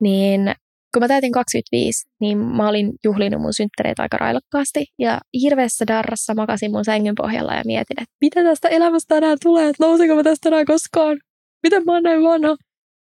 niin 0.00 0.54
kun 0.94 1.02
mä 1.02 1.08
täytin 1.08 1.32
25, 1.32 2.04
niin 2.20 2.38
mä 2.38 2.68
olin 2.68 2.92
juhlinut 3.04 3.42
mun 3.42 3.54
synttäreitä 3.54 4.02
aika 4.02 4.16
railokkaasti 4.16 4.84
ja 4.98 5.20
hirveässä 5.42 5.84
darrassa 5.86 6.34
makasin 6.34 6.70
mun 6.70 6.84
sängyn 6.84 7.14
pohjalla 7.14 7.54
ja 7.54 7.62
mietin, 7.66 8.02
että 8.02 8.14
mitä 8.20 8.42
tästä 8.42 8.68
elämästä 8.68 9.14
tänään 9.14 9.38
tulee, 9.42 9.68
että 9.68 9.84
nouseko 9.84 10.14
mä 10.14 10.22
tästä 10.22 10.48
enää 10.48 10.64
koskaan, 10.64 11.18
miten 11.62 11.82
mä 11.86 11.92
oon 11.92 12.02
näin 12.02 12.22
vanha. 12.22 12.56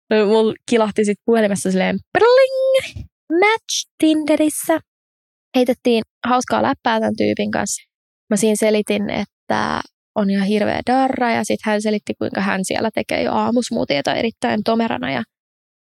No, 0.10 0.26
mulla 0.26 0.54
kilahti 0.70 1.06
sitten 1.06 1.24
puhelimessa 1.26 1.72
silleen 1.72 2.00
Bling! 2.18 3.06
Match 3.40 3.90
Tinderissä. 3.98 4.80
Heitettiin 5.56 6.02
hauskaa 6.28 6.64
läppää 6.64 7.00
tämän 7.00 7.16
tyypin 7.18 7.52
kanssa. 7.52 7.82
Mä 8.30 8.36
siinä 8.36 8.56
selitin, 8.56 9.10
että 9.10 9.82
on 10.16 10.30
ihan 10.30 10.48
hirveä 10.48 10.82
darra 10.88 11.32
ja 11.32 11.44
sitten 11.44 11.72
hän 11.72 11.82
selitti, 11.82 12.14
kuinka 12.14 12.42
hän 12.42 12.62
siellä 12.64 12.90
tekee 12.94 13.24
jo 13.24 13.34
aamusmuutieta 13.34 14.14
erittäin 14.14 14.64
tomerana 14.64 15.12
ja 15.12 15.24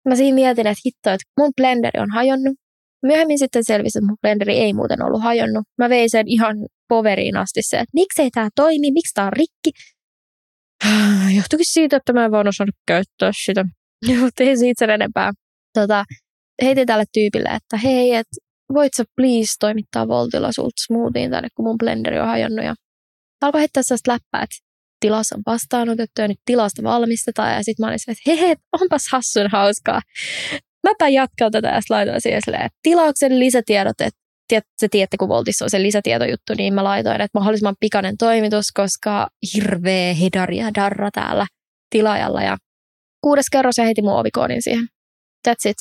Mä 0.08 0.16
siinä 0.16 0.34
mietin, 0.34 0.66
että 0.66 0.82
hitto, 0.86 1.10
että 1.10 1.30
mun 1.40 1.52
blenderi 1.56 2.00
on 2.00 2.10
hajonnut. 2.10 2.56
Myöhemmin 3.02 3.38
sitten 3.38 3.64
selvisi, 3.64 3.98
että 3.98 4.06
mun 4.06 4.16
blenderi 4.22 4.58
ei 4.58 4.72
muuten 4.72 5.02
ollut 5.02 5.22
hajonnut. 5.22 5.64
Mä 5.78 5.88
vein 5.88 6.10
sen 6.10 6.28
ihan 6.28 6.56
poveriin 6.88 7.36
asti 7.36 7.60
se, 7.62 7.76
että 7.76 7.94
miksei 7.94 8.30
tämä 8.30 8.48
toimi, 8.54 8.90
miksi 8.90 9.14
tämä 9.14 9.26
on 9.26 9.32
rikki. 9.32 9.70
Johtuikin 11.36 11.72
siitä, 11.72 11.96
että 11.96 12.12
mä 12.12 12.24
en 12.24 12.30
vaan 12.30 12.48
osannut 12.48 12.76
käyttää 12.86 13.30
sitä. 13.44 13.64
Mutta 14.20 14.44
ei 14.44 14.56
siitä 14.56 14.78
sen 14.78 14.90
enempää. 14.90 15.32
Tota, 15.74 16.04
heitin 16.62 16.86
tälle 16.86 17.04
tyypille, 17.12 17.48
että 17.48 17.76
hei, 17.76 18.14
että 18.14 18.36
voit 18.74 18.92
sä 18.96 19.04
please 19.16 19.54
toimittaa 19.60 20.08
Voltilla 20.08 20.52
sulta 20.52 20.82
smoothien 20.86 21.30
tänne, 21.30 21.48
kun 21.54 21.64
mun 21.64 21.78
blenderi 21.78 22.20
on 22.20 22.26
hajonnut. 22.26 22.64
Ja 22.64 22.74
alkoi 23.42 23.60
heittää 23.60 23.82
sellaista 23.82 24.12
läppää, 24.12 24.42
että 24.42 24.56
tilas 25.00 25.32
on 25.32 25.42
vastaanotettu 25.46 26.20
ja 26.20 26.28
nyt 26.28 26.40
tilasta 26.44 26.82
valmistetaan. 26.82 27.54
Ja 27.54 27.62
sitten 27.62 27.84
mä 27.84 27.88
olin 27.88 27.98
että 28.08 28.44
hei, 28.46 28.56
onpas 28.80 29.02
hassun 29.12 29.50
hauskaa. 29.52 30.00
Mäpä 30.86 31.08
jatkan 31.08 31.52
tätä 31.52 31.68
ja 31.68 31.80
laitoin 31.90 32.20
siihen 32.20 32.40
silleen, 32.44 32.64
että 32.64 32.78
tilauksen 32.82 33.38
lisätiedot, 33.38 34.00
että 34.00 34.20
se 34.78 34.88
tiedätte, 34.90 35.16
kun 35.16 35.28
Voltissa 35.28 35.64
on 35.64 35.70
se 35.70 35.82
lisätietojuttu, 35.82 36.54
niin 36.56 36.74
mä 36.74 36.84
laitoin, 36.84 37.20
että 37.20 37.38
mahdollisimman 37.38 37.76
pikainen 37.80 38.16
toimitus, 38.18 38.72
koska 38.74 39.28
hirveä 39.54 40.14
hedari 40.14 40.56
ja 40.56 40.74
darra 40.74 41.10
täällä 41.10 41.46
tilaajalla. 41.90 42.42
Ja 42.42 42.56
kuudes 43.20 43.46
kerros 43.52 43.78
ja 43.78 43.84
heti 43.84 44.02
mun 44.02 44.18
ovikoodin 44.18 44.62
siihen. 44.62 44.84
That's 45.48 45.70
it. 45.70 45.76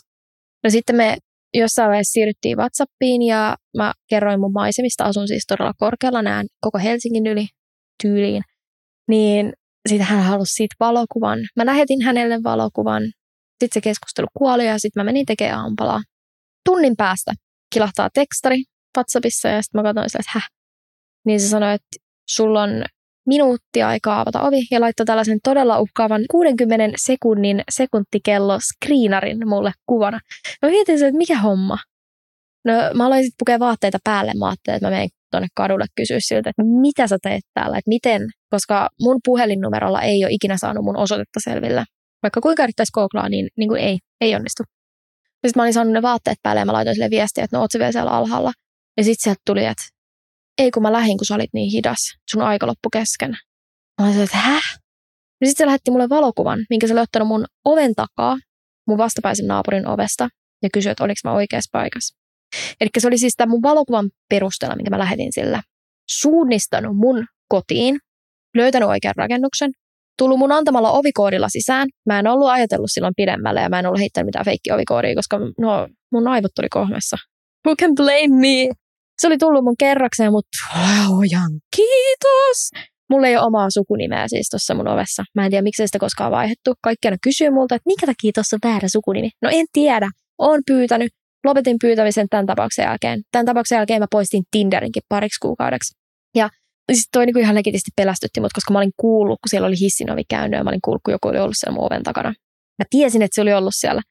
No 0.64 0.70
sitten 0.70 0.96
me 0.96 1.18
jossain 1.54 1.90
vaiheessa 1.90 2.12
siirryttiin 2.12 2.58
Whatsappiin 2.58 3.22
ja 3.22 3.56
mä 3.78 3.94
kerroin 4.10 4.40
mun 4.40 4.54
maisemista. 4.54 5.04
Asun 5.04 5.28
siis 5.28 5.46
todella 5.48 5.74
korkealla, 5.78 6.22
näen 6.22 6.48
koko 6.62 6.78
Helsingin 6.78 7.28
yli 7.28 7.48
tyyliin. 8.04 8.44
Niin 9.08 9.54
sitten 9.90 10.08
hän 10.08 10.24
halusi 10.24 10.54
siitä 10.54 10.76
valokuvan. 10.80 11.40
Mä 11.56 11.66
lähetin 11.66 12.02
hänelle 12.02 12.44
valokuvan. 12.44 13.04
Sitten 13.04 13.70
se 13.74 13.82
keskustelu 13.82 14.28
kuoli 14.38 14.66
ja 14.66 14.80
sitten 14.80 15.00
mä 15.00 15.06
menin 15.06 15.26
tekemään 15.26 15.60
aampalaa. 15.60 16.02
Tunnin 16.66 16.96
päästä 16.98 17.34
kilahtaa 17.74 18.10
tekstari 18.14 18.64
WhatsAppissa 18.98 19.48
ja 19.48 19.62
sitten 19.62 19.82
mä 19.82 19.84
katsoin 19.84 20.06
että 20.06 20.32
häh. 20.34 20.48
Niin 21.26 21.40
se 21.40 21.48
sanoi, 21.48 21.74
että 21.74 21.98
sulla 22.30 22.64
on 22.64 22.84
minuutti 23.28 23.84
aikaa 23.84 24.22
avata 24.22 24.42
ovi 24.42 24.68
ja 24.72 24.82
laittoi 24.82 25.06
tällaisen 25.06 25.40
todella 25.44 25.80
uhkaavan 25.80 26.22
60 26.32 26.98
sekunnin 26.98 27.64
sekuntikello 27.72 28.60
screenarin 28.60 29.50
mulle 29.50 29.72
kuvana. 29.86 30.20
Mä 30.62 30.70
mietin 30.70 30.96
että 30.96 31.18
mikä 31.18 31.38
homma. 31.38 31.78
No 32.66 32.74
mä 32.94 33.06
aloin 33.06 33.24
sitten 33.24 33.38
pukea 33.40 33.60
vaatteita 33.60 33.98
päälle. 34.04 34.32
Mä 34.40 34.48
ajattelin, 34.48 34.76
että 34.76 34.88
mä 34.88 34.92
menen 34.92 35.10
tuonne 35.32 35.48
kadulle 35.56 35.86
kysyä 35.96 36.18
siltä, 36.20 36.50
että 36.50 36.64
mitä 36.82 37.08
sä 37.08 37.18
teet 37.24 37.44
täällä, 37.54 37.78
että 37.78 37.90
miten, 37.90 38.22
koska 38.50 38.90
mun 39.02 39.20
puhelinnumerolla 39.26 40.02
ei 40.02 40.26
ole 40.26 40.34
ikinä 40.34 40.58
saanut 40.58 40.84
mun 40.86 40.98
osoitetta 40.98 41.40
selville. 41.44 41.84
Vaikka 42.24 42.42
kuinka 42.42 42.64
yrittäisi 42.64 42.92
googlaa, 42.92 43.30
niin, 43.30 43.48
niin 43.58 43.70
kuin 43.70 43.82
ei, 43.82 43.98
ei 44.22 44.36
onnistu. 44.36 44.64
Sitten 45.24 45.52
mä 45.56 45.64
olin 45.64 45.74
saanut 45.74 45.94
ne 45.94 46.02
vaatteet 46.02 46.38
päälle 46.44 46.60
ja 46.60 46.66
mä 46.66 46.74
laitoin 46.74 46.96
sille 46.96 47.10
viestiä, 47.10 47.44
että 47.44 47.58
no 47.58 47.62
oot 47.62 47.70
vielä 47.74 47.92
siellä 47.92 48.12
alhaalla. 48.12 48.52
Ja 48.98 49.04
sitten 49.04 49.24
sieltä 49.24 49.42
tuli, 49.46 49.66
että 49.66 49.84
ei 50.58 50.72
kun 50.72 50.84
mä 50.84 50.92
lähdin, 50.92 51.18
kun 51.18 51.26
sä 51.26 51.36
olit 51.36 51.54
niin 51.54 51.72
hidas. 51.72 52.00
Sun 52.32 52.42
aika 52.42 52.68
loppu 52.68 52.90
kesken. 52.94 53.38
Mä 54.02 54.08
olin 54.08 54.22
että 54.22 54.38
häh? 54.38 54.64
Ja 55.42 55.48
sitten 55.48 55.64
se 55.64 55.66
lähetti 55.66 55.92
mulle 55.92 56.10
valokuvan, 56.10 56.66
minkä 56.70 56.88
se 56.88 56.94
oli 56.94 57.02
ottanut 57.02 57.28
mun 57.28 57.46
oven 57.66 57.96
takaa, 57.96 58.38
mun 58.88 58.98
vastapäisen 58.98 59.48
naapurin 59.48 59.88
ovesta, 59.88 60.30
ja 60.64 60.70
kysyi, 60.74 60.92
että 60.92 61.04
oliko 61.04 61.20
mä 61.24 61.34
oikeassa 61.34 61.70
paikassa. 61.72 62.18
Eli 62.82 62.90
se 62.98 63.08
oli 63.08 63.18
siis 63.18 63.34
tämän 63.38 63.50
mun 63.50 63.62
valokuvan 63.62 64.10
perusteella, 64.30 64.76
minkä 64.76 64.90
mä 64.90 65.00
lähetin 65.00 65.34
sillä, 65.34 65.62
suunnistanut 66.10 66.98
mun 66.98 67.26
kotiin, 67.50 67.98
löytänyt 68.56 68.90
oikean 68.90 69.16
rakennuksen, 69.18 69.72
tullut 70.18 70.40
mun 70.40 70.52
antamalla 70.52 70.92
ovikoodilla 70.92 71.50
sisään. 71.50 71.88
Mä 72.06 72.20
en 72.20 72.28
ollut 72.28 72.50
ajatellut 72.50 72.92
silloin 72.94 73.14
pidemmälle 73.18 73.62
ja 73.62 73.70
mä 73.70 73.80
en 73.80 73.86
ollut 73.86 74.00
heittänyt 74.00 74.26
mitään 74.26 74.46
feikki 74.46 74.72
ovikoodia, 74.72 75.16
koska 75.16 75.40
no, 75.60 75.88
mun 76.12 76.28
aivot 76.28 76.52
tuli 76.56 76.68
kohmessa. 76.70 77.18
Who 77.68 77.76
can 77.76 77.96
blame 77.96 78.36
me? 78.42 78.72
Se 79.22 79.28
oli 79.28 79.38
tullut 79.38 79.64
mun 79.64 79.76
kerrakseen, 79.80 80.32
mutta 80.32 80.58
ojan 81.18 81.52
kiitos. 81.76 82.70
Mulla 83.10 83.28
ei 83.28 83.38
ole 83.38 83.46
omaa 83.46 83.70
sukunimeä 83.70 84.28
siis 84.28 84.50
tuossa 84.50 84.76
mun 84.76 84.88
ovessa. 84.88 85.24
Mä 85.36 85.46
en 85.46 85.52
tiedä, 85.52 85.62
miksi 85.62 85.88
sitä 85.88 86.00
koskaan 86.00 86.32
vaihdettu. 86.32 86.74
Kaikki 86.84 87.08
aina 87.08 87.18
kysyy 87.24 87.50
multa, 87.50 87.76
että 87.76 87.90
minkä 87.90 88.06
takia 88.06 88.32
tuossa 88.34 88.56
on 88.56 88.72
väärä 88.72 88.88
sukunimi. 88.88 89.30
No 89.42 89.50
en 89.54 89.66
tiedä. 89.74 90.10
Oon 90.38 90.62
pyytänyt. 90.68 91.12
Lopetin 91.48 91.78
pyytämisen 91.82 92.28
tämän 92.30 92.46
tapauksen 92.46 92.84
jälkeen. 92.84 93.22
Tämän 93.32 93.46
tapauksen 93.46 93.76
jälkeen 93.76 94.02
mä 94.02 94.08
poistin 94.12 94.44
Tinderinkin 94.52 95.04
pariksi 95.10 95.40
kuukaudeksi. 95.42 95.94
Ja 96.36 96.50
sitten 96.94 97.10
toi 97.12 97.26
niinku 97.26 97.40
ihan 97.40 97.56
legitisti 97.56 97.92
pelästytti 97.96 98.42
mut, 98.42 98.54
koska 98.54 98.74
mä 98.74 98.80
olin 98.80 98.92
kuullut, 98.98 99.40
kun 99.42 99.50
siellä 99.50 99.68
oli 99.68 99.80
hissin 99.80 100.12
ovi 100.12 100.24
käynyt 100.30 100.58
ja 100.58 100.64
mä 100.64 100.70
olin 100.70 100.82
kuullut, 100.82 101.02
kun 101.04 101.12
joku 101.12 101.28
oli 101.28 101.40
ollut 101.40 101.56
siellä 101.58 101.76
mun 101.76 101.86
oven 101.86 102.04
takana. 102.04 102.30
Mä 102.80 102.86
tiesin, 102.90 103.22
että 103.22 103.36
se 103.36 103.42
oli 103.42 103.54
ollut 103.54 103.76
siellä. 103.76 104.02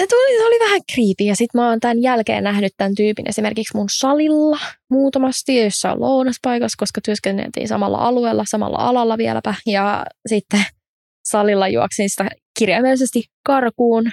Se 0.00 0.16
oli, 0.16 0.38
se 0.38 0.46
oli 0.46 0.58
vähän 0.68 0.80
kriipi 0.94 1.26
ja 1.26 1.36
sitten 1.36 1.60
mä 1.60 1.68
oon 1.68 1.80
tämän 1.80 2.02
jälkeen 2.02 2.44
nähnyt 2.44 2.72
tämän 2.76 2.94
tyypin 2.94 3.28
esimerkiksi 3.28 3.76
mun 3.76 3.88
salilla 3.90 4.58
muutamasti 4.90 5.56
jossain 5.64 6.00
lounaspaikassa, 6.00 6.76
koska 6.78 7.00
työskenneltiin 7.04 7.68
samalla 7.68 7.98
alueella, 7.98 8.44
samalla 8.46 8.78
alalla 8.78 9.18
vieläpä. 9.18 9.54
Ja 9.66 10.06
sitten 10.28 10.64
salilla 11.28 11.68
juoksin 11.68 12.10
sitä 12.10 12.28
kirjaimellisesti 12.58 13.24
karkuun 13.46 14.04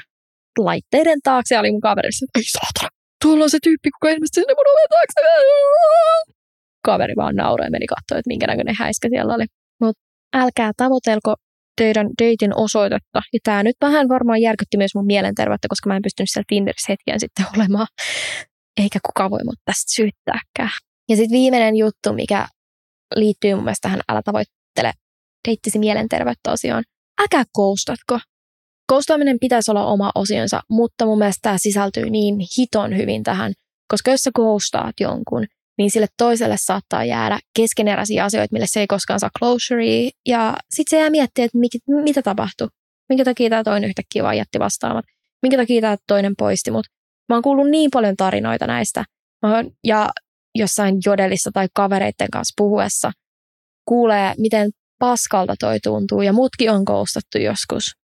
laitteiden 0.60 1.20
taakse 1.24 1.56
ja 1.56 1.60
oli 1.60 1.72
mun 1.72 1.82
kaverissa, 1.82 2.26
ei 2.38 2.44
saatana, 2.44 2.90
tuolla 3.22 3.44
on 3.44 3.50
se 3.50 3.58
tyyppi, 3.64 3.90
kuka 3.92 4.10
ilmestyi 4.10 4.42
sinne 4.42 4.54
mun 4.54 4.72
oven 4.74 4.90
taakse. 4.90 5.20
Kaveri 6.86 7.14
vaan 7.18 7.36
nauroi 7.36 7.68
ja 7.68 7.72
meni 7.72 7.88
katsoa, 7.88 8.18
että 8.20 8.28
minkä 8.28 8.48
näköinen 8.48 8.76
häiskä 8.80 9.08
siellä 9.10 9.36
oli. 9.36 9.46
Mutta 9.82 10.02
älkää 10.36 10.72
tavoitelko 10.78 11.36
teidän 11.78 12.08
deitin 12.22 12.58
osoitetta. 12.58 13.20
Ja 13.34 13.40
tämä 13.44 13.64
nyt 13.64 13.76
vähän 13.82 14.10
varmaan 14.10 14.42
järkytti 14.42 14.78
myös 14.78 14.96
mun 14.96 15.06
mielenterveyttä, 15.06 15.68
koska 15.70 15.90
mä 15.90 15.96
en 15.96 16.02
pystynyt 16.02 16.30
siellä 16.32 16.46
Tinderissä 16.48 16.92
hetken 16.94 17.20
sitten 17.20 17.46
olemaan. 17.56 17.88
Eikä 18.78 19.00
kukaan 19.06 19.32
voi 19.32 19.44
mut 19.46 19.60
tästä 19.66 19.94
syyttääkään. 19.96 20.80
Ja 21.10 21.16
sitten 21.16 21.38
viimeinen 21.38 21.76
juttu, 21.76 22.14
mikä 22.14 22.48
liittyy 23.16 23.56
mun 23.56 23.64
mielestä 23.64 23.88
tähän 23.88 24.02
älä 24.10 24.22
tavoittele 24.26 24.92
deittisi 25.48 25.80
mielenterveyttä 25.80 26.52
osioon. 26.52 26.84
Älkää 27.22 27.44
koustatko. 27.54 28.20
Koustaaminen 28.92 29.40
pitäisi 29.40 29.72
olla 29.72 29.86
oma 29.86 30.12
osionsa, 30.16 30.62
mutta 30.70 31.06
mun 31.06 31.18
mielestä 31.18 31.40
tämä 31.42 31.58
sisältyy 31.58 32.10
niin 32.10 32.36
hiton 32.58 32.98
hyvin 32.98 33.24
tähän, 33.24 33.54
koska 33.88 34.12
jos 34.12 34.20
sä 34.20 34.32
koustaat 34.34 34.96
jonkun, 35.00 35.46
niin 35.78 35.92
sille 35.92 36.08
toiselle 36.18 36.56
saattaa 36.60 37.06
jäädä 37.06 37.40
keskeneräisiä 37.56 38.24
asioita, 38.24 38.54
mille 38.54 38.66
se 38.70 38.80
ei 38.80 38.88
koskaan 38.88 39.20
saa 39.20 39.30
closurea. 39.40 40.10
Ja 40.28 40.58
sitten 40.70 40.98
se 40.98 41.00
jää 41.00 41.10
miettiä, 41.10 41.46
että 41.46 41.58
mit, 41.58 41.72
mitä 42.04 42.22
tapahtui. 42.22 42.68
Minkä 43.10 43.26
takia 43.26 43.50
tämä 43.50 43.64
toinen 43.64 43.90
yhtäkkiä 43.90 44.24
vaan 44.24 44.38
jätti 44.38 44.60
vastaamat. 44.60 45.06
Minkä 45.42 45.58
takia 45.58 45.82
tämä 45.82 45.98
toinen 46.08 46.34
poisti 46.38 46.72
mut. 46.72 46.86
Mä 47.30 47.36
oon 47.36 47.44
kuullut 47.44 47.70
niin 47.70 47.92
paljon 47.92 48.16
tarinoita 48.16 48.68
näistä. 48.68 49.06
Ja 49.84 50.10
jossain 50.56 50.96
jodelissa 51.06 51.50
tai 51.54 51.68
kavereiden 51.74 52.32
kanssa 52.32 52.54
puhuessa 52.58 53.12
kuulee, 53.86 54.34
miten 54.38 54.72
paskalta 55.00 55.56
toi 55.60 55.80
tuntuu. 55.80 56.22
Ja 56.22 56.34
mutkin 56.34 56.72
on 56.72 56.86
koustattu 56.86 57.38
joskus. 57.38 58.01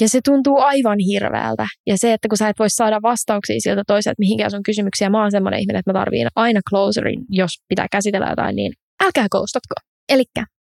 Ja 0.00 0.08
se 0.08 0.20
tuntuu 0.24 0.58
aivan 0.60 0.98
hirveältä. 0.98 1.66
Ja 1.86 1.98
se, 1.98 2.12
että 2.12 2.28
kun 2.28 2.38
sä 2.38 2.48
et 2.48 2.58
voi 2.58 2.70
saada 2.70 3.02
vastauksia 3.02 3.56
siltä 3.58 3.82
toiselta 3.86 4.16
mihinkään 4.18 4.50
sun 4.50 4.62
kysymyksiä, 4.62 5.10
mä 5.10 5.22
oon 5.22 5.30
semmoinen 5.30 5.60
ihminen, 5.60 5.78
että 5.78 5.92
mä 5.92 5.98
tarviin 5.98 6.28
aina 6.36 6.60
closerin, 6.70 7.24
jos 7.28 7.50
pitää 7.68 7.86
käsitellä 7.92 8.30
jotain, 8.30 8.56
niin 8.56 8.72
älkää 9.04 9.26
koustatko. 9.30 9.74
Eli 10.08 10.24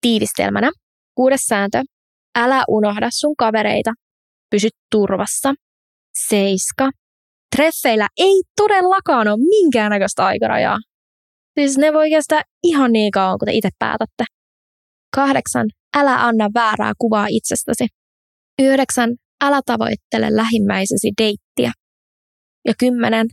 tiivistelmänä, 0.00 0.70
kuudes 1.14 1.40
sääntö, 1.40 1.82
älä 2.38 2.64
unohda 2.68 3.08
sun 3.10 3.34
kavereita, 3.38 3.92
pysy 4.50 4.68
turvassa. 4.90 5.54
Seiska, 6.28 6.90
treffeillä 7.56 8.08
ei 8.16 8.42
todellakaan 8.56 9.28
ole 9.28 9.36
minkäännäköistä 9.36 10.26
aikarajaa. 10.26 10.78
Siis 11.58 11.78
ne 11.78 11.92
voi 11.92 12.10
kestää 12.10 12.42
ihan 12.62 12.92
niin 12.92 13.10
kauan, 13.10 13.38
kun 13.38 13.46
te 13.46 13.52
itse 13.52 13.68
päätätte. 13.78 14.24
Kahdeksan, 15.16 15.66
älä 15.96 16.26
anna 16.26 16.48
väärää 16.54 16.92
kuvaa 16.98 17.26
itsestäsi. 17.30 17.86
Yhdeksän, 18.62 19.11
älä 19.44 19.61
tavoittele 19.66 20.36
lähimmäisesi 20.36 21.11
deittiä. 21.22 21.72
Ja 22.64 22.74
kymmenen, 22.78 23.26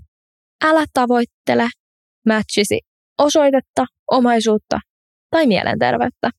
älä 0.65 0.86
tavoittele 0.93 1.67
matchisi 2.28 2.80
osoitetta, 3.17 3.86
omaisuutta 4.11 4.80
tai 5.32 5.47
mielenterveyttä. 5.47 6.30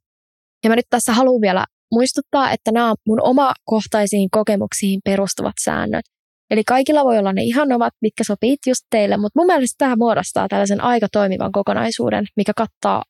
Ja 0.65 0.71
mä 0.71 0.77
nyt 0.77 0.87
tässä 0.91 1.13
haluan 1.13 1.41
vielä 1.41 1.65
muistuttaa, 1.93 2.51
että 2.51 2.73
nämä 2.73 2.91
on 2.91 2.97
mun 3.07 3.23
omakohtaisiin 3.23 4.31
kokemuksiin 4.31 5.01
perustuvat 5.05 5.55
säännöt. 5.65 6.05
Eli 6.51 6.65
kaikilla 6.65 7.05
voi 7.05 7.19
olla 7.19 7.33
ne 7.33 7.43
ihan 7.43 7.73
ovat, 7.73 7.93
mitkä 8.03 8.25
sopii 8.25 8.57
just 8.67 8.83
teille, 8.91 9.17
mutta 9.17 9.41
mun 9.41 9.47
mielestä 9.47 9.75
tämä 9.79 9.97
muodostaa 9.97 10.49
tällaisen 10.49 10.81
aika 10.81 11.07
toimivan 11.13 11.53
kokonaisuuden, 11.53 12.25
mikä 12.37 12.53
kattaa 12.57 13.03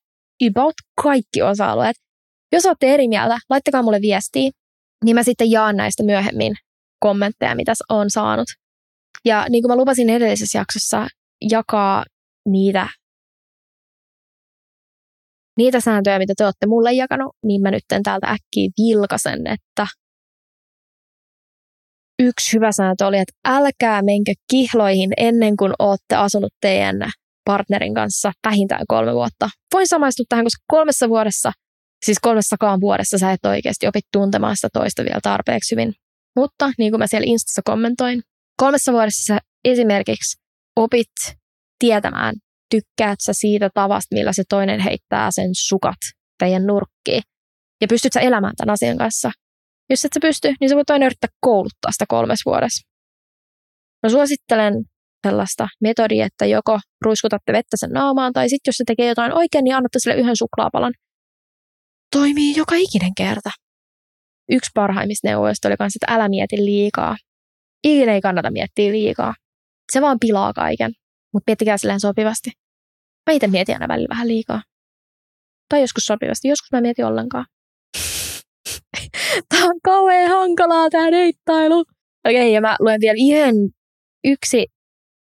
about 0.51 0.75
kaikki 1.03 1.43
osa-alueet. 1.43 1.97
Jos 2.53 2.67
olette 2.67 2.95
eri 2.95 3.09
mieltä, 3.09 3.39
laittakaa 3.51 3.83
mulle 3.83 4.01
viestiä 4.01 4.51
niin 5.05 5.17
mä 5.17 5.23
sitten 5.23 5.51
jaan 5.51 5.77
näistä 5.77 6.03
myöhemmin 6.03 6.55
kommentteja, 6.99 7.55
mitä 7.55 7.73
on 7.89 8.11
saanut. 8.11 8.47
Ja 9.25 9.47
niin 9.49 9.63
kuin 9.63 9.71
mä 9.71 9.77
lupasin 9.77 10.11
edellisessä 10.11 10.59
jaksossa 10.59 11.07
jakaa 11.51 12.05
niitä, 12.49 12.89
niitä 15.59 15.81
sääntöjä, 15.81 16.19
mitä 16.19 16.33
te 16.37 16.45
olette 16.45 16.67
mulle 16.67 16.93
jakanut, 16.93 17.37
niin 17.45 17.63
mä 17.63 17.71
nyt 17.71 17.83
täältä 17.89 18.27
äkkiä 18.27 18.69
vilkasen, 18.79 19.47
että 19.47 19.87
yksi 22.23 22.57
hyvä 22.57 22.73
sääntö 22.73 23.07
oli, 23.07 23.19
että 23.19 23.33
älkää 23.45 24.03
menkö 24.03 24.33
kihloihin 24.51 25.13
ennen 25.17 25.57
kuin 25.57 25.73
olette 25.79 26.17
asunut 26.17 26.53
teidän 26.61 26.97
partnerin 27.45 27.95
kanssa 27.95 28.33
vähintään 28.47 28.85
kolme 28.89 29.15
vuotta. 29.15 29.51
Voin 29.75 29.89
samaistua 29.89 30.25
tähän, 30.29 30.45
koska 30.45 30.65
kolmessa 30.67 31.09
vuodessa– 31.09 31.53
Siis 32.05 32.19
kolmessakaan 32.21 32.81
vuodessa 32.81 33.19
sä 33.19 33.33
et 33.33 33.45
oikeasti 33.45 33.87
opit 33.87 34.05
tuntemaan 34.13 34.57
sitä 34.57 34.69
toista 34.73 35.05
vielä 35.05 35.21
tarpeeksi 35.23 35.75
hyvin. 35.75 35.93
Mutta 36.37 36.71
niin 36.79 36.93
kuin 36.93 36.99
mä 36.99 37.07
siellä 37.07 37.25
Instassa 37.27 37.63
kommentoin, 37.65 38.23
kolmessa 38.57 38.93
vuodessa 38.93 39.35
sä 39.35 39.39
esimerkiksi 39.65 40.37
opit 40.77 41.13
tietämään, 41.79 42.35
tykkäät 42.71 43.19
sä 43.21 43.33
siitä 43.33 43.71
tavasta, 43.75 44.15
millä 44.15 44.33
se 44.33 44.43
toinen 44.49 44.81
heittää 44.81 45.29
sen 45.31 45.51
sukat 45.53 45.97
teidän 46.39 46.67
nurkkiin. 46.67 47.23
Ja 47.81 47.87
pystyt 47.89 48.13
sä 48.13 48.21
elämään 48.21 48.57
tämän 48.57 48.73
asian 48.73 48.99
kanssa. 48.99 49.31
Jos 49.91 50.05
et 50.05 50.13
sä 50.15 50.21
pysty, 50.21 50.55
niin 50.61 50.69
sä 50.69 50.77
voit 50.77 50.91
aina 50.91 51.07
yrittää 51.07 51.31
kouluttaa 51.41 51.93
sitä 51.93 52.05
kolmes 52.09 52.41
vuodessa. 52.47 52.89
Mä 54.03 54.11
suosittelen 54.11 54.75
sellaista 55.27 55.69
metodia, 55.81 56.27
että 56.27 56.47
joko 56.47 56.79
ruiskutatte 57.05 57.53
vettä 57.53 57.77
sen 57.77 57.91
naamaan, 57.91 58.33
tai 58.33 58.49
sitten 58.49 58.69
jos 58.69 58.77
se 58.77 58.85
tekee 58.87 59.09
jotain 59.09 59.33
oikein, 59.33 59.65
niin 59.65 59.77
annatte 59.77 59.99
sille 59.99 60.17
yhden 60.17 60.37
suklaapalan. 60.37 60.93
Toimii 62.15 62.57
joka 62.57 62.75
ikinen 62.75 63.13
kerta. 63.17 63.51
Yksi 64.51 64.71
parhaimmista 64.75 65.29
neuvoista 65.29 65.69
oli 65.69 65.77
myös, 65.81 65.97
että 65.97 66.15
älä 66.15 66.29
mieti 66.29 66.57
liikaa. 66.57 67.17
Ikinä 67.85 68.15
ei 68.15 68.21
kannata 68.21 68.51
miettiä 68.51 68.93
liikaa. 68.93 69.35
Se 69.93 70.01
vaan 70.01 70.19
pilaa 70.21 70.53
kaiken, 70.53 70.93
mutta 71.33 71.51
miettikää 71.51 71.79
silleen 71.79 72.01
sopivasti. 72.01 72.51
Mä 73.27 73.35
itse 73.35 73.47
mietin 73.47 73.75
aina 73.75 73.89
välillä 73.89 74.09
vähän 74.11 74.29
liikaa. 74.29 74.63
Tai 75.69 75.81
joskus 75.81 76.07
sopivasti, 76.07 76.49
joskus 76.49 76.73
mä 76.73 76.81
mietin 76.81 77.05
ollenkaan. 77.05 77.47
Tämä 79.49 79.65
on 79.65 79.81
kauhean 79.85 80.31
hankalaa 80.31 80.91
tämä 80.91 81.11
deittailu. 81.11 81.85
Okei, 82.29 82.53
ja 82.53 82.61
mä 82.61 82.77
luen 82.81 83.01
vielä 83.01 83.17
ihan 83.17 83.55
yksi 84.25 84.67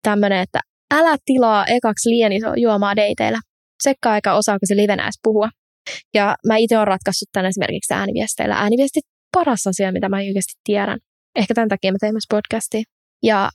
tämmönen, 0.03 0.41
että 0.41 0.59
älä 0.93 1.17
tilaa 1.25 1.65
ekaksi 1.65 2.09
liian 2.09 2.31
iso 2.31 2.53
juomaa 2.55 2.95
deiteillä. 2.95 3.39
Sekkaa 3.83 4.13
aika 4.13 4.33
osaako 4.33 4.59
se 4.65 4.75
livenä 4.75 5.03
edes 5.03 5.19
puhua. 5.23 5.49
Ja 6.13 6.35
mä 6.47 6.57
itse 6.57 6.77
olen 6.77 6.87
ratkaissut 6.87 7.29
tämän 7.31 7.49
esimerkiksi 7.49 7.93
ääniviesteillä. 7.93 8.55
Ääniviestit 8.55 9.03
paras 9.33 9.67
asia, 9.67 9.91
mitä 9.91 10.09
mä 10.09 10.17
oikeasti 10.17 10.53
tiedän. 10.63 10.99
Ehkä 11.35 11.53
tämän 11.53 11.69
takia 11.69 11.91
mä 11.91 11.97
tein 11.99 12.13
myös 12.13 12.27
podcastia. 12.29 12.81
Ja 13.23 13.49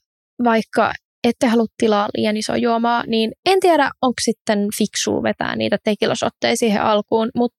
vaikka 0.44 0.92
ette 1.24 1.46
halua 1.46 1.66
tilaa 1.76 2.08
liian 2.16 2.36
iso 2.36 2.54
juomaa, 2.54 3.04
niin 3.06 3.32
en 3.46 3.60
tiedä, 3.60 3.90
onko 4.02 4.14
sitten 4.24 4.58
fiksua 4.78 5.22
vetää 5.22 5.56
niitä 5.56 5.78
tekilosotteja 5.84 6.56
siihen 6.56 6.82
alkuun, 6.82 7.30
mutta 7.36 7.58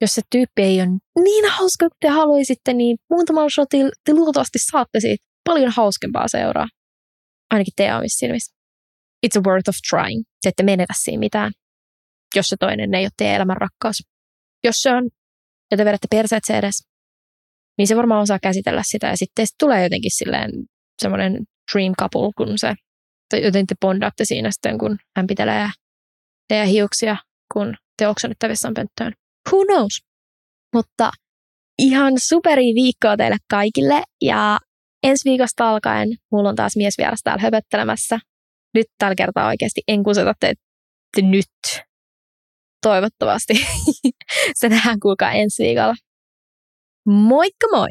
jos 0.00 0.14
se 0.14 0.22
tyyppi 0.30 0.62
ei 0.62 0.80
ole 0.80 0.88
niin 1.24 1.50
hauska 1.50 1.88
kuin 1.88 1.98
te 2.00 2.08
haluaisitte, 2.08 2.72
niin 2.72 2.96
muutamalla 3.10 3.50
shotilla 3.50 3.90
te 4.04 4.14
luultavasti 4.14 4.58
saatte 4.70 5.00
siitä 5.00 5.24
paljon 5.44 5.72
hauskempaa 5.76 6.28
seuraa. 6.28 6.68
Ainakin 7.50 7.72
te 7.76 7.94
omissa 7.94 8.18
silmissä. 8.18 8.56
It's 9.26 9.40
a 9.40 9.42
worth 9.46 9.68
of 9.68 9.74
trying. 9.90 10.22
Te 10.42 10.48
ette 10.48 10.62
menetä 10.62 10.94
siinä 10.96 11.20
mitään, 11.20 11.52
jos 12.34 12.48
se 12.48 12.56
toinen 12.60 12.94
ei 12.94 13.04
ole 13.04 13.10
teidän 13.16 13.36
elämän 13.36 13.56
rakkaus. 13.56 14.02
Jos 14.64 14.76
se 14.76 14.90
on, 14.90 15.10
ja 15.70 15.76
te 15.76 15.84
vedätte 15.84 16.06
perseet 16.10 16.44
se 16.46 16.58
edes, 16.58 16.88
niin 17.78 17.86
se 17.86 17.96
varmaan 17.96 18.22
osaa 18.22 18.38
käsitellä 18.42 18.82
sitä. 18.84 19.06
Ja 19.06 19.16
sitten 19.16 19.46
tulee 19.58 19.82
jotenkin 19.82 20.10
silleen 20.10 20.50
semmoinen 21.02 21.44
dream 21.72 21.94
couple, 22.00 22.30
kun 22.36 22.58
se, 22.58 22.74
tai 23.30 23.44
joten 23.44 23.66
te 23.66 23.74
bondaatte 23.80 24.24
siinä 24.24 24.50
sitten, 24.50 24.78
kun 24.78 24.98
hän 25.16 25.26
pitelee 25.26 25.68
teidän 26.48 26.68
hiuksia, 26.68 27.16
kun 27.54 27.76
te 27.98 28.08
oksennette 28.08 28.48
vessan 28.48 28.74
pönttöön. 28.74 29.12
Who 29.50 29.64
knows? 29.64 30.02
Mutta 30.74 31.10
ihan 31.78 32.12
superi 32.18 32.74
viikkoa 32.74 33.16
teille 33.16 33.36
kaikille 33.50 34.02
ja 34.22 34.58
ensi 35.02 35.30
viikosta 35.30 35.70
alkaen 35.70 36.08
mulla 36.32 36.48
on 36.48 36.56
taas 36.56 36.76
miesvieras 36.76 37.20
täällä 37.24 37.42
höpöttelemässä. 37.42 38.18
Nyt 38.74 38.86
tällä 38.98 39.14
kertaa 39.14 39.46
oikeasti 39.46 39.82
en 39.88 40.02
kuseta 40.02 40.32
teitä 40.40 40.60
nyt. 41.22 41.85
Toivottavasti. 42.86 43.54
Se 44.60 44.68
nähdään 44.68 45.00
kuulkaa 45.00 45.32
ensi 45.32 45.62
viikolla. 45.62 45.94
Moikka 47.06 47.66
moi! 47.72 47.88